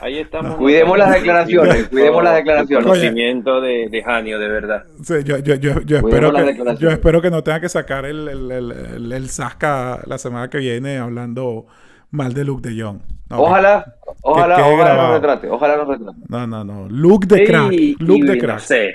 Ahí, 0.00 0.18
estamos. 0.18 0.54
Cuidemos 0.54 0.96
las 0.96 1.12
declaraciones, 1.12 1.88
cuidemos 1.88 2.22
las 2.22 2.36
declaraciones. 2.36 2.86
El 2.86 2.92
conocimiento 2.92 3.60
de, 3.60 3.88
de 3.88 4.02
Janio, 4.04 4.38
de 4.38 4.48
verdad. 4.48 4.84
Sí, 5.02 5.24
yo, 5.24 5.38
yo, 5.38 5.56
yo, 5.56 5.80
yo 5.80 5.96
espero 5.96 6.32
que, 6.32 6.76
yo 6.78 6.90
espero 6.90 7.20
que 7.20 7.30
no 7.32 7.42
tenga 7.42 7.60
que 7.60 7.68
sacar 7.68 8.04
el, 8.04 8.28
el, 8.28 8.52
el, 8.52 9.12
el, 9.12 9.28
Sasca 9.28 10.02
la 10.06 10.18
semana 10.18 10.48
que 10.48 10.58
viene 10.58 10.98
hablando 10.98 11.66
mal 12.12 12.32
de 12.32 12.44
Luke 12.44 12.68
de 12.68 12.80
Jong. 12.80 13.00
ojalá, 13.30 13.96
ojalá, 14.22 14.64
ojalá 14.68 14.94
no 14.94 15.14
retrate, 15.14 15.50
ojalá 15.50 15.76
no 15.78 15.84
retrate. 15.86 16.18
No, 16.28 16.46
no, 16.46 16.62
no. 16.62 16.88
Luke 16.88 17.26
de 17.26 17.44
crack. 17.44 17.72
Luke 17.98 18.24
de 18.24 18.38
crack. 18.38 18.70
Eh, 18.70 18.94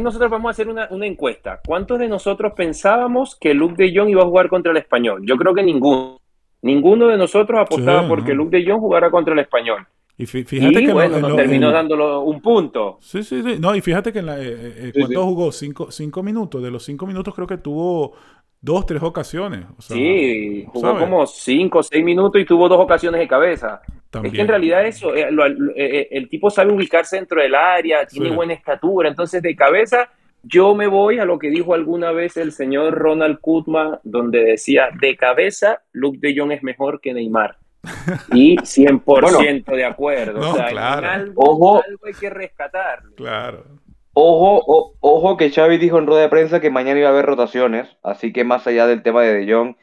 nosotros 0.00 0.30
vamos 0.30 0.48
a 0.48 0.50
hacer 0.50 0.68
una, 0.68 0.88
encuesta. 1.06 1.60
¿Cuántos 1.64 1.98
de 1.98 2.08
nosotros 2.08 2.52
pensábamos 2.56 3.36
que 3.36 3.54
Luke 3.54 3.82
de 3.82 3.92
Jong 3.94 4.10
iba 4.10 4.22
a 4.22 4.26
jugar 4.26 4.48
contra 4.48 4.72
el 4.72 4.78
español? 4.78 5.22
Yo 5.24 5.36
creo 5.36 5.54
que 5.54 5.62
ninguno. 5.62 6.20
Ninguno 6.62 7.08
de 7.08 7.16
nosotros 7.16 7.58
apostaba 7.58 8.06
porque 8.06 8.34
Luke 8.34 8.56
de 8.56 8.70
Jong 8.70 8.80
jugara 8.80 9.10
contra 9.10 9.32
el 9.32 9.40
español. 9.40 9.86
Y 10.20 10.26
fíjate 10.26 10.84
que 10.84 10.92
bueno, 10.92 11.18
nos 11.18 11.34
terminó 11.34 11.72
dándolo 11.72 12.20
un 12.20 12.42
punto. 12.42 12.98
Sí, 13.00 13.22
sí, 13.22 13.42
sí. 13.42 13.56
No, 13.58 13.74
y 13.74 13.80
fíjate 13.80 14.12
que 14.12 14.18
en 14.18 14.26
la, 14.26 14.38
eh, 14.38 14.92
eh, 14.94 15.14
jugó? 15.14 15.50
Cinco, 15.50 15.90
cinco 15.90 16.22
minutos. 16.22 16.62
De 16.62 16.70
los 16.70 16.84
cinco 16.84 17.06
minutos 17.06 17.34
creo 17.34 17.46
que 17.46 17.56
tuvo 17.56 18.12
dos, 18.60 18.86
tres 18.86 19.02
ocasiones. 19.02 19.64
sí, 19.78 20.64
jugó 20.68 20.98
como 20.98 21.26
cinco, 21.26 21.78
o 21.78 21.82
seis 21.82 22.04
minutos 22.04 22.40
y 22.40 22.44
tuvo 22.44 22.68
dos 22.68 22.80
ocasiones 22.80 23.20
de 23.20 23.28
cabeza. 23.28 23.80
Es 24.24 24.32
que 24.32 24.40
en 24.40 24.48
realidad 24.48 24.84
eso, 24.86 25.14
eh, 25.14 25.28
eh, 25.28 25.74
eh, 25.76 26.08
el 26.10 26.28
tipo 26.28 26.50
sabe 26.50 26.72
ubicarse 26.72 27.16
dentro 27.16 27.40
del 27.40 27.54
área, 27.54 28.04
tiene 28.06 28.30
buena 28.30 28.52
estatura, 28.52 29.08
entonces 29.08 29.40
de 29.40 29.54
cabeza 29.54 30.10
yo 30.42 30.74
me 30.74 30.86
voy 30.86 31.18
a 31.18 31.24
lo 31.24 31.38
que 31.38 31.50
dijo 31.50 31.74
alguna 31.74 32.12
vez 32.12 32.36
el 32.36 32.52
señor 32.52 32.94
Ronald 32.94 33.40
Kutman, 33.40 33.98
donde 34.02 34.42
decía, 34.42 34.88
de 34.98 35.16
cabeza, 35.16 35.82
Luke 35.92 36.18
de 36.20 36.34
Jong 36.36 36.52
es 36.52 36.62
mejor 36.62 37.00
que 37.00 37.12
Neymar. 37.12 37.56
Y 38.32 38.56
100% 38.56 39.64
de 39.74 39.84
acuerdo. 39.84 40.50
o 40.50 40.54
sea, 40.54 40.66
algo, 40.66 41.42
Ojo. 41.44 41.82
algo 41.84 42.06
hay 42.06 42.14
que 42.14 42.30
rescatar. 42.30 43.02
Claro. 43.16 43.64
Ojo, 44.12 44.94
ojo 45.00 45.36
que 45.36 45.50
Xavi 45.50 45.78
dijo 45.78 45.98
en 45.98 46.06
rueda 46.06 46.22
de 46.22 46.28
prensa 46.28 46.60
que 46.60 46.70
mañana 46.70 46.98
iba 46.98 47.08
a 47.08 47.12
haber 47.12 47.26
rotaciones, 47.26 47.88
así 48.02 48.32
que 48.32 48.44
más 48.44 48.66
allá 48.66 48.86
del 48.86 49.02
tema 49.02 49.22
de 49.22 49.34
De 49.34 49.52
Jong, 49.52 49.76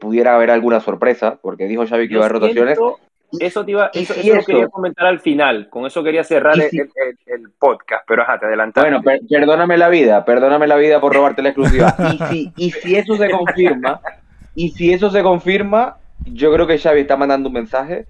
pudiera 0.00 0.34
haber 0.34 0.50
alguna 0.50 0.80
sorpresa, 0.80 1.38
porque 1.42 1.66
dijo 1.66 1.86
Xavi 1.86 2.08
que 2.08 2.14
iba 2.14 2.22
a 2.22 2.26
haber 2.26 2.40
rotaciones. 2.40 2.78
Eso 3.38 3.64
te 3.64 3.70
iba, 3.70 3.90
eso, 3.94 4.14
lo 4.16 4.44
quería 4.44 4.68
comentar 4.68 5.06
al 5.06 5.20
final, 5.20 5.68
con 5.68 5.86
eso 5.86 6.02
quería 6.02 6.24
cerrar 6.24 6.56
el, 6.58 7.50
podcast, 7.58 8.04
pero 8.08 8.22
ajá, 8.22 8.40
te 8.40 8.46
adelantaste. 8.46 8.90
Bueno, 8.90 9.20
perdóname 9.28 9.76
la 9.76 9.88
vida, 9.88 10.24
perdóname 10.24 10.66
la 10.66 10.76
vida 10.76 11.00
por 11.00 11.14
robarte 11.14 11.42
la 11.42 11.50
exclusiva. 11.50 11.94
Y 12.12 12.18
si, 12.26 12.52
y 12.56 12.70
si 12.72 12.96
eso 12.96 13.14
se 13.16 13.30
confirma, 13.30 14.00
y 14.56 14.70
si 14.70 14.92
eso 14.92 15.10
se 15.10 15.22
confirma, 15.22 15.98
yo 16.24 16.52
creo 16.52 16.66
que 16.66 16.78
Xavi 16.78 17.02
está 17.02 17.16
mandando 17.16 17.50
un 17.50 17.54
mensaje 17.54 18.06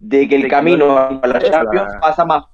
de 0.00 0.28
que 0.28 0.34
el 0.34 0.48
camino 0.48 0.98
a 0.98 1.26
la 1.26 1.38
Champions 1.38 1.92
pasa 2.00 2.24
más 2.24 2.44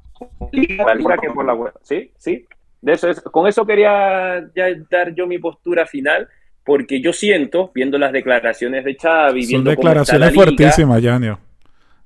que 0.53 1.31
por 1.35 1.45
la 1.45 1.55
web. 1.55 1.73
Sí, 1.83 2.13
sí. 2.17 2.47
De 2.81 2.93
eso 2.93 3.09
es, 3.09 3.21
con 3.21 3.47
eso 3.47 3.67
quería 3.67 4.49
ya 4.55 4.67
dar 4.91 5.15
yo 5.15 5.27
mi 5.27 5.39
postura 5.39 5.87
final, 5.87 6.29
porque 6.65 7.01
yo 7.01 7.13
siento, 7.13 7.71
viendo 7.75 7.99
las 7.99 8.13
declaraciones 8.13 8.85
de 8.85 8.95
Xavi, 8.95 9.45
Son 9.45 9.65
declaraciones 9.65 10.35
fuertísimas, 10.35 11.03
Yanio. 11.03 11.39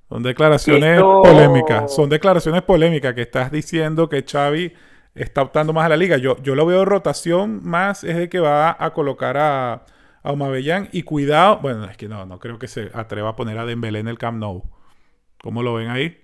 Son 0.08 0.22
declaraciones 0.22 1.00
polémicas. 1.00 1.94
Son 1.94 2.08
declaraciones 2.08 2.62
polémicas 2.62 3.14
que 3.14 3.22
estás 3.22 3.50
diciendo 3.50 4.08
que 4.08 4.22
Xavi 4.22 4.72
está 5.14 5.42
optando 5.42 5.72
más 5.72 5.86
a 5.86 5.88
la 5.88 5.96
liga. 5.96 6.16
Yo, 6.18 6.36
yo 6.42 6.54
lo 6.54 6.66
veo 6.66 6.84
rotación 6.84 7.60
más, 7.64 8.04
es 8.04 8.16
de 8.16 8.28
que 8.28 8.40
va 8.40 8.76
a 8.78 8.92
colocar 8.92 9.36
a, 9.36 9.84
a 10.22 10.32
Omabellán 10.32 10.88
y 10.92 11.02
cuidado. 11.02 11.58
Bueno, 11.62 11.84
es 11.84 11.96
que 11.96 12.08
no, 12.08 12.26
no 12.26 12.38
creo 12.38 12.58
que 12.58 12.68
se 12.68 12.90
atreva 12.94 13.30
a 13.30 13.36
poner 13.36 13.58
a 13.58 13.64
Dembélé 13.64 14.00
en 14.00 14.08
el 14.08 14.18
Camp 14.18 14.38
Nou. 14.38 14.64
¿Cómo 15.40 15.62
lo 15.62 15.74
ven 15.74 15.88
ahí? 15.88 16.23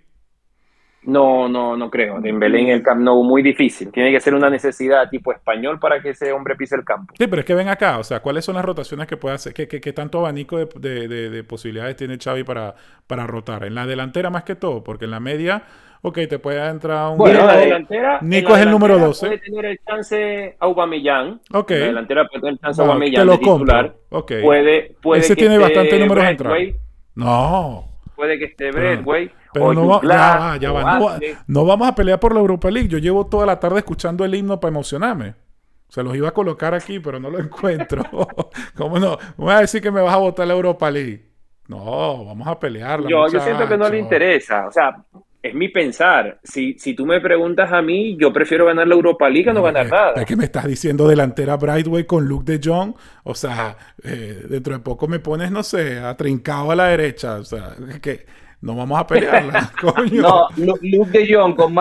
No, 1.02 1.48
no, 1.48 1.76
no 1.76 1.90
creo. 1.90 2.20
Dembélé 2.20 2.60
en 2.60 2.68
el 2.68 2.82
Camp 2.82 3.00
Nou 3.00 3.22
muy 3.24 3.42
difícil. 3.42 3.90
Tiene 3.90 4.10
que 4.10 4.20
ser 4.20 4.34
una 4.34 4.50
necesidad 4.50 5.08
tipo 5.08 5.32
español 5.32 5.78
para 5.78 6.02
que 6.02 6.10
ese 6.10 6.32
hombre 6.32 6.56
pise 6.56 6.76
el 6.76 6.84
campo. 6.84 7.14
Sí, 7.16 7.26
pero 7.26 7.40
es 7.40 7.46
que 7.46 7.54
ven 7.54 7.68
acá, 7.68 7.98
o 7.98 8.04
sea, 8.04 8.20
¿cuáles 8.20 8.44
son 8.44 8.56
las 8.56 8.64
rotaciones 8.64 9.06
que 9.06 9.16
puede 9.16 9.34
hacer? 9.34 9.54
¿Qué, 9.54 9.66
qué, 9.66 9.92
tanto 9.92 10.18
abanico 10.18 10.58
de, 10.58 11.44
posibilidades 11.48 11.96
tiene 11.96 12.18
Xavi 12.18 12.44
para, 12.44 12.74
para 13.06 13.26
rotar? 13.26 13.64
En 13.64 13.74
la 13.74 13.86
delantera 13.86 14.28
más 14.28 14.44
que 14.44 14.56
todo, 14.56 14.84
porque 14.84 15.06
en 15.06 15.12
la 15.12 15.20
media, 15.20 15.62
ok, 16.02 16.18
te 16.28 16.38
puede 16.38 16.66
entrar 16.68 17.12
un... 17.12 17.16
Bueno, 17.16 17.40
en 17.40 17.46
la 17.46 17.56
delantera... 17.56 18.18
Nico 18.20 18.54
es 18.54 18.62
el 18.62 18.70
número 18.70 18.98
12. 18.98 19.26
Puede 19.26 19.38
tener 19.38 19.64
el 19.64 19.80
chance 19.86 20.56
Aubameyang. 20.58 21.40
Ok. 21.52 21.70
En 21.70 21.80
la 21.80 21.86
delantera 21.86 22.28
puede 22.28 22.40
tener 22.42 22.52
el 22.54 22.60
chance 22.60 22.82
Aubameyang 22.82 23.22
te 23.22 23.24
lo 23.24 23.38
titular. 23.38 23.94
Ok. 24.10 24.32
Puede, 24.42 24.96
puede 25.00 25.22
Ese 25.22 25.34
tiene 25.34 25.56
bastante 25.56 25.98
números 25.98 26.24
de. 26.24 26.76
No. 27.14 27.86
Puede 28.14 28.38
que 28.38 28.44
esté 28.44 28.70
Bradway. 28.70 29.30
Pero 29.52 29.74
no, 29.74 30.02
ya 30.02 30.56
ya 30.60 31.40
No, 31.46 31.64
vamos 31.64 31.88
a 31.88 31.94
pelear 31.94 32.20
por 32.20 32.34
la 32.34 32.40
Europa 32.40 32.70
League. 32.70 32.88
Yo 32.88 32.98
llevo 32.98 33.26
toda 33.26 33.46
la 33.46 33.58
tarde 33.58 33.78
escuchando 33.78 34.24
el 34.24 34.34
himno 34.34 34.60
para 34.60 34.70
emocionarme. 34.70 35.34
Se 35.88 36.04
los 36.04 36.14
iba 36.14 36.28
a 36.28 36.32
colocar 36.32 36.72
aquí, 36.72 37.00
pero 37.00 37.18
no 37.18 37.30
lo 37.30 37.38
encuentro. 37.40 38.04
¿Cómo 38.76 38.98
no? 38.98 39.18
Voy 39.36 39.52
a 39.52 39.60
decir 39.60 39.82
que 39.82 39.90
me 39.90 40.00
vas 40.00 40.14
a 40.14 40.18
votar 40.18 40.46
la 40.46 40.54
Europa 40.54 40.90
League. 40.90 41.28
No, 41.66 42.24
vamos 42.24 42.46
a 42.46 42.58
pelear. 42.58 43.00
Yo, 43.06 43.28
yo 43.28 43.40
siento 43.40 43.68
que 43.68 43.76
no 43.76 43.88
le 43.88 43.98
interesa. 43.98 44.66
O 44.66 44.72
sea, 44.72 45.04
es 45.42 45.54
mi 45.54 45.68
pensar. 45.68 46.38
Si, 46.42 46.74
si 46.78 46.94
tú 46.94 47.06
me 47.06 47.20
preguntas 47.20 47.72
a 47.72 47.80
mí, 47.80 48.16
yo 48.16 48.32
prefiero 48.32 48.66
ganar 48.66 48.86
la 48.86 48.94
Europa 48.94 49.28
League 49.28 49.50
a 49.50 49.52
no, 49.52 49.62
ganar 49.62 49.88
nada. 49.88 50.12
Es 50.16 50.26
que 50.26 50.36
me 50.36 50.44
estás 50.44 50.66
diciendo 50.66 51.08
delantera 51.08 51.56
Brightway 51.56 52.04
con 52.04 52.26
Luke 52.26 52.50
de 52.50 52.60
Jong. 52.62 52.94
O 53.24 53.34
sea, 53.34 53.76
eh, 54.02 54.44
dentro 54.48 54.74
de 54.74 54.80
poco 54.80 55.08
me 55.08 55.18
pones, 55.18 55.50
no 55.50 55.62
sé, 55.62 55.98
a 55.98 56.16
trincado 56.16 56.72
a 56.72 56.76
la 56.76 56.86
derecha. 56.88 57.36
O 57.36 57.44
sea, 57.44 57.74
que 58.02 58.26
no 58.62 58.76
vamos 58.76 59.00
a 59.00 59.06
pelearla, 59.06 59.72
coño. 59.80 60.20
No, 60.20 60.48
Luke 60.82 61.18
de 61.18 61.34
Jong 61.34 61.56
con, 61.56 61.74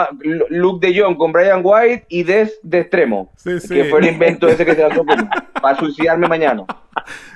Luke 0.50 0.88
de 0.88 0.98
Jong 1.00 1.18
con 1.18 1.34
Brian 1.34 1.62
White 1.62 2.06
y 2.08 2.24
Des 2.24 2.58
de 2.64 2.80
extremo. 2.80 3.34
Sí, 3.36 3.60
sí. 3.60 3.76
Que 3.76 3.86
fue 3.86 4.00
el 4.00 4.08
invento 4.08 4.48
ese 4.48 4.66
que 4.66 4.76
se 4.76 4.88
lanzó 4.88 5.04
para 5.62 5.78
suicidarme 5.78 6.30
mañana. 6.30 6.64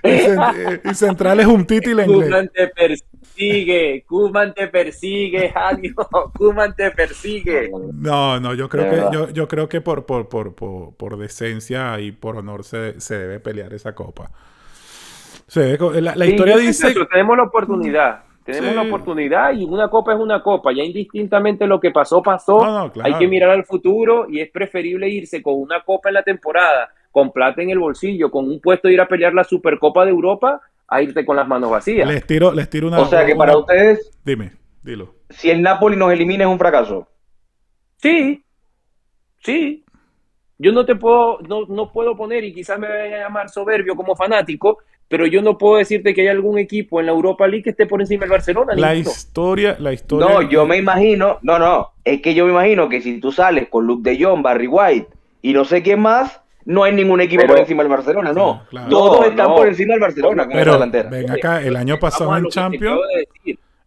Y, 0.02 0.90
y 0.90 0.94
central 0.96 1.42
es 1.42 1.46
un 1.46 1.66
titi 1.66 1.92
inglés. 1.92 2.08
Kuman 2.08 2.50
te 2.50 2.68
persigue, 2.70 4.06
Kuman 4.08 4.54
te 4.54 4.68
persigue, 4.70 5.50
Janio, 5.50 5.94
Kuman 6.38 6.74
te 6.74 6.92
persigue. 6.92 7.70
No, 7.96 8.40
no, 8.40 8.54
yo 8.54 8.70
creo 8.70 8.90
que, 8.90 9.16
yo, 9.16 9.30
yo, 9.30 9.48
creo 9.50 9.68
que 9.68 9.82
por, 9.82 10.06
por, 10.06 10.30
por, 10.30 10.56
por, 10.56 11.18
decencia 11.18 12.00
y 12.00 12.14
por 12.14 12.38
honor 12.38 12.64
se, 12.64 13.02
se 13.02 13.18
debe 13.18 13.42
pelear 13.42 13.74
esa 13.74 13.94
copa. 13.94 14.32
la, 15.54 16.16
la 16.16 16.26
historia 16.26 16.56
dice... 16.56 16.94
tenemos 17.12 17.36
la 17.36 17.44
oportunidad 17.44 18.24
tenemos 18.44 18.72
una 18.72 18.82
oportunidad 18.84 19.54
y 19.54 19.64
una 19.64 19.88
copa 19.90 20.14
es 20.14 20.20
una 20.20 20.42
copa. 20.42 20.72
Ya 20.74 20.84
indistintamente 20.84 21.66
lo 21.66 21.80
que 21.80 21.92
pasó, 21.92 22.22
pasó. 22.22 22.92
Hay 23.04 23.14
que 23.16 23.28
mirar 23.28 23.52
al 23.52 23.66
futuro 23.66 24.28
y 24.30 24.40
es 24.40 24.52
preferible 24.52 25.08
irse 25.10 25.42
con 25.42 25.56
una 25.56 25.82
copa 25.84 26.10
en 26.10 26.16
la 26.16 26.24
temporada, 26.24 26.90
con 27.12 27.32
plata 27.32 27.62
en 27.62 27.70
el 27.70 27.80
bolsillo, 27.80 28.30
con 28.30 28.48
un 28.48 28.60
puesto 28.60 28.88
de 28.88 28.96
ir 28.96 29.02
a 29.02 29.08
pelear 29.08 29.34
la 29.34 29.44
Supercopa 29.44 30.04
de 30.06 30.12
Europa, 30.12 30.62
a 30.88 31.02
irte 31.02 31.26
con 31.26 31.36
las 31.36 31.48
manos 31.48 31.72
vacías. 31.72 32.08
Les 32.08 32.26
tiro, 32.26 32.52
les 32.52 32.70
tiro 32.70 32.88
una. 32.88 33.00
O 33.00 33.06
sea 33.06 33.26
que 33.26 33.36
para 33.36 33.58
ustedes. 33.58 34.12
Dime, 34.24 34.52
dilo. 34.82 35.16
Si 35.30 35.50
el 35.50 35.62
Napoli 35.62 35.96
nos 35.96 36.12
elimina 36.12 36.44
es 36.44 36.50
un 36.50 36.60
fracaso. 36.60 37.08
Sí, 37.98 38.44
sí. 39.40 39.86
Yo 40.60 40.72
no 40.72 40.86
te 40.86 40.96
puedo, 40.96 41.40
no, 41.48 41.66
no 41.68 41.92
puedo 41.92 42.16
poner, 42.16 42.44
y 42.44 42.54
quizás 42.54 42.78
me 42.78 42.88
vayan 42.88 43.14
a 43.14 43.24
llamar 43.24 43.50
soberbio 43.50 43.96
como 43.96 44.16
fanático, 44.16 44.80
pero 45.14 45.28
yo 45.28 45.44
no 45.44 45.60
puedo 45.60 45.78
decirte 45.78 46.12
que 46.16 46.22
hay 46.22 46.28
algún 46.30 46.58
equipo 46.58 47.00
en 47.00 47.06
la 47.06 47.12
Europa 47.12 47.48
League 47.48 47.62
que 47.62 47.70
esté 47.70 47.86
por 47.86 48.02
encima 48.02 48.22
del 48.22 48.32
Barcelona. 48.32 48.74
La 48.76 48.96
historia, 48.96 49.78
la 49.80 49.94
historia. 49.94 50.28
No, 50.28 50.42
yo 50.42 50.66
me 50.66 50.78
imagino, 50.78 51.38
no, 51.44 51.60
no, 51.60 51.92
es 52.04 52.20
que 52.20 52.34
yo 52.34 52.46
me 52.46 52.52
imagino 52.52 52.90
que 52.90 53.00
si 53.00 53.20
tú 53.20 53.32
sales 53.32 53.70
con 53.70 53.86
Luke 53.86 54.10
de 54.10 54.18
Jong, 54.20 54.42
Barry 54.42 54.66
White 54.66 55.10
y 55.44 55.54
no 55.54 55.66
sé 55.66 55.84
quién 55.84 56.00
más, 56.00 56.42
no 56.66 56.84
hay 56.84 56.94
ningún 56.94 57.22
equipo 57.22 57.46
por 57.46 57.60
encima 57.60 57.84
del 57.84 57.92
Barcelona, 57.92 58.34
no. 58.34 58.64
Todos 58.90 59.28
están 59.28 59.54
por 59.54 59.68
encima 59.68 59.94
del 59.94 60.02
Barcelona. 60.02 60.48
Pero 60.52 60.80
ven 61.12 61.30
acá, 61.30 61.62
el 61.62 61.76
año 61.76 62.00
pasado 62.00 62.36
en 62.36 62.48
Champions. 62.48 63.00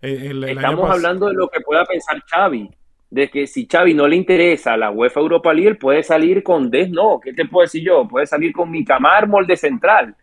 Estamos 0.01 0.89
hablando 0.89 1.27
de 1.27 1.35
lo 1.35 1.49
que 1.49 1.61
pueda 1.61 1.85
pensar 1.87 2.22
Xavi. 2.24 2.70
De 3.11 3.29
que 3.31 3.49
si 3.49 3.66
Xavi 3.66 3.95
no 3.95 4.07
le 4.07 4.14
interesa 4.14 4.77
la 4.77 4.93
UEFA 4.93 5.18
Europa 5.18 5.53
League, 5.53 5.70
él 5.70 5.77
puede 5.77 6.05
salir 6.05 6.45
con 6.45 6.70
Des, 6.70 6.89
no, 6.89 7.18
¿qué 7.20 7.33
te 7.33 7.47
puedo 7.47 7.64
decir 7.64 7.83
yo? 7.83 8.07
Puede 8.07 8.27
salir 8.27 8.53
con 8.53 8.70
Micamar, 8.70 9.27
de 9.45 9.57
central 9.57 10.14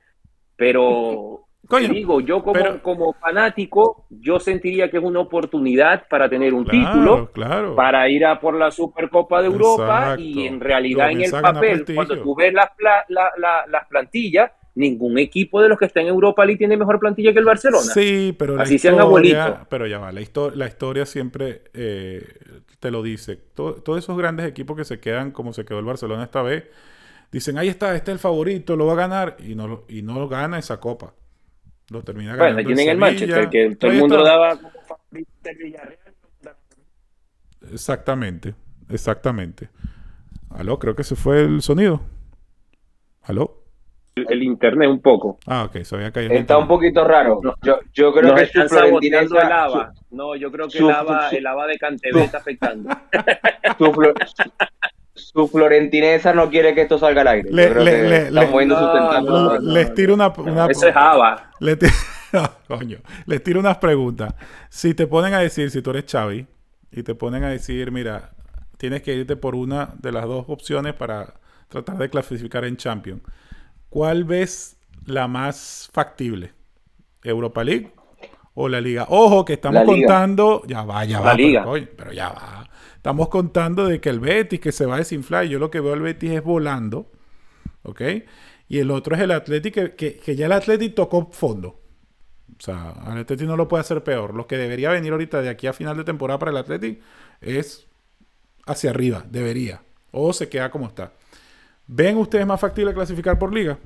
pero 0.56 1.44
digo, 1.92 2.20
yo 2.22 2.44
como, 2.44 2.82
como 2.82 3.14
fanático, 3.14 4.06
yo 4.10 4.40
sentiría 4.40 4.90
que 4.90 4.98
es 4.98 5.04
una 5.04 5.22
oportunidad 5.22 6.08
para 6.10 6.30
tener 6.30 6.54
un 6.54 6.66
título, 6.66 7.32
para 7.76 8.10
ir 8.10 8.26
a 8.26 8.40
por 8.40 8.56
la 8.56 8.70
Supercopa 8.70 9.42
de 9.42 9.48
Europa 9.48 10.16
y 10.18 10.46
en 10.46 10.60
realidad 10.60 11.12
en 11.12 11.22
el 11.22 11.32
papel, 11.32 11.86
cuando 11.94 12.22
tú 12.22 12.36
ves 12.36 12.54
las, 12.54 12.70
las 13.10 13.88
plantillas, 13.88 14.52
ningún 14.76 15.20
equipo 15.20 15.62
de 15.62 15.70
los 15.70 15.78
que 15.78 15.86
está 15.86 16.02
en 16.02 16.08
Europa 16.08 16.44
League 16.46 16.58
tiene 16.58 16.76
mejor 16.76 17.00
plantilla 17.00 17.32
que 17.32 17.40
el 17.40 17.46
Barcelona. 17.46 17.84
Sí, 17.94 18.36
pero 18.38 18.60
Así 18.60 18.80
sean 18.80 19.00
abuelitos. 19.00 19.60
Pero 19.70 19.86
ya 19.86 20.00
va, 20.00 20.12
la, 20.12 20.22
la 20.56 20.68
historia 20.68 21.06
siempre 21.06 21.62
eh, 21.74 22.26
te 22.80 22.92
lo 22.92 23.04
dice. 23.04 23.38
todos 23.54 23.98
esos 23.98 24.18
grandes 24.18 24.48
equipos 24.48 24.76
que 24.76 24.84
se 24.84 25.00
quedan 25.00 25.32
como 25.32 25.54
se 25.54 25.64
quedó 25.64 25.80
el 25.80 25.86
Barcelona 25.86 26.24
esta 26.24 26.42
vez 26.42 26.66
dicen, 27.34 27.58
ahí 27.58 27.68
está, 27.68 27.96
este 27.96 28.12
es 28.12 28.16
el 28.16 28.20
favorito, 28.20 28.76
lo 28.76 28.86
va 28.86 28.94
a 28.94 28.96
ganar, 28.96 29.38
y 29.40 29.56
no, 29.56 29.84
y 29.90 30.04
no 30.04 30.28
gana 30.30 30.60
esa 30.60 30.80
copa. 30.80 31.14
Lo 31.90 32.04
termina 32.04 32.36
ganando. 32.36 32.54
Bueno, 32.54 32.68
tienen 32.68 32.90
el, 32.90 32.98
Manchester, 32.98 33.50
que 33.50 33.76
todo 33.76 33.92
el 33.92 33.98
mundo 33.98 34.24
daba 34.24 34.56
como 34.56 34.72
favorito 34.88 35.30
el 35.44 35.58
Villarreal. 35.58 35.98
Exactamente, 37.72 38.56
exactamente. 38.90 39.70
Aló, 40.52 40.78
creo 40.78 40.96
que 40.96 41.04
se 41.04 41.16
fue 41.16 41.42
el 41.42 41.62
sonido. 41.62 42.02
Aló. 43.24 43.64
El, 44.16 44.44
internet 44.44 44.88
un 44.90 45.02
poco. 45.02 45.40
Ah, 45.48 45.64
ok, 45.64 45.84
sabía 45.84 46.12
que 46.12 46.28
Está 46.28 46.60
un 46.60 46.68
poquito 46.68 47.04
raro. 47.04 47.42
yo, 47.64 47.80
yo 47.94 48.14
creo 48.14 48.36
que 48.36 48.46
su 48.46 48.62
florentinesa... 48.70 49.42
El 49.42 49.50
lava. 49.50 49.94
No, 50.12 50.36
yo 50.36 50.52
creo 50.52 50.68
que 50.68 50.78
el 50.78 50.88
lava, 50.88 51.30
el 51.30 51.42
lava 51.44 51.66
de 51.66 51.80
Cantebé 51.80 52.24
está 52.24 52.38
afectando. 52.38 52.90
Su, 55.16 55.48
florentinesa 55.48 56.34
no 56.34 56.50
quiere 56.50 56.74
que 56.74 56.82
esto 56.82 56.98
salga 56.98 57.22
al 57.22 57.28
aire. 57.28 57.50
Le, 57.52 57.70
le, 57.70 58.32
les 58.32 59.94
tiro 59.94 60.14
una, 60.14 60.30
una 60.30 60.66
Eso 60.68 60.88
es 60.88 60.94
Java. 60.94 61.52
Le 61.60 61.78
coño. 62.68 62.98
Les 63.26 63.44
tiro 63.44 63.60
unas 63.60 63.78
preguntas. 63.78 64.34
Si 64.70 64.94
te 64.94 65.08
ponen 65.08 65.34
a 65.34 65.40
decir, 65.40 65.70
si 65.70 65.82
tú 65.82 65.92
eres 65.92 66.06
Xavi, 66.12 66.48
y 66.92 67.04
te 67.04 67.16
ponen 67.16 67.44
a 67.44 67.50
decir, 67.50 67.92
mira, 67.92 68.32
tienes 68.78 69.02
que 69.02 69.14
irte 69.14 69.36
por 69.36 69.56
una 69.56 69.94
de 70.00 70.12
las 70.12 70.26
dos 70.26 70.46
opciones 70.48 70.94
para 70.94 71.36
tratar 71.68 71.98
de 71.98 72.10
clasificar 72.10 72.66
en 72.66 72.78
Champions. 72.78 73.22
¿Cuál 73.90 74.24
ves 74.24 74.78
la 75.06 75.28
más 75.28 75.90
factible? 75.92 76.52
¿Europa 77.24 77.64
League 77.64 77.92
o 78.54 78.70
la 78.70 78.80
Liga? 78.80 79.08
Ojo, 79.10 79.44
que 79.46 79.54
estamos 79.54 79.84
contando. 79.86 80.62
Ya 80.68 80.84
va, 80.84 81.04
ya 81.06 81.20
va. 81.20 81.34
Liga. 81.34 81.66
pero 81.96 82.12
ya 82.12 82.30
va. 82.30 82.70
Estamos 83.04 83.28
contando 83.28 83.86
de 83.86 84.00
que 84.00 84.08
el 84.08 84.22
Betis 84.22 84.62
que 84.62 84.72
se 84.72 84.86
va 84.86 84.96
a 84.96 85.00
desinflar. 85.00 85.44
Yo 85.44 85.60
lo 85.60 85.70
que 85.70 85.82
veo 85.82 85.92
al 85.92 86.00
Betis 86.00 86.32
es 86.32 86.42
volando. 86.42 87.06
¿Ok? 87.84 88.02
Y 88.70 88.80
el 88.80 88.92
otro 88.92 89.14
es 89.14 89.22
el 89.22 89.32
Atlético 89.32 89.82
que, 89.98 90.22
ya 90.38 90.46
el 90.46 90.54
Atlético 90.54 90.96
tocó 90.96 91.30
fondo. 91.30 91.82
O 92.58 92.62
sea, 92.62 92.92
al 92.92 93.18
Atlético 93.18 93.50
no 93.50 93.58
lo 93.58 93.68
puede 93.68 93.82
hacer 93.82 94.06
peor. 94.06 94.34
Lo 94.34 94.48
que 94.48 94.56
debería 94.56 94.90
venir 94.90 95.12
ahorita 95.12 95.42
de 95.42 95.50
aquí 95.50 95.68
a 95.68 95.74
final 95.74 95.98
de 95.98 96.06
temporada 96.06 96.40
para 96.40 96.52
el 96.52 96.58
Atlético 96.58 97.04
es 97.42 97.86
hacia 98.66 98.92
arriba. 98.92 99.26
Debería. 99.30 99.82
O 100.12 100.32
se 100.32 100.48
queda 100.48 100.72
como 100.72 100.88
está. 100.88 101.12
¿Ven 101.88 102.16
ustedes 102.16 102.48
más 102.48 102.62
factible 102.62 102.94
clasificar 102.94 103.38
por 103.38 103.54
liga? 103.54 103.78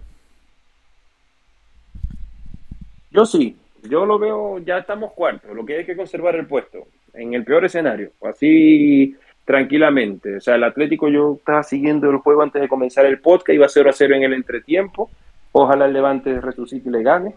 Yo 3.10 3.26
sí. 3.26 3.58
Yo 3.82 4.06
lo 4.06 4.20
veo, 4.20 4.60
ya 4.60 4.78
estamos 4.78 5.12
cuartos. 5.14 5.56
Lo 5.56 5.66
que 5.66 5.78
hay 5.78 5.86
que 5.88 5.98
conservar 5.98 6.36
el 6.36 6.46
puesto 6.46 6.86
en 7.18 7.34
el 7.34 7.44
peor 7.44 7.66
escenario, 7.66 8.12
así 8.22 9.16
tranquilamente. 9.48 10.38
O 10.38 10.42
sea, 10.42 10.56
el 10.56 10.64
Atlético 10.64 11.08
yo 11.10 11.36
estaba 11.38 11.64
siguiendo 11.64 12.10
el 12.10 12.18
juego 12.18 12.44
antes 12.44 12.62
de 12.62 12.68
comenzar 12.68 13.06
el 13.06 13.20
podcast, 13.20 13.56
iba 13.56 13.66
a 13.66 13.70
0 13.70 13.90
a 13.90 13.94
0 13.94 14.16
en 14.16 14.24
el 14.24 14.34
entretiempo. 14.34 15.10
Ojalá 15.54 15.86
el 15.86 15.94
Levante 15.94 16.42
resucite 16.42 16.90
y 16.90 16.92
le 16.92 17.02
gane. 17.02 17.34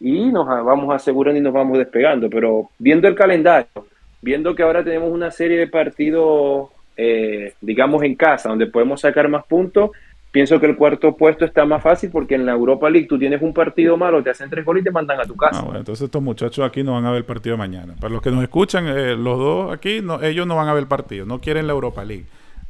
Y 0.00 0.26
nos 0.26 0.46
vamos 0.46 0.94
asegurando 0.94 1.38
y 1.38 1.42
nos 1.42 1.52
vamos 1.52 1.78
despegando. 1.78 2.28
Pero 2.28 2.70
viendo 2.78 3.06
el 3.06 3.14
calendario, 3.14 3.86
viendo 4.20 4.54
que 4.54 4.64
ahora 4.64 4.82
tenemos 4.82 5.10
una 5.10 5.30
serie 5.30 5.56
de 5.56 5.68
partidos, 5.68 6.68
eh, 6.96 7.54
digamos, 7.60 8.02
en 8.02 8.16
casa, 8.16 8.48
donde 8.48 8.66
podemos 8.66 9.00
sacar 9.00 9.28
más 9.28 9.46
puntos, 9.46 9.90
pienso 10.36 10.60
que 10.60 10.66
el 10.66 10.76
cuarto 10.76 11.16
puesto 11.16 11.46
está 11.46 11.64
más 11.64 11.82
fácil 11.82 12.10
porque 12.10 12.34
en 12.34 12.44
la 12.44 12.52
Europa 12.52 12.90
League 12.90 13.06
tú 13.08 13.18
tienes 13.18 13.40
un 13.40 13.54
partido 13.54 13.96
malo, 13.96 14.22
te 14.22 14.28
hacen 14.28 14.50
tres 14.50 14.66
goles 14.66 14.82
y 14.82 14.84
te 14.84 14.90
mandan 14.90 15.18
a 15.18 15.24
tu 15.24 15.34
casa. 15.34 15.64
Ah, 15.66 15.78
entonces 15.78 16.04
estos 16.04 16.22
muchachos 16.22 16.62
aquí 16.62 16.82
no 16.82 16.92
van 16.92 17.06
a 17.06 17.10
ver 17.10 17.20
el 17.20 17.24
partido 17.24 17.56
mañana. 17.56 17.94
Para 17.98 18.12
los 18.12 18.20
que 18.20 18.30
nos 18.30 18.42
escuchan, 18.42 18.86
eh, 18.86 19.16
los 19.16 19.38
dos 19.38 19.72
aquí, 19.72 20.04
ellos 20.20 20.46
no 20.46 20.54
van 20.54 20.68
a 20.68 20.74
ver 20.74 20.82
el 20.82 20.88
partido, 20.88 21.24
no 21.24 21.40
quieren 21.40 21.66
la 21.66 21.72
Europa 21.72 22.04
League. 22.04 22.26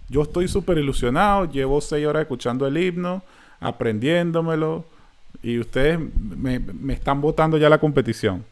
Yo 0.09 0.23
estoy 0.23 0.47
súper 0.47 0.79
ilusionado, 0.79 1.51
llevo 1.51 1.81
seis 1.81 2.07
horas 2.07 2.23
escuchando 2.23 2.69
el 2.69 2.79
himno, 2.79 3.25
aprendiéndomelo, 3.59 4.85
y 5.43 5.59
ustedes 5.59 5.99
me 5.99 6.93
están 6.93 7.21
votando 7.21 7.59
ya 7.59 7.69
la 7.69 7.79
competición. 7.79 8.45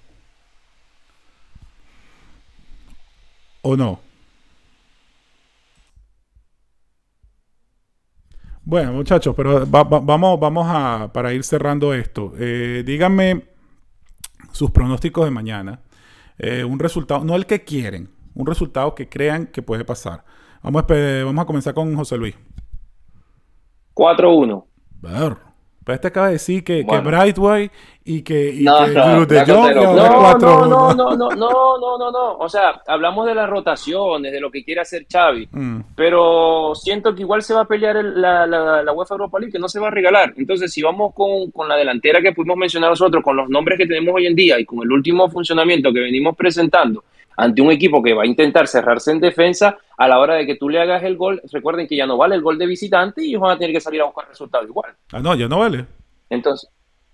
¿O 3.63 3.77
no? 3.77 4.01
Bueno, 8.67 8.95
muchachos, 8.95 9.35
pero 9.37 9.67
vamos, 9.67 10.41
vamos 10.41 10.67
a, 10.69 11.11
para 11.13 11.35
ir 11.35 11.45
cerrando 11.45 11.93
esto, 11.93 12.33
eh, 12.39 12.83
díganme 12.85 13.45
sus 14.53 14.71
pronósticos 14.71 15.27
de 15.27 15.31
mañana. 15.31 15.81
Eh, 16.39 16.65
un 16.65 16.79
resultado, 16.79 17.25
no 17.25 17.37
el 17.37 17.45
que 17.45 17.63
quieren, 17.63 18.11
un 18.35 18.47
resultado 18.47 18.95
que 18.95 19.09
crean 19.09 19.49
que 19.49 19.61
puede 19.61 19.85
pasar. 19.85 20.25
Vamos 20.63 20.85
a, 20.89 21.25
vamos 21.25 21.43
a 21.43 21.47
comenzar 21.47 21.75
con 21.75 21.95
José 21.95 22.17
Luis. 22.17 22.35
4-1. 25.03 25.44
Pero 25.85 25.95
este 25.95 26.09
acaba 26.09 26.27
de 26.29 26.35
decir 26.35 26.65
que, 26.65 26.85
que 26.87 26.99
Brightway 26.99 27.71
y 28.07 28.23
que, 28.23 28.55
y 28.55 28.65
no, 28.65 28.85
que 28.87 28.93
no, 28.93 29.27
de 29.27 29.41
Jong 29.45 29.75
no, 29.75 29.95
no, 29.95 30.35
no, 30.35 30.97
no, 30.97 31.15
no, 31.15 31.37
no, 31.37 31.99
no, 31.99 32.11
no, 32.11 32.39
O 32.39 32.49
sea, 32.49 32.81
hablamos 32.87 33.27
de 33.27 33.35
las 33.35 33.49
rotaciones, 33.49 34.33
de 34.33 34.41
lo 34.41 34.51
que 34.51 34.65
quiere 34.65 34.81
hacer 34.81 35.07
Xavi, 35.11 35.49
mm. 35.51 35.81
pero 35.95 36.75
siento 36.75 37.15
que 37.15 37.23
igual 37.23 37.43
se 37.43 37.55
va 37.55 37.63
a 37.63 37.65
pelear 37.67 37.97
la, 37.97 38.47
la, 38.47 38.83
la, 38.83 38.93
UEFA 38.93 39.15
Europa 39.15 39.39
League, 39.39 39.53
que 39.53 39.59
no 39.59 39.69
se 39.69 39.81
va 39.81 39.89
a 39.89 39.91
regalar. 39.91 40.33
Entonces, 40.37 40.73
si 40.73 40.83
vamos 40.83 41.13
con, 41.15 41.51
con 41.51 41.69
la 41.69 41.77
delantera 41.77 42.23
que 42.23 42.33
pudimos 42.33 42.57
mencionar 42.57 42.91
nosotros, 42.91 43.23
con 43.23 43.37
los 43.37 43.49
nombres 43.49 43.79
que 43.79 43.87
tenemos 43.87 44.15
hoy 44.15 44.27
en 44.27 44.35
día 44.35 44.59
y 44.59 44.65
con 44.65 44.83
el 44.83 44.91
último 44.91 45.29
funcionamiento 45.29 45.93
que 45.93 46.01
venimos 46.01 46.35
presentando, 46.37 47.05
ante 47.37 47.63
un 47.63 47.71
equipo 47.71 48.03
que 48.03 48.15
va 48.15 48.23
a 48.23 48.27
intentar 48.27 48.69
cerrarse 48.69 49.11
en 49.13 49.21
defensa, 49.21 49.77
a 49.97 50.09
la 50.09 50.19
hora 50.19 50.35
de 50.35 50.47
que 50.47 50.57
tú 50.57 50.69
le 50.69 50.81
hagas 50.81 51.03
el 51.05 51.17
gol, 51.17 51.41
recuerden 51.53 51.87
que 51.87 51.97
ya 51.97 52.07
no 52.07 52.17
vale 52.17 52.35
el 52.35 52.43
gol 52.43 52.59
de 52.59 52.67
visitante 52.67 53.23
y 53.25 53.31
ellos 53.31 53.43
van 53.43 53.53
a 53.53 53.59
tener 53.59 53.75
que 53.75 53.81
salir 53.81 54.01
a 54.01 54.07
buscar 54.07 54.29
resultados 54.29 54.69
igual. 54.69 54.93
Ah, 55.13 55.21
no, 55.21 55.35
ya 55.35 55.49
no 55.49 55.61
vale. 55.61 55.87
Entonces, 56.31 56.69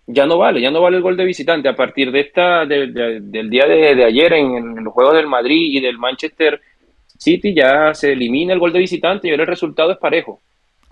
ya 0.06 0.26
no 0.26 0.38
vale, 0.38 0.60
ya 0.60 0.70
no 0.70 0.80
vale 0.80 0.96
el 0.96 1.02
gol 1.02 1.16
de 1.16 1.24
visitante. 1.24 1.68
A 1.68 1.76
partir 1.76 2.10
de 2.10 2.20
esta, 2.20 2.66
del 2.66 3.50
día 3.50 3.66
de, 3.66 4.04
ayer 4.04 4.32
en, 4.32 4.82
los 4.82 4.92
juegos 4.92 5.14
del 5.14 5.26
Madrid 5.26 5.78
y 5.78 5.80
del 5.80 5.98
Manchester 5.98 6.60
City, 7.06 7.54
ya 7.54 7.94
se 7.94 8.12
elimina 8.12 8.52
el 8.52 8.58
gol 8.58 8.72
de 8.72 8.78
visitante 8.78 9.28
y 9.28 9.30
ahora 9.30 9.42
el 9.42 9.48
resultado 9.48 9.92
es 9.92 9.98
parejo. 9.98 10.40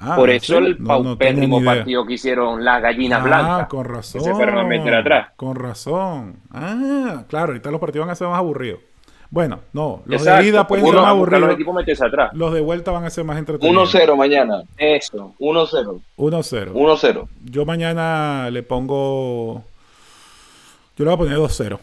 Ah, 0.01 0.15
Por 0.15 0.31
eso 0.31 0.59
el 0.59 0.77
paupérrimo 0.77 1.65
partido 1.65 2.07
que 2.07 2.15
hicieron 2.15 2.65
las 2.65 2.81
gallinas 2.81 3.21
ah, 3.21 3.25
blancas. 3.25 3.69
con 3.69 3.85
razón. 3.85 4.21
se 4.21 4.33
fueron 4.33 4.59
a 4.59 4.65
meter 4.65 4.95
atrás. 4.95 5.31
Con 5.35 5.57
razón. 5.57 6.37
Ah, 6.53 7.25
claro, 7.29 7.49
ahorita 7.49 7.71
los 7.73 7.81
partidos 7.81 8.07
van 8.07 8.13
a 8.13 8.15
ser 8.15 8.29
más 8.29 8.39
aburridos. 8.39 8.81
Bueno, 9.31 9.61
no, 9.75 10.03
los 10.07 10.25
de 10.25 10.47
ida 10.47 10.67
pueden 10.67 10.87
ser 10.87 10.95
más 10.95 11.07
aburridos. 11.07 11.59
Los, 12.33 12.53
de 12.55 12.61
vuelta 12.61 12.93
van 12.93 13.05
a 13.05 13.11
ser 13.11 13.25
más 13.25 13.37
entretenidos. 13.37 13.95
1-0 13.95 14.17
mañana. 14.17 14.63
Eso. 14.79 15.35
1-0. 15.39 16.01
1-0. 16.17 16.73
1-0. 16.73 17.29
Yo 17.45 17.67
mañana 17.67 18.49
le 18.51 18.63
pongo. 18.63 19.65
Yo 20.97 21.05
le 21.05 21.15
voy 21.15 21.15
a 21.15 21.17
poner 21.19 21.39
2-0. 21.39 21.79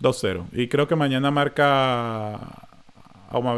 2-0. 0.00 0.44
Y 0.52 0.68
creo 0.68 0.86
que 0.86 0.94
mañana 0.94 1.30
marca 1.32 2.34
a 2.34 3.56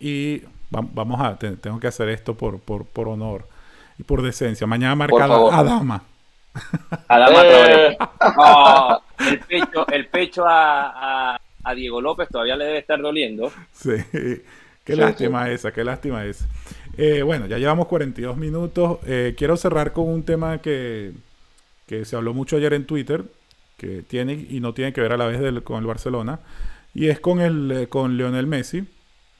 y 0.00 0.42
vamos 0.70 1.20
a. 1.20 1.36
Tengo 1.36 1.80
que 1.80 1.86
hacer 1.86 2.08
esto 2.08 2.34
por, 2.34 2.60
por, 2.60 2.86
por 2.86 3.08
honor 3.08 3.46
y 3.98 4.04
por 4.04 4.22
decencia. 4.22 4.66
Mañana 4.66 4.94
marca 4.94 5.24
a 5.24 5.62
Dama. 5.62 6.02
Adama 7.08 7.42
eh. 7.44 7.98
oh, 8.38 9.00
el 9.18 9.38
pecho, 9.40 9.86
el 9.88 10.06
pecho 10.08 10.44
a 10.46 11.34
a 11.34 11.38
Diego 11.74 12.00
López 12.00 12.28
todavía 12.28 12.56
le 12.56 12.64
debe 12.64 12.78
estar 12.78 13.00
doliendo. 13.00 13.52
Sí, 13.72 13.92
qué 14.84 14.96
lástima 14.96 15.50
esa, 15.50 15.72
qué 15.72 15.84
lástima 15.84 16.24
esa. 16.24 16.46
Eh, 16.96 17.22
bueno, 17.22 17.46
ya 17.46 17.58
llevamos 17.58 17.86
42 17.86 18.36
minutos. 18.36 18.98
Eh, 19.06 19.34
quiero 19.36 19.56
cerrar 19.56 19.92
con 19.92 20.08
un 20.08 20.24
tema 20.24 20.58
que, 20.58 21.12
que, 21.86 22.04
se 22.04 22.16
habló 22.16 22.34
mucho 22.34 22.56
ayer 22.56 22.72
en 22.72 22.86
Twitter, 22.86 23.22
que 23.76 24.02
tiene 24.02 24.46
y 24.50 24.60
no 24.60 24.74
tiene 24.74 24.92
que 24.92 25.00
ver 25.00 25.12
a 25.12 25.16
la 25.16 25.26
vez 25.26 25.40
con 25.62 25.78
el 25.78 25.86
Barcelona, 25.86 26.40
y 26.94 27.08
es 27.08 27.20
con, 27.20 27.40
el, 27.40 27.70
eh, 27.70 27.86
con 27.86 28.16
Lionel 28.16 28.46
Messi. 28.46 28.84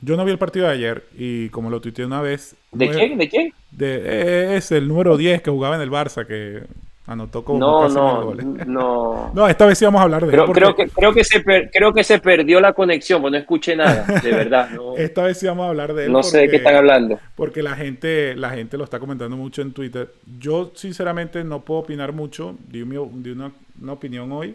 Yo 0.00 0.16
no 0.16 0.24
vi 0.24 0.30
el 0.30 0.38
partido 0.38 0.66
de 0.66 0.72
ayer 0.72 1.04
y 1.16 1.48
como 1.48 1.70
lo 1.70 1.80
tuiteé 1.80 2.04
una 2.04 2.20
vez... 2.20 2.54
¿De 2.70 2.88
quién? 2.90 3.18
¿De 3.18 3.28
quién? 3.28 3.52
De, 3.72 4.56
es 4.56 4.70
el 4.70 4.86
número 4.86 5.16
10 5.16 5.42
que 5.42 5.50
jugaba 5.50 5.74
en 5.74 5.82
el 5.82 5.90
Barça, 5.90 6.24
que 6.24 6.62
Anotó 7.08 7.42
como 7.42 7.58
no, 7.58 7.88
no, 7.88 8.34
no. 8.66 9.30
no, 9.34 9.48
esta 9.48 9.64
vez 9.64 9.78
sí 9.78 9.86
vamos 9.86 10.00
a 10.00 10.04
hablar 10.04 10.26
de 10.26 10.30
creo, 10.30 10.52
Creo, 10.52 10.76
que, 10.76 10.88
creo, 10.88 11.14
que 11.14 11.24
se 11.24 11.42
creo 11.42 11.94
que 11.94 12.04
se 12.04 12.18
perdió 12.18 12.60
la 12.60 12.74
conexión, 12.74 13.22
pues 13.22 13.32
no 13.32 13.38
escuché 13.38 13.74
nada, 13.74 14.04
de 14.20 14.30
verdad. 14.30 14.68
esta 14.98 15.22
vez 15.22 15.38
sí 15.38 15.46
vamos 15.46 15.64
a 15.64 15.68
hablar 15.70 15.94
de 15.94 16.04
él. 16.04 16.12
No 16.12 16.22
sé 16.22 16.40
de 16.40 16.50
qué 16.50 16.56
están 16.56 16.76
hablando. 16.76 17.18
Porque 17.34 17.62
la 17.62 17.74
gente, 17.76 18.36
la 18.36 18.50
gente 18.50 18.76
lo 18.76 18.84
está 18.84 19.00
comentando 19.00 19.38
mucho 19.38 19.62
en 19.62 19.72
Twitter. 19.72 20.12
Yo, 20.38 20.70
sinceramente, 20.74 21.42
no 21.44 21.60
puedo 21.60 21.80
opinar 21.80 22.12
mucho. 22.12 22.56
Di, 22.68 22.82
una, 22.82 23.52
una, 23.80 23.92
opinión 23.92 24.30
hoy. 24.30 24.54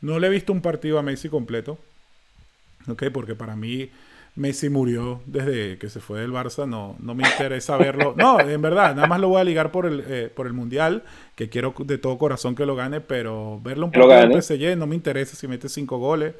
No 0.00 0.20
le 0.20 0.28
he 0.28 0.30
visto 0.30 0.52
un 0.52 0.60
partido 0.60 0.96
a 0.96 1.02
Messi 1.02 1.28
completo. 1.28 1.76
¿Ok? 2.86 3.02
Porque 3.12 3.34
para 3.34 3.56
mí 3.56 3.90
Messi 4.36 4.70
murió 4.70 5.20
desde 5.26 5.78
que 5.78 5.88
se 5.88 6.00
fue 6.00 6.20
del 6.20 6.32
Barça, 6.32 6.66
no, 6.66 6.96
no 7.00 7.14
me 7.14 7.24
interesa 7.26 7.76
verlo. 7.76 8.14
No, 8.16 8.40
en 8.40 8.62
verdad, 8.62 8.94
nada 8.94 9.08
más 9.08 9.20
lo 9.20 9.28
voy 9.28 9.40
a 9.40 9.44
ligar 9.44 9.70
por 9.72 9.86
el, 9.86 10.04
eh, 10.06 10.30
por 10.34 10.46
el 10.46 10.52
Mundial, 10.52 11.02
que 11.34 11.48
quiero 11.48 11.74
de 11.78 11.98
todo 11.98 12.16
corazón 12.18 12.54
que 12.54 12.66
lo 12.66 12.76
gane, 12.76 13.00
pero 13.00 13.60
verlo 13.62 13.86
un 13.86 13.92
poco 13.92 14.12
en 14.12 14.40
PSG 14.40 14.76
no 14.76 14.86
me 14.86 14.94
interesa 14.94 15.36
si 15.36 15.48
mete 15.48 15.68
cinco 15.68 15.98
goles, 15.98 16.34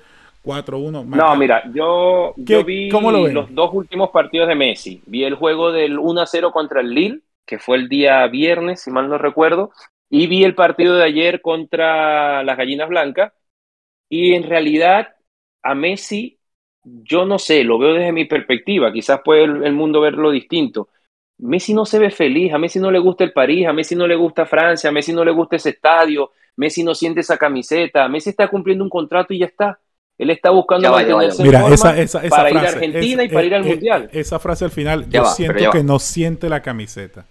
4-1. 0.44 1.04
No, 1.04 1.36
mira, 1.36 1.62
yo, 1.72 2.34
yo 2.36 2.64
vi 2.64 2.90
los 2.90 3.54
dos 3.54 3.70
últimos 3.74 4.10
partidos 4.10 4.48
de 4.48 4.54
Messi. 4.54 5.02
Vi 5.06 5.24
el 5.24 5.34
juego 5.34 5.70
del 5.70 5.98
1-0 5.98 6.52
contra 6.52 6.80
el 6.80 6.94
Lille, 6.94 7.20
que 7.46 7.58
fue 7.58 7.76
el 7.76 7.88
día 7.88 8.26
viernes, 8.28 8.82
si 8.82 8.90
mal 8.90 9.08
no 9.08 9.18
recuerdo, 9.18 9.70
y 10.08 10.26
vi 10.26 10.44
el 10.44 10.54
partido 10.54 10.96
de 10.96 11.04
ayer 11.04 11.42
contra 11.42 12.42
las 12.42 12.56
Gallinas 12.56 12.88
Blancas, 12.88 13.32
y 14.08 14.34
en 14.34 14.44
realidad 14.44 15.08
a 15.62 15.74
Messi 15.74 16.39
yo 16.84 17.24
no 17.24 17.38
sé, 17.38 17.64
lo 17.64 17.78
veo 17.78 17.94
desde 17.94 18.12
mi 18.12 18.24
perspectiva, 18.24 18.92
quizás 18.92 19.20
puede 19.24 19.44
el, 19.44 19.72
mundo 19.72 20.00
verlo 20.00 20.30
distinto. 20.30 20.88
Messi 21.38 21.72
no 21.74 21.86
se 21.86 21.98
ve 21.98 22.10
feliz, 22.10 22.52
a 22.52 22.58
Messi 22.58 22.78
no 22.78 22.90
le 22.90 22.98
gusta 22.98 23.24
el 23.24 23.32
París, 23.32 23.66
a 23.66 23.72
Messi 23.72 23.94
no 23.94 24.06
le 24.06 24.16
gusta 24.16 24.46
Francia, 24.46 24.90
a 24.90 24.92
Messi 24.92 25.12
no 25.12 25.24
le 25.24 25.30
gusta 25.30 25.56
ese 25.56 25.70
estadio, 25.70 26.30
Messi 26.56 26.84
no 26.84 26.94
siente 26.94 27.20
esa 27.20 27.38
camiseta, 27.38 28.08
Messi 28.08 28.30
está 28.30 28.48
cumpliendo 28.48 28.84
un 28.84 28.90
contrato 28.90 29.32
y 29.32 29.38
ya 29.38 29.46
está. 29.46 29.78
Él 30.18 30.28
está 30.28 30.50
buscando 30.50 30.90
mantenerse 30.90 31.42
Mira, 31.42 31.66
esa, 31.68 31.98
esa, 31.98 32.20
para 32.28 32.50
ir 32.50 32.58
a 32.58 32.68
Argentina 32.68 33.24
y 33.24 33.28
para 33.30 33.46
ir 33.46 33.54
al 33.54 33.64
Mundial. 33.64 34.10
Esa 34.12 34.38
frase 34.38 34.66
al 34.66 34.70
final, 34.70 35.08
yo 35.08 35.24
siento 35.24 35.70
que 35.70 35.82
no 35.82 35.98
siente 35.98 36.50
la 36.50 36.60
camiseta. 36.60 37.24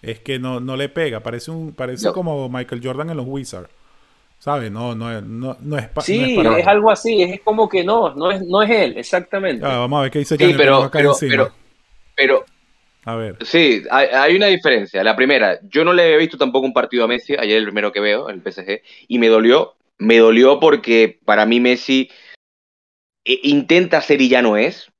Es 0.00 0.20
que 0.20 0.38
no, 0.38 0.58
no 0.58 0.76
le 0.76 0.88
pega, 0.88 1.20
parece 1.20 1.50
un 1.50 1.74
parece 1.74 2.10
como 2.12 2.48
Michael 2.48 2.80
Jordan 2.82 3.10
en 3.10 3.18
los 3.18 3.26
Wizards. 3.28 3.68
¿Sabes? 4.42 4.72
No, 4.72 4.92
no, 4.96 5.20
no, 5.20 5.56
no 5.60 5.78
es, 5.78 5.86
sí, 6.00 6.36
es, 6.36 6.66
algo 6.66 6.90
así, 6.90 7.22
es 7.22 7.40
como 7.42 7.68
que 7.68 7.84
no, 7.84 8.12
no 8.16 8.32
es, 8.32 8.42
no 8.42 8.60
es 8.60 8.70
él, 8.70 8.98
exactamente. 8.98 9.64
Ah, 9.64 9.78
vamos 9.78 10.00
a 10.00 10.02
ver 10.02 10.10
qué 10.10 10.18
dice 10.18 10.36
sí, 10.36 10.52
pero, 10.56 10.90
pero, 10.90 11.14
pero, 11.20 11.52
pero, 12.16 12.44
a 13.04 13.14
ver. 13.14 13.36
Sí, 13.46 13.84
hay, 13.88 14.34
una 14.34 14.46
diferencia. 14.46 15.04
La 15.04 15.14
primera, 15.14 15.60
yo 15.62 15.84
no 15.84 15.92
le 15.92 16.12
he 16.12 16.16
visto 16.16 16.36
tampoco 16.36 16.66
un 16.66 16.72
partido 16.72 17.04
a 17.04 17.06
Messi, 17.06 17.36
ayer 17.38 17.56
el 17.56 17.66
primero 17.66 17.92
que 17.92 18.00
veo, 18.00 18.30
el 18.30 18.42
PSG, 18.42 18.82
y 19.06 19.20
me 19.20 19.28
dolió, 19.28 19.76
me 19.98 20.18
dolió 20.18 20.58
porque 20.58 21.20
para 21.24 21.46
mí 21.46 21.60
Messi 21.60 22.10
eh, 23.24 23.38
intenta 23.44 24.00
ser 24.00 24.20
y 24.22 24.28
ya 24.28 24.42
no 24.42 24.56
es, 24.56 24.90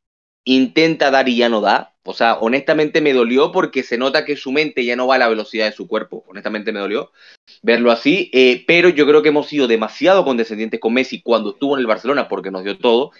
intenta 0.44 1.10
dar 1.10 1.28
y 1.28 1.36
ya 1.36 1.48
no 1.48 1.60
da, 1.60 1.91
o 2.04 2.14
sea, 2.14 2.34
honestamente 2.34 3.00
me 3.00 3.12
dolió 3.12 3.52
porque 3.52 3.82
se 3.82 3.96
nota 3.96 4.24
que 4.24 4.36
su 4.36 4.50
mente 4.50 4.84
ya 4.84 4.96
no 4.96 5.06
va 5.06 5.14
a 5.16 5.18
la 5.18 5.28
velocidad 5.28 5.66
de 5.66 5.72
su 5.72 5.86
cuerpo. 5.86 6.24
Honestamente 6.26 6.72
me 6.72 6.80
dolió 6.80 7.12
verlo 7.62 7.92
así. 7.92 8.30
Eh, 8.32 8.64
pero 8.66 8.88
yo 8.88 9.06
creo 9.06 9.22
que 9.22 9.28
hemos 9.28 9.46
sido 9.46 9.68
demasiado 9.68 10.24
condescendientes 10.24 10.80
con 10.80 10.94
Messi 10.94 11.22
cuando 11.22 11.50
estuvo 11.50 11.76
en 11.76 11.80
el 11.80 11.86
Barcelona 11.86 12.28
porque 12.28 12.50
nos 12.50 12.64
dio 12.64 12.78
todo. 12.78 13.12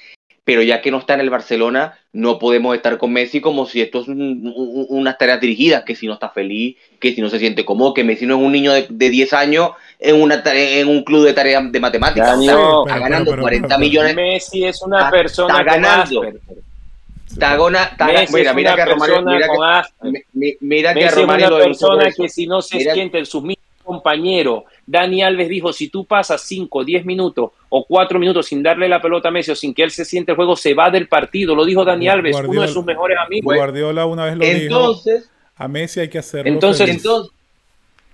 Pero 0.45 0.63
ya 0.63 0.83
que 0.83 0.91
no 0.91 0.99
está 0.99 1.15
en 1.15 1.21
el 1.21 1.31
Barcelona, 1.31 1.97
no 2.13 2.41
podemos 2.41 2.75
estar 2.75 2.99
con 2.99 3.13
Messi 3.13 3.41
como 3.41 3.65
si 3.65 3.81
esto 3.81 4.01
es 4.01 4.09
unas 4.09 5.17
tareas 5.17 5.41
dirigidas, 5.41 5.85
que 5.85 5.95
si 5.95 6.09
no 6.09 6.15
está 6.15 6.31
feliz, 6.31 6.77
que 6.99 7.15
si 7.15 7.21
no 7.21 7.31
se 7.31 7.39
siente 7.39 7.65
cómodo, 7.65 7.95
que 7.95 8.03
Messi 8.03 8.27
no 8.27 8.35
es 8.35 8.43
un 8.43 8.51
niño 8.51 8.73
de, 8.73 8.89
10 8.91 9.33
años 9.35 9.71
en, 10.01 10.21
una 10.21 10.43
en 10.45 10.89
un 10.89 11.05
club 11.05 11.25
de 11.27 11.33
tareas 11.33 11.71
de 11.71 11.79
matemáticas. 11.79 12.41
está, 12.41 12.99
ganando 12.99 13.39
40 13.39 13.79
millones. 13.79 14.17
Messi 14.17 14.65
es 14.65 14.83
una 14.83 15.09
persona 15.13 15.61
está 15.61 15.63
ganando. 15.63 16.23
Tagona, 17.39 17.97
mira, 18.33 18.53
mira 18.55 18.77
que 18.77 18.85
Romario, 18.85 19.23
mira 19.23 19.49
que, 19.49 20.57
mira 20.61 20.95
que 20.95 21.09
Romario 21.09 21.47
es 21.47 21.53
una 21.53 21.65
persona 21.65 22.11
que 22.17 22.29
si 22.29 22.47
no 22.47 22.63
se 22.63 22.81
siente 22.81 23.19
en 23.19 23.27
sus 23.27 23.43
compañero. 23.83 24.65
Dani 24.87 25.23
Alves 25.23 25.49
dijo, 25.49 25.73
si 25.73 25.89
tú 25.89 26.05
pasas 26.05 26.43
5, 26.43 26.85
10 26.85 27.05
minutos 27.05 27.51
o 27.69 27.85
4 27.85 28.19
minutos 28.19 28.47
sin 28.47 28.63
darle 28.63 28.89
la 28.89 29.01
pelota 29.01 29.29
a 29.29 29.31
Messi 29.31 29.51
o 29.51 29.57
sin 29.57 29.75
que 29.75 29.83
él 29.83 29.91
se 29.91 30.05
siente 30.05 30.33
el 30.33 30.37
juego, 30.37 30.57
se 30.57 30.75
va 30.75 30.91
del 30.91 31.09
partido. 31.09 31.55
Lo 31.55 31.65
dijo 31.65 31.85
Dani 31.85 32.09
Alves, 32.09 32.37
uno 32.37 32.63
de 32.63 32.69
sus 32.69 32.85
mejores 32.85 33.19
amigos. 33.19 33.55
Guardiola 33.55 34.07
una 34.07 34.27
vez 34.27 34.37
lo 34.37 34.45
entonces, 34.45 35.23
dijo. 35.23 35.33
A 35.57 35.69
Messi 35.69 36.01
hay 36.01 36.09
que 36.09 36.19
hacerlo 36.19 36.51
entonces, 36.51 36.89
entonces 36.89 37.33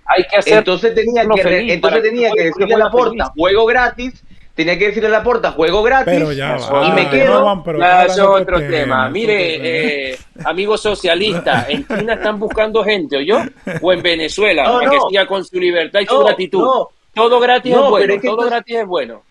hay 0.05 0.23
que 0.23 0.37
hacer 0.37 0.57
entonces 0.57 0.93
tenía 0.93 1.25
que, 1.27 1.73
entonces 1.73 2.01
tenía 2.01 2.31
que 2.31 2.43
decirle 2.45 2.73
a 2.73 2.77
la 2.77 2.91
puerta 2.91 3.31
juego 3.35 3.65
gratis 3.65 4.23
tenía 4.59 4.77
que 4.77 4.87
decirle 4.87 5.07
a 5.07 5.11
la 5.11 5.23
puerta 5.23 5.53
juego 5.53 5.81
gratis 5.81 6.13
pero 6.13 6.33
ya 6.33 6.57
y 6.85 6.91
me 6.91 7.09
quedo. 7.09 7.63
Eso 8.05 8.37
es 8.37 8.41
otro 8.41 8.59
tema, 8.59 9.09
mire 9.09 10.09
eh, 10.11 10.19
amigos 10.43 10.81
socialistas 10.81 11.69
en 11.69 11.87
China 11.87 12.15
están 12.15 12.37
buscando 12.37 12.83
gente 12.83 13.15
¿o 13.15 13.21
yo? 13.21 13.39
o 13.81 13.93
en 13.93 14.01
Venezuela 14.01 14.65
para 14.65 14.91
que 14.91 14.97
siga 15.07 15.25
con 15.27 15.45
su 15.45 15.57
libertad 15.57 16.01
y 16.01 16.07
su 16.07 16.19
gratitud. 16.19 16.67
todo 17.13 17.39
gratis 17.39 17.73
es 17.73 17.79
bueno 17.79 18.13
todo 18.21 18.49
gratis 18.49 18.75
es 18.75 18.85
bueno. 18.85 19.23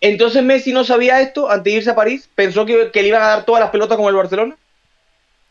Entonces 0.00 0.42
Messi 0.42 0.72
no 0.72 0.82
sabía 0.82 1.20
esto 1.20 1.48
antes 1.48 1.72
de 1.72 1.78
irse 1.78 1.90
a 1.90 1.94
París 1.94 2.28
pensó 2.34 2.66
que, 2.66 2.90
que 2.90 3.00
le 3.00 3.08
iban 3.08 3.22
a 3.22 3.26
dar 3.26 3.44
todas 3.44 3.60
las 3.60 3.70
pelotas 3.70 3.96
como 3.96 4.08
el 4.08 4.16
Barcelona. 4.16 4.56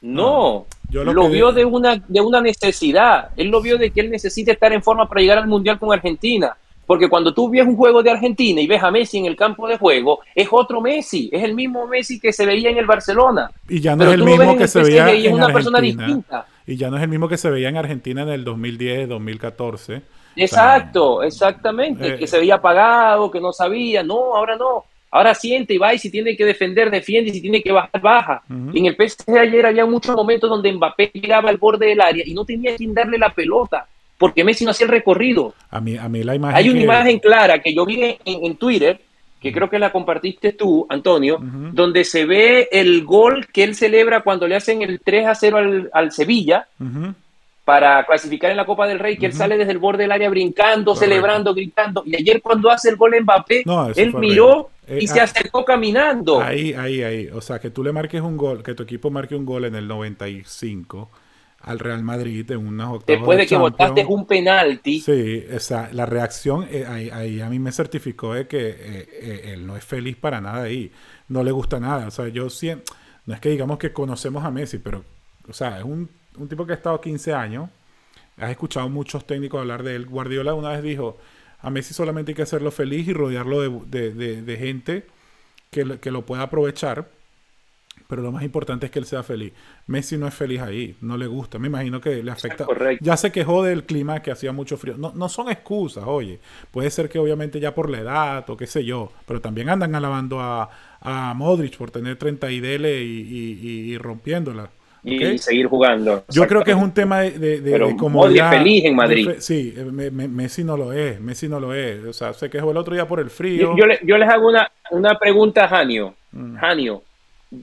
No, 0.02 0.66
lo, 0.92 1.30
vio 1.30 1.54
de 1.54 1.64
una, 1.64 1.96
de 2.08 2.20
una 2.20 2.42
necesidad. 2.42 3.30
Él 3.38 3.48
lo 3.48 3.62
vio 3.62 3.78
de 3.78 3.90
que 3.90 4.02
él 4.02 4.12
necesita 4.12 4.52
estar 4.52 4.74
en 4.74 4.84
forma 4.84 5.08
para 5.08 5.22
llegar 5.22 5.38
al 5.38 5.48
Mundial 5.48 5.80
con 5.80 5.94
Argentina. 5.94 6.58
Porque 6.86 7.10
cuando 7.10 7.34
tú 7.34 7.50
ves 7.50 7.66
un 7.66 7.76
juego 7.76 8.04
de 8.04 8.12
Argentina 8.12 8.60
y 8.62 8.68
ves 8.68 8.84
a 8.84 8.92
Messi 8.92 9.18
en 9.18 9.26
el 9.26 9.36
campo 9.36 9.68
de 9.68 9.78
juego, 9.78 10.20
es 10.36 10.48
otro 10.52 10.82
Messi, 10.82 11.30
es 11.32 11.44
el 11.44 11.56
mismo 11.56 11.88
Messi 11.88 12.20
que 12.20 12.34
se 12.34 12.46
veía 12.46 12.70
en 12.70 12.78
el 12.78 12.86
Barcelona. 12.86 13.52
Y 13.70 13.80
ya 13.80 13.96
no 13.96 14.06
es 14.06 14.14
el 14.14 14.24
mismo 14.24 14.58
que 14.58 14.68
se 14.68 14.84
veía 14.84 15.10
en 15.10 15.34
una 15.34 15.48
persona 15.48 15.80
distinta. 15.80 16.46
Y 16.66 16.76
ya 16.76 16.90
no 16.90 16.98
es 16.98 17.04
el 17.04 17.10
mismo 17.10 17.28
que 17.28 17.38
se 17.38 17.50
veía 17.50 17.70
en 17.70 17.78
Argentina 17.78 18.24
en 18.24 18.30
el 18.30 18.44
2010, 18.44 19.10
2014. 19.10 20.02
Exacto, 20.36 21.22
exactamente, 21.24 22.18
que 22.18 22.24
eh, 22.24 22.28
se 22.28 22.40
veía 22.40 22.56
apagado, 22.56 23.30
que 23.30 23.40
no 23.40 23.54
sabía, 23.54 24.04
no, 24.04 24.36
ahora 24.36 24.56
no. 24.56 24.86
Ahora 25.12 25.36
siente 25.36 25.76
y 25.76 25.78
va 25.78 25.94
y 25.94 26.00
si 26.00 26.10
tiene 26.10 26.36
que 26.36 26.44
defender, 26.44 26.90
defiende 26.90 27.30
y 27.30 27.34
si 27.34 27.42
tiene 27.42 27.62
que 27.62 27.72
bajar, 27.72 28.02
baja. 28.02 28.42
En 28.50 28.88
el 28.88 28.96
PSG 28.96 29.38
ayer 29.38 29.64
había 29.68 29.86
muchos 29.86 30.16
momentos 30.16 30.50
donde 30.50 30.74
Mbappé 30.74 31.12
llegaba 31.14 31.52
al 31.52 31.58
borde 31.58 31.86
del 31.86 32.02
área 32.02 32.24
y 32.26 32.34
no 32.34 32.44
tenía 32.44 32.76
quien 32.76 32.96
darle 32.96 33.20
la 33.20 33.30
pelota 33.30 33.88
porque 34.24 34.46
Messi 34.46 34.64
no 34.64 34.72
hacía 34.72 34.86
el 34.86 34.92
recorrido. 34.92 35.54
A 35.70 35.82
mí, 35.82 35.98
a 35.98 36.08
mí 36.08 36.24
la 36.24 36.34
imagen. 36.34 36.56
Hay 36.56 36.70
una 36.70 36.80
imagen 36.80 37.20
clara 37.20 37.60
que 37.62 37.76
yo 37.76 37.86
vi 37.86 38.18
en, 38.24 38.56
Twitter, 38.56 39.02
que 39.42 39.52
creo 39.52 39.70
que 39.70 39.78
la 39.78 39.92
compartiste 39.92 40.54
tú, 40.54 40.88
Antonio, 40.88 41.40
donde 41.42 42.06
se 42.06 42.24
ve 42.24 42.70
el 42.72 43.04
gol 43.04 43.48
que 43.52 43.66
él 43.66 43.76
celebra 43.76 44.22
cuando 44.22 44.48
le 44.48 44.56
hacen 44.56 44.82
el 44.82 45.02
3 45.02 45.28
a 45.28 45.36
0 45.36 45.58
al, 45.58 45.90
al 45.92 46.12
Sevilla 46.14 46.70
para 47.66 48.06
clasificar 48.06 48.50
en 48.50 48.56
la 48.56 48.66
Copa 48.66 48.88
del 48.88 49.00
Rey, 49.00 49.18
que 49.18 49.26
él 49.26 49.34
sale 49.34 49.58
desde 49.58 49.74
el 49.74 49.80
borde 49.80 50.04
del 50.04 50.14
área 50.14 50.30
brincando, 50.30 50.96
celebrando, 50.96 51.54
gritando. 51.54 52.04
Y 52.06 52.16
ayer 52.16 52.42
cuando 52.42 52.70
hace 52.70 52.92
el 52.92 52.96
gol 52.96 53.16
Mbappé, 53.22 53.66
él 53.98 54.14
miró 54.14 54.70
eh, 54.88 55.00
y 55.02 55.08
se 55.08 55.20
ah, 55.20 55.26
acercó 55.26 55.66
caminando. 55.66 56.40
Ahí, 56.40 56.72
ahí, 56.72 57.04
ahí. 57.04 57.28
O 57.28 57.42
sea, 57.42 57.60
que 57.60 57.72
tú 57.72 57.84
le 57.84 57.92
marques 57.92 58.22
un 58.22 58.38
gol, 58.38 58.64
que 58.64 58.74
tu 58.74 58.84
equipo 58.84 59.12
marque 59.12 59.36
un 59.36 59.46
gol 59.46 59.66
en 59.66 59.76
el 59.76 59.86
95 59.86 61.12
al 61.64 61.80
Real 61.80 62.04
Madrid 62.04 62.50
en 62.52 62.68
unas 62.68 62.90
octavas 62.90 63.20
Después 63.20 63.38
de, 63.38 63.48
que 63.48 63.58
votaste 63.58 64.06
un 64.06 64.28
penalti. 64.28 65.00
Sí, 65.02 65.44
o 65.54 65.60
sea, 65.60 65.90
la 65.92 66.06
reacción 66.06 66.68
eh, 66.70 66.86
ahí, 66.88 67.42
a 67.42 67.50
mí 67.50 67.58
me 67.58 67.72
certificó 67.72 68.36
de 68.36 68.48
que 68.48 68.76
eh, 68.78 69.52
él 69.54 69.66
no 69.66 69.76
es 69.76 69.84
feliz 69.84 70.16
para 70.18 70.40
nada 70.40 70.64
ahí. 70.64 70.92
No 71.28 71.44
le 71.44 71.52
gusta 71.52 71.80
nada. 71.80 72.08
O 72.08 72.12
sea, 72.12 72.28
yo 72.28 72.50
siento, 72.50 72.94
no 73.26 73.34
es 73.34 73.40
que 73.40 73.50
digamos 73.50 73.80
que 73.80 73.92
conocemos 73.92 74.44
a 74.44 74.52
Messi, 74.52 74.78
pero, 74.78 75.04
o 75.48 75.54
sea, 75.54 75.80
es 75.80 75.84
un 75.84 76.10
un 76.38 76.48
tipo 76.48 76.66
que 76.66 76.74
ha 76.74 76.76
estado 76.76 77.00
15 77.00 77.34
años, 77.34 77.70
has 78.38 78.52
escuchado 78.52 78.90
muchos 78.90 79.26
técnicos 79.26 79.60
hablar 79.60 79.84
de 79.84 79.96
él. 79.96 80.06
Guardiola 80.06 80.54
una 80.54 80.70
vez 80.70 80.84
dijo, 80.84 81.18
a 81.60 81.70
Messi 81.70 81.94
solamente 81.94 82.32
hay 82.32 82.36
que 82.36 82.42
hacerlo 82.42 82.72
feliz 82.72 83.08
y 83.08 83.14
rodearlo 83.14 83.62
de, 83.86 84.58
gente 84.60 85.06
que, 85.70 86.00
que, 86.00 86.12
lo 86.12 86.26
pueda 86.26 86.44
aprovechar. 86.44 87.10
Pero 88.14 88.22
lo 88.22 88.32
más 88.32 88.44
importante 88.44 88.86
es 88.86 88.92
que 88.92 89.00
él 89.00 89.06
sea 89.06 89.24
feliz. 89.24 89.54
Messi 89.88 90.20
no 90.20 90.28
es 90.28 90.36
feliz 90.36 90.62
ahí, 90.62 90.96
no 91.02 91.18
le 91.18 91.26
gusta. 91.26 91.58
Me 91.58 91.66
imagino 91.66 92.00
que 92.00 92.22
le 92.22 92.30
afecta. 92.30 92.68
Ya 93.02 93.18
se 93.18 93.32
quejó 93.32 93.64
del 93.64 93.86
clima 93.86 94.22
que 94.22 94.30
hacía 94.30 94.52
mucho 94.52 94.78
frío. 94.78 94.98
No, 95.00 95.14
no 95.16 95.28
son 95.30 95.50
excusas, 95.50 96.04
oye. 96.06 96.40
Puede 96.70 96.92
ser 96.92 97.10
que 97.10 97.18
obviamente 97.18 97.60
ya 97.60 97.74
por 97.74 97.90
la 97.90 98.02
edad 98.02 98.48
o 98.52 98.56
qué 98.56 98.68
sé 98.68 98.86
yo. 98.86 99.12
Pero 99.26 99.42
también 99.42 99.68
andan 99.70 99.96
alabando 99.96 100.40
a, 100.40 100.70
a 101.02 101.34
Modric 101.34 101.76
por 101.76 101.90
tener 101.90 102.18
30 102.18 102.52
y 102.52 102.60
dele 102.60 103.02
y 103.02 103.98
rompiéndola 103.98 104.70
y 105.04 105.38
seguir 105.38 105.68
jugando. 105.68 106.24
Yo 106.30 106.48
creo 106.48 106.64
que 106.64 106.72
es 106.72 106.78
un 106.78 106.94
tema 106.94 107.22
de, 107.22 107.32
de, 107.32 107.62
de 107.62 107.98
como 107.98 108.24
feliz 108.24 108.86
en 108.86 108.96
Madrid. 108.96 109.30
sí, 109.40 109.74
Messi 109.92 110.64
no 110.64 110.78
lo 110.78 110.94
es, 110.94 111.20
Messi 111.20 111.48
no 111.48 111.60
lo 111.60 111.74
es. 111.74 112.06
O 112.06 112.14
sea, 112.14 112.34
se 112.34 112.50
quejó 112.50 112.72
el 112.72 112.78
otro 112.78 112.94
día 112.94 113.08
por 113.08 113.20
el 113.20 113.30
frío. 113.30 113.76
Yo, 113.76 113.86
yo, 114.04 114.18
les 114.18 114.30
hago 114.30 114.48
una, 114.48 114.72
una 114.92 115.18
pregunta 115.20 115.66
a 115.66 115.68
Janio. 115.68 116.14
Mm. 116.32 116.56
Janio, 116.56 117.04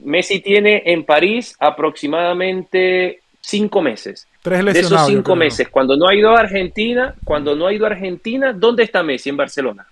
Messi 0.03 0.39
tiene 0.39 0.83
en 0.85 1.03
París 1.03 1.55
aproximadamente 1.59 3.19
cinco 3.41 3.81
meses. 3.81 4.27
Tres 4.41 4.65
de 4.65 4.79
esos 4.79 5.05
cinco 5.05 5.35
meses, 5.35 5.69
cuando 5.69 5.95
no 5.97 6.07
ha 6.07 6.15
ido 6.15 6.35
a 6.35 6.39
Argentina, 6.39 7.15
cuando 7.23 7.55
no 7.55 7.67
ha 7.67 7.73
ido 7.73 7.85
a 7.85 7.89
Argentina, 7.89 8.53
¿dónde 8.53 8.83
está 8.83 9.03
Messi? 9.03 9.29
En 9.29 9.37
Barcelona. 9.37 9.85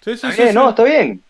Sí, 0.00 0.16
sí, 0.16 0.32
sí, 0.32 0.42
no, 0.54 0.70
está 0.70 0.84
bien. 0.84 1.22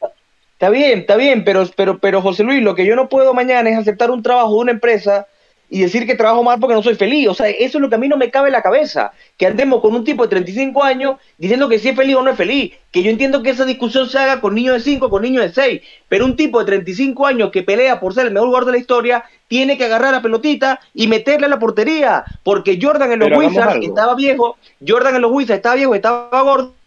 Está 0.52 0.70
bien, 0.70 1.00
está 1.00 1.16
bien, 1.16 1.44
pero, 1.44 1.68
pero, 1.76 1.98
pero 1.98 2.20
José 2.20 2.42
Luis, 2.42 2.62
lo 2.62 2.74
que 2.74 2.84
yo 2.84 2.96
no 2.96 3.08
puedo 3.08 3.32
mañana 3.32 3.70
es 3.70 3.78
aceptar 3.78 4.10
un 4.10 4.22
trabajo 4.22 4.54
de 4.54 4.60
una 4.60 4.72
empresa 4.72 5.26
y 5.70 5.80
decir 5.80 6.06
que 6.06 6.14
trabajo 6.14 6.42
mal 6.42 6.58
porque 6.58 6.74
no 6.74 6.82
soy 6.82 6.94
feliz. 6.94 7.28
O 7.28 7.34
sea, 7.34 7.48
eso 7.48 7.78
es 7.78 7.82
lo 7.82 7.88
que 7.88 7.96
a 7.96 7.98
mí 7.98 8.08
no 8.08 8.16
me 8.16 8.30
cabe 8.30 8.48
en 8.48 8.52
la 8.52 8.62
cabeza. 8.62 9.12
Que 9.36 9.46
andemos 9.46 9.80
con 9.80 9.94
un 9.94 10.04
tipo 10.04 10.22
de 10.22 10.30
35 10.30 10.82
años 10.82 11.16
diciendo 11.36 11.68
que 11.68 11.78
si 11.78 11.88
es 11.88 11.96
feliz 11.96 12.16
o 12.16 12.22
no 12.22 12.30
es 12.30 12.36
feliz. 12.36 12.72
Que 12.90 13.02
yo 13.02 13.10
entiendo 13.10 13.42
que 13.42 13.50
esa 13.50 13.64
discusión 13.64 14.08
se 14.08 14.18
haga 14.18 14.40
con 14.40 14.54
niños 14.54 14.74
de 14.74 14.80
5, 14.80 15.10
con 15.10 15.22
niños 15.22 15.44
de 15.44 15.52
6. 15.52 15.82
Pero 16.08 16.24
un 16.24 16.36
tipo 16.36 16.58
de 16.60 16.66
35 16.66 17.26
años 17.26 17.50
que 17.50 17.62
pelea 17.62 18.00
por 18.00 18.14
ser 18.14 18.26
el 18.26 18.32
mejor 18.32 18.48
jugador 18.48 18.66
de 18.66 18.72
la 18.72 18.78
historia 18.78 19.24
tiene 19.46 19.76
que 19.76 19.84
agarrar 19.84 20.12
la 20.12 20.22
pelotita 20.22 20.80
y 20.94 21.06
meterle 21.06 21.46
a 21.46 21.50
la 21.50 21.58
portería. 21.58 22.24
Porque 22.42 22.78
Jordan 22.80 23.12
en 23.12 23.18
los 23.20 23.38
Wizards 23.38 23.84
estaba 23.84 24.14
viejo, 24.14 24.56
Jordan 24.86 25.16
en 25.16 25.22
los 25.22 25.32
Wizards 25.32 25.58
estaba 25.58 25.74
viejo, 25.74 25.94
estaba 25.94 26.42
gordo 26.42 26.77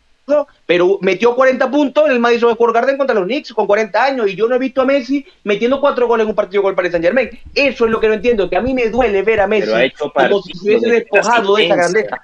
pero 0.65 0.97
metió 1.01 1.35
40 1.35 1.69
puntos 1.69 2.05
en 2.05 2.11
el 2.11 2.19
Madison 2.19 2.53
Square 2.53 2.73
Garden 2.73 2.97
contra 2.97 3.15
los 3.15 3.25
Knicks 3.25 3.53
con 3.53 3.67
40 3.67 4.03
años 4.03 4.29
y 4.29 4.35
yo 4.35 4.47
no 4.47 4.55
he 4.55 4.59
visto 4.59 4.81
a 4.81 4.85
Messi 4.85 5.25
metiendo 5.43 5.79
cuatro 5.79 6.07
goles 6.07 6.23
en 6.23 6.29
un 6.29 6.35
partido 6.35 6.61
con 6.63 6.71
el 6.71 6.75
Paris 6.75 6.91
Saint 6.91 7.05
Germain. 7.05 7.29
Eso 7.53 7.85
es 7.85 7.91
lo 7.91 7.99
que 7.99 8.07
no 8.07 8.13
entiendo, 8.13 8.49
que 8.49 8.57
a 8.57 8.61
mí 8.61 8.73
me 8.73 8.89
duele 8.89 9.21
ver 9.21 9.41
a 9.41 9.47
Messi 9.47 9.91
como 9.97 10.41
si 10.41 10.53
se 10.53 10.65
hubiese 10.65 10.89
despojado 10.89 11.55
de 11.55 11.65
esa 11.65 11.75
grandeza. 11.75 12.21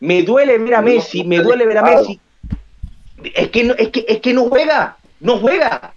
Me 0.00 0.22
duele 0.22 0.58
ver 0.58 0.74
a 0.74 0.82
Messi, 0.82 1.24
me 1.24 1.38
duele 1.38 1.66
ver 1.66 1.78
a 1.78 1.82
Messi. 1.82 2.20
Es 3.34 3.48
que 3.48 3.64
no, 3.64 3.74
es 3.74 3.88
que, 3.88 4.04
es 4.06 4.20
que 4.20 4.32
no 4.32 4.44
juega, 4.44 4.96
no 5.20 5.38
juega. 5.38 5.94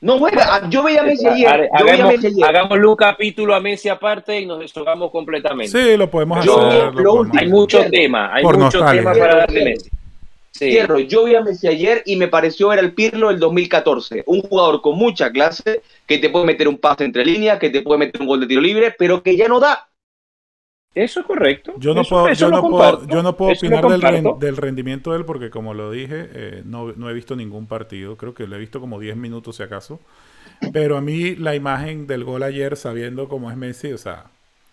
No 0.00 0.18
juega. 0.18 0.68
Yo 0.68 0.82
veía 0.84 1.00
a 1.00 1.04
Messi 1.04 1.26
ayer. 1.26 1.68
Hagámosle 2.44 2.86
un 2.86 2.96
capítulo 2.96 3.54
a 3.54 3.60
Messi 3.60 3.88
aparte 3.88 4.40
y 4.40 4.46
nos 4.46 4.60
desahogamos 4.60 5.10
completamente. 5.10 5.72
Sí, 5.72 5.96
lo 5.96 6.08
podemos 6.08 6.38
hacer. 6.38 6.92
hay 7.36 7.48
mucho 7.48 7.84
tema, 7.90 8.34
hay 8.34 8.44
mucho 8.44 8.84
tema 8.84 9.12
para 9.12 9.36
darle 9.36 9.64
Messi. 9.64 9.90
Yo 11.08 11.24
vi 11.24 11.34
a 11.34 11.42
Messi 11.42 11.68
ayer 11.68 12.02
y 12.04 12.16
me 12.16 12.28
pareció 12.28 12.68
ver 12.68 12.80
al 12.80 12.92
Pirlo 12.92 13.28
del 13.28 13.38
2014. 13.38 14.24
Un 14.26 14.42
jugador 14.42 14.80
con 14.80 14.96
mucha 14.96 15.30
clase, 15.30 15.82
que 16.06 16.18
te 16.18 16.30
puede 16.30 16.46
meter 16.46 16.68
un 16.68 16.78
pase 16.78 17.04
entre 17.04 17.24
líneas, 17.24 17.58
que 17.58 17.70
te 17.70 17.82
puede 17.82 17.98
meter 17.98 18.20
un 18.20 18.26
gol 18.26 18.40
de 18.40 18.46
tiro 18.46 18.60
libre, 18.60 18.94
pero 18.98 19.22
que 19.22 19.36
ya 19.36 19.48
no 19.48 19.60
da. 19.60 19.88
Eso 20.94 21.20
es 21.20 21.26
correcto. 21.26 21.74
Yo 21.76 21.94
no 21.94 22.02
puedo, 22.02 22.32
yo 22.32 22.50
no 22.50 22.62
puedo, 22.62 23.06
yo 23.06 23.22
no 23.22 23.36
puedo 23.36 23.52
opinar 23.52 23.86
del, 24.38 24.56
rendimiento 24.56 25.12
de 25.12 25.18
él 25.18 25.24
porque, 25.24 25.50
como 25.50 25.74
lo 25.74 25.90
dije, 25.92 26.28
eh, 26.32 26.62
no, 26.64 26.90
he 26.90 27.12
visto 27.12 27.36
ningún 27.36 27.66
partido. 27.66 28.16
Creo 28.16 28.34
que 28.34 28.46
lo 28.46 28.56
he 28.56 28.58
visto 28.58 28.80
como 28.80 28.98
10 28.98 29.16
minutos, 29.16 29.56
si 29.56 29.62
acaso. 29.62 30.00
Pero 30.72 30.96
a 30.96 31.00
mí, 31.00 31.36
la 31.36 31.54
imagen 31.54 32.06
del 32.08 32.24
gol 32.24 32.42
ayer, 32.42 32.76
sabiendo 32.76 33.28
cómo 33.28 33.50
es 33.50 33.56
Messi, 33.56 33.92
o 33.92 33.98
sea. 33.98 34.24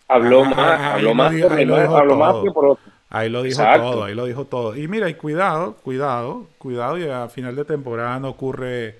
Habló 0.08 0.44
más, 0.44 0.80
habló 0.80 1.14
más, 1.14 1.32
habló 1.32 2.16
más 2.16 2.36
que 2.42 2.50
por 2.50 2.66
otro. 2.66 2.95
Ahí 3.08 3.28
lo 3.28 3.42
dijo 3.42 3.62
todo, 3.62 4.04
ahí 4.04 4.14
lo 4.14 4.26
dijo 4.26 4.46
todo. 4.46 4.76
Y 4.76 4.88
mira, 4.88 5.08
y 5.08 5.14
cuidado, 5.14 5.76
cuidado, 5.76 6.48
cuidado, 6.58 6.98
y 6.98 7.08
a 7.08 7.28
final 7.28 7.54
de 7.54 7.64
temporada 7.64 8.18
no 8.18 8.30
ocurre 8.30 8.98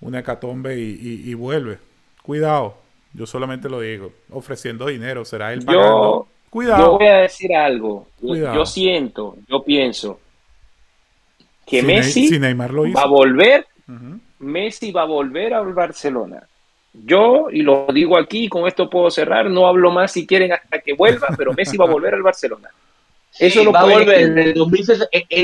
una 0.00 0.20
hecatombe 0.20 0.78
y, 0.78 1.34
vuelve. 1.34 1.78
Cuidado, 2.22 2.76
yo 3.12 3.26
solamente 3.26 3.68
lo 3.68 3.80
digo, 3.80 4.12
ofreciendo 4.30 4.86
dinero, 4.86 5.24
será 5.24 5.52
él 5.52 5.64
pagando. 5.64 6.28
cuidado. 6.50 6.92
Yo 6.92 6.98
voy 6.98 7.06
a 7.06 7.16
decir 7.18 7.54
algo. 7.54 8.06
Yo 8.20 8.64
siento, 8.64 9.36
yo 9.46 9.62
pienso 9.62 10.20
que 11.66 11.82
Messi 11.82 12.38
va 12.38 13.02
a 13.02 13.06
volver, 13.06 13.66
Messi 14.38 14.90
va 14.90 15.02
a 15.02 15.06
volver 15.06 15.52
a 15.52 15.60
Barcelona. 15.60 16.42
Yo, 16.94 17.48
y 17.50 17.60
lo 17.60 17.86
digo 17.92 18.18
aquí, 18.18 18.48
con 18.48 18.66
esto 18.66 18.88
puedo 18.88 19.10
cerrar, 19.10 19.50
no 19.50 19.66
hablo 19.66 19.90
más 19.90 20.12
si 20.12 20.26
quieren 20.26 20.52
hasta 20.52 20.80
que 20.80 20.94
vuelva, 20.94 21.28
pero 21.36 21.52
Messi 21.52 21.76
va 21.76 21.84
a 21.84 21.90
volver 21.90 22.14
al 22.14 22.22
Barcelona. 22.22 22.70
Eso 23.38 23.62
lo 23.62 23.72
va 23.72 23.80
a 23.80 23.84
volver. 23.84 24.20
en 24.20 24.38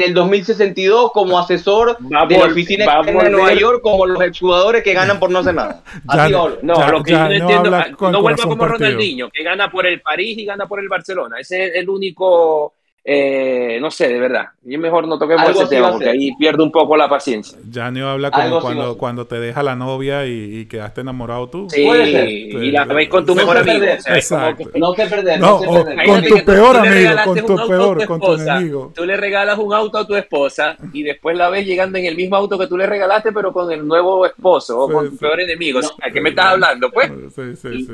el, 0.03 0.15
2062 0.15 1.13
como 1.13 1.39
asesor 1.39 1.97
de 1.99 2.39
la 2.39 2.47
oficina 2.47 3.03
de 3.03 3.31
Nueva 3.31 3.55
York 3.55 3.81
como 3.83 4.07
los 4.07 4.23
exjugadores 4.23 4.83
que 4.83 4.93
ganan 4.93 5.19
por 5.19 5.31
no 5.31 5.41
hacer 5.41 5.55
nada. 5.55 5.83
Así 6.09 6.33
no, 6.33 6.49
lo 6.49 7.03
que 7.03 7.13
yo 7.13 7.19
no 7.19 7.31
entiendo, 7.31 7.71
no 7.71 8.23
vuelva 8.23 8.45
como 8.45 8.67
Ronaldinho, 8.67 9.31
que 9.31 9.43
gana 9.43 9.71
por 9.71 9.87
el 9.87 10.01
París 10.01 10.39
y 10.39 10.45
gana 10.45 10.67
por 10.67 10.81
el 10.81 10.89
Barcelona. 10.89 11.37
Ese 11.39 11.67
es 11.67 11.75
el 11.77 11.89
único 11.89 12.75
eh, 13.07 13.79
no 13.83 13.91
sé, 13.91 14.09
de 14.09 14.19
verdad. 14.19 14.47
Y 14.65 14.79
mejor 14.79 15.07
no 15.07 15.19
toquemos 15.19 15.51
ese 15.51 15.67
tema 15.67 15.93
porque 15.93 16.09
ahí 16.09 16.35
pierdo 16.37 16.65
un 16.65 16.73
poco 16.73 16.97
la 16.97 17.07
paciencia. 17.07 17.59
Ya 17.69 17.91
no 17.91 18.09
habla 18.09 18.31
como 18.31 18.61
cuando, 18.61 18.97
cuando 18.97 19.27
te 19.27 19.39
deja 19.39 19.63
la 19.63 19.77
novia 19.77 20.27
y, 20.27 20.65
quedaste 20.65 21.03
enamorado 21.03 21.49
tú. 21.51 21.67
Sí, 21.69 21.83
y 21.83 22.71
la 22.71 22.87
ves 22.87 23.09
con 23.11 23.27
tu 23.27 23.35
mejor 23.35 23.59
amigo. 23.59 23.85
Exacto. 23.85 24.71
no 24.77 24.95
te 24.95 25.07
perder. 25.07 25.39
No, 25.39 25.61
con 25.61 26.25
tu 26.25 26.45
peor 26.47 26.77
amigo, 26.79 27.11
con 27.25 27.47
tu 27.47 27.69
peor, 27.69 28.07
con 28.07 28.21
tu 28.21 28.35
enemigo. 28.35 28.93
Tú 28.95 29.05
le 29.05 29.19
regalas 29.19 29.59
un 29.59 29.75
auto 29.75 29.99
a 29.99 30.07
tu 30.07 30.15
esposa 30.15 30.77
y 30.95 31.03
después 31.03 31.37
la 31.37 31.51
ves 31.51 31.67
llegando 31.67 31.99
en 31.99 32.07
el 32.07 32.17
mismo 32.17 32.37
auto 32.37 32.59
que 32.59 32.67
tú 32.67 32.79
le 32.79 32.87
regalaste, 32.87 33.33
pero 33.33 33.53
con 33.53 33.71
el 33.71 33.87
nuevo 33.87 34.25
esposo 34.25 34.81
o 34.81 34.91
con 34.91 35.11
tu 35.11 35.17
peor 35.19 35.41
enemigo. 35.41 35.81
¿A 36.01 36.11
qué 36.11 36.23
me 36.23 36.31
estás 36.31 36.47
hablando, 36.47 36.91
pues? 36.91 37.11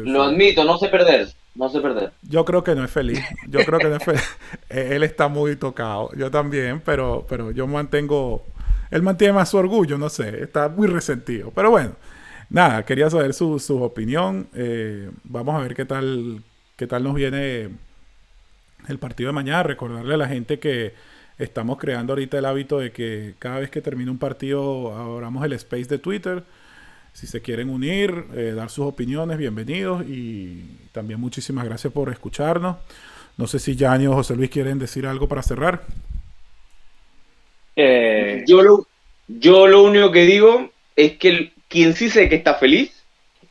Lo 0.05 0.23
admito, 0.23 0.63
no 0.63 0.79
sé 0.79 0.89
perder. 0.89 1.29
No 1.55 1.69
sé 1.69 1.81
perder. 1.81 2.13
Yo 2.23 2.45
creo 2.45 2.63
que 2.63 2.75
no 2.75 2.85
es 2.85 2.91
feliz. 2.91 3.21
Yo 3.49 3.61
creo 3.65 3.79
que 3.79 3.89
no 3.89 3.97
es 3.97 4.05
feliz. 4.05 4.23
Eh, 4.71 4.91
él 4.93 5.03
está 5.03 5.29
muy 5.29 5.57
tocado. 5.57 6.11
Yo 6.17 6.31
también, 6.31 6.81
pero, 6.81 7.27
pero 7.29 7.51
yo 7.51 7.67
mantengo. 7.67 8.45
Él 8.91 9.03
mantiene 9.03 9.33
más 9.35 9.49
su 9.49 9.57
orgullo, 9.57 9.99
no 9.99 10.09
sé. 10.09 10.45
Está 10.45 10.69
muy 10.69 10.87
resentido. 10.87 11.51
Pero 11.55 11.71
bueno, 11.71 11.97
nada, 12.49 12.85
quería 12.85 13.11
saber 13.11 13.35
su, 13.35 13.59
su 13.59 13.83
opinión. 13.83 14.49
Eh, 14.55 15.11
vamos 15.25 15.57
a 15.57 15.59
ver 15.59 15.75
qué 15.75 15.85
tal, 15.85 16.43
qué 16.77 16.87
tal 16.87 17.03
nos 17.03 17.15
viene 17.15 17.71
el 18.89 18.99
partido 18.99 19.29
de 19.29 19.33
mañana. 19.35 19.65
Recordarle 19.65 20.15
a 20.15 20.19
la 20.19 20.29
gente 20.29 20.61
que 20.61 20.95
estamos 21.39 21.79
creando 21.79 22.13
ahorita 22.13 22.39
el 22.39 22.45
hábito 22.45 22.79
de 22.79 22.93
que 22.93 23.35
cada 23.39 23.59
vez 23.59 23.71
que 23.71 23.81
termine 23.81 24.11
un 24.11 24.19
partido 24.19 24.95
abramos 24.95 25.45
el 25.45 25.55
space 25.55 25.87
de 25.87 25.99
Twitter 25.99 26.45
si 27.21 27.27
se 27.27 27.43
quieren 27.43 27.69
unir, 27.69 28.25
eh, 28.35 28.55
dar 28.57 28.71
sus 28.71 28.87
opiniones, 28.87 29.37
bienvenidos 29.37 30.07
y 30.09 30.63
también 30.91 31.21
muchísimas 31.21 31.67
gracias 31.67 31.93
por 31.93 32.09
escucharnos. 32.09 32.79
No 33.37 33.47
sé 33.47 33.59
si 33.59 33.77
Yanni 33.77 34.07
o 34.07 34.15
José 34.15 34.35
Luis 34.35 34.49
quieren 34.49 34.79
decir 34.79 35.07
algo 35.07 35.29
para 35.29 35.43
cerrar. 35.43 35.83
Eh, 37.77 38.43
yo, 38.47 38.63
lo, 38.63 38.87
yo 39.29 39.67
lo 39.67 39.83
único 39.83 40.11
que 40.11 40.25
digo 40.25 40.71
es 40.97 41.19
que 41.19 41.53
quien 41.69 41.93
sí 41.93 42.09
sé 42.09 42.31
que 42.31 42.37
está 42.37 42.55
feliz 42.55 42.91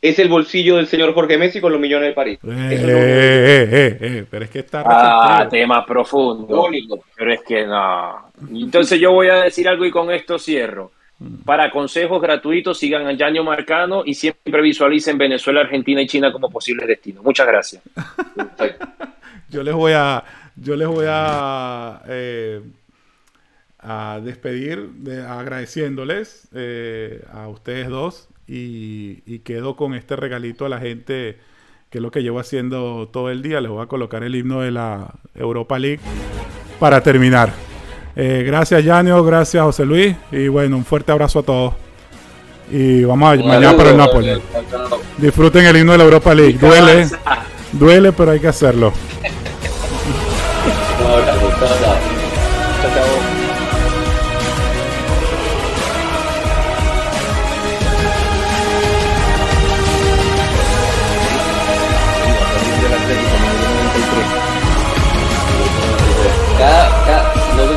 es 0.02 0.18
el 0.18 0.28
bolsillo 0.28 0.78
del 0.78 0.88
señor 0.88 1.14
Jorge 1.14 1.38
Messi 1.38 1.60
con 1.60 1.70
los 1.70 1.80
millones 1.80 2.08
de 2.08 2.14
París. 2.14 2.40
Eh, 2.42 4.24
pero 4.28 4.46
es 4.46 4.50
que 4.50 4.58
está... 4.58 4.82
Ah, 4.84 5.46
tema 5.48 5.86
profundo. 5.86 6.66
Pero 7.16 7.32
es 7.32 7.40
que 7.46 7.64
no. 7.66 8.32
Entonces 8.50 8.98
yo 8.98 9.12
voy 9.12 9.28
a 9.28 9.44
decir 9.44 9.68
algo 9.68 9.86
y 9.86 9.92
con 9.92 10.10
esto 10.10 10.40
cierro. 10.40 10.90
Para 11.44 11.70
consejos 11.70 12.20
gratuitos, 12.22 12.78
sigan 12.78 13.06
a 13.06 13.12
Yaño 13.12 13.44
Marcano 13.44 14.02
y 14.06 14.14
siempre 14.14 14.62
visualicen 14.62 15.18
Venezuela, 15.18 15.60
Argentina 15.60 16.00
y 16.00 16.06
China 16.06 16.32
como 16.32 16.48
posibles 16.48 16.86
destinos. 16.86 17.22
Muchas 17.22 17.46
gracias. 17.46 17.82
yo 19.50 19.62
les 19.62 19.74
voy 19.74 19.92
a, 19.92 20.24
yo 20.56 20.76
les 20.76 20.88
voy 20.88 21.04
a, 21.08 22.00
eh, 22.08 22.62
a 23.80 24.20
despedir 24.24 24.88
de, 24.92 25.22
agradeciéndoles 25.22 26.48
eh, 26.54 27.22
a 27.30 27.48
ustedes 27.48 27.88
dos 27.88 28.30
y, 28.46 29.22
y, 29.26 29.40
quedo 29.40 29.76
con 29.76 29.94
este 29.94 30.16
regalito 30.16 30.64
a 30.64 30.70
la 30.70 30.80
gente 30.80 31.38
que 31.90 31.98
es 31.98 32.02
lo 32.02 32.10
que 32.10 32.22
llevo 32.22 32.40
haciendo 32.40 33.08
todo 33.12 33.28
el 33.30 33.42
día. 33.42 33.60
Les 33.60 33.70
voy 33.70 33.82
a 33.82 33.86
colocar 33.86 34.22
el 34.22 34.34
himno 34.34 34.62
de 34.62 34.70
la 34.70 35.12
Europa 35.34 35.78
League 35.78 36.00
para 36.78 37.02
terminar. 37.02 37.69
Eh, 38.16 38.42
gracias, 38.46 38.84
Yanio. 38.84 39.22
Gracias, 39.24 39.62
José 39.62 39.84
Luis. 39.84 40.14
Y 40.32 40.48
bueno, 40.48 40.76
un 40.76 40.84
fuerte 40.84 41.12
abrazo 41.12 41.40
a 41.40 41.42
todos. 41.42 41.74
Y 42.70 43.02
vamos 43.04 43.32
a 43.32 43.42
mañana 43.42 43.76
para 43.76 43.90
el 43.90 43.96
Napoli. 43.96 44.42
Disfruten 45.18 45.66
el 45.66 45.76
himno 45.76 45.92
de 45.92 45.98
la 45.98 46.04
Europa 46.04 46.34
League. 46.34 46.58
Duele, 46.58 47.08
duele, 47.72 48.12
pero 48.12 48.30
hay 48.30 48.40
que 48.40 48.48
hacerlo. 48.48 48.92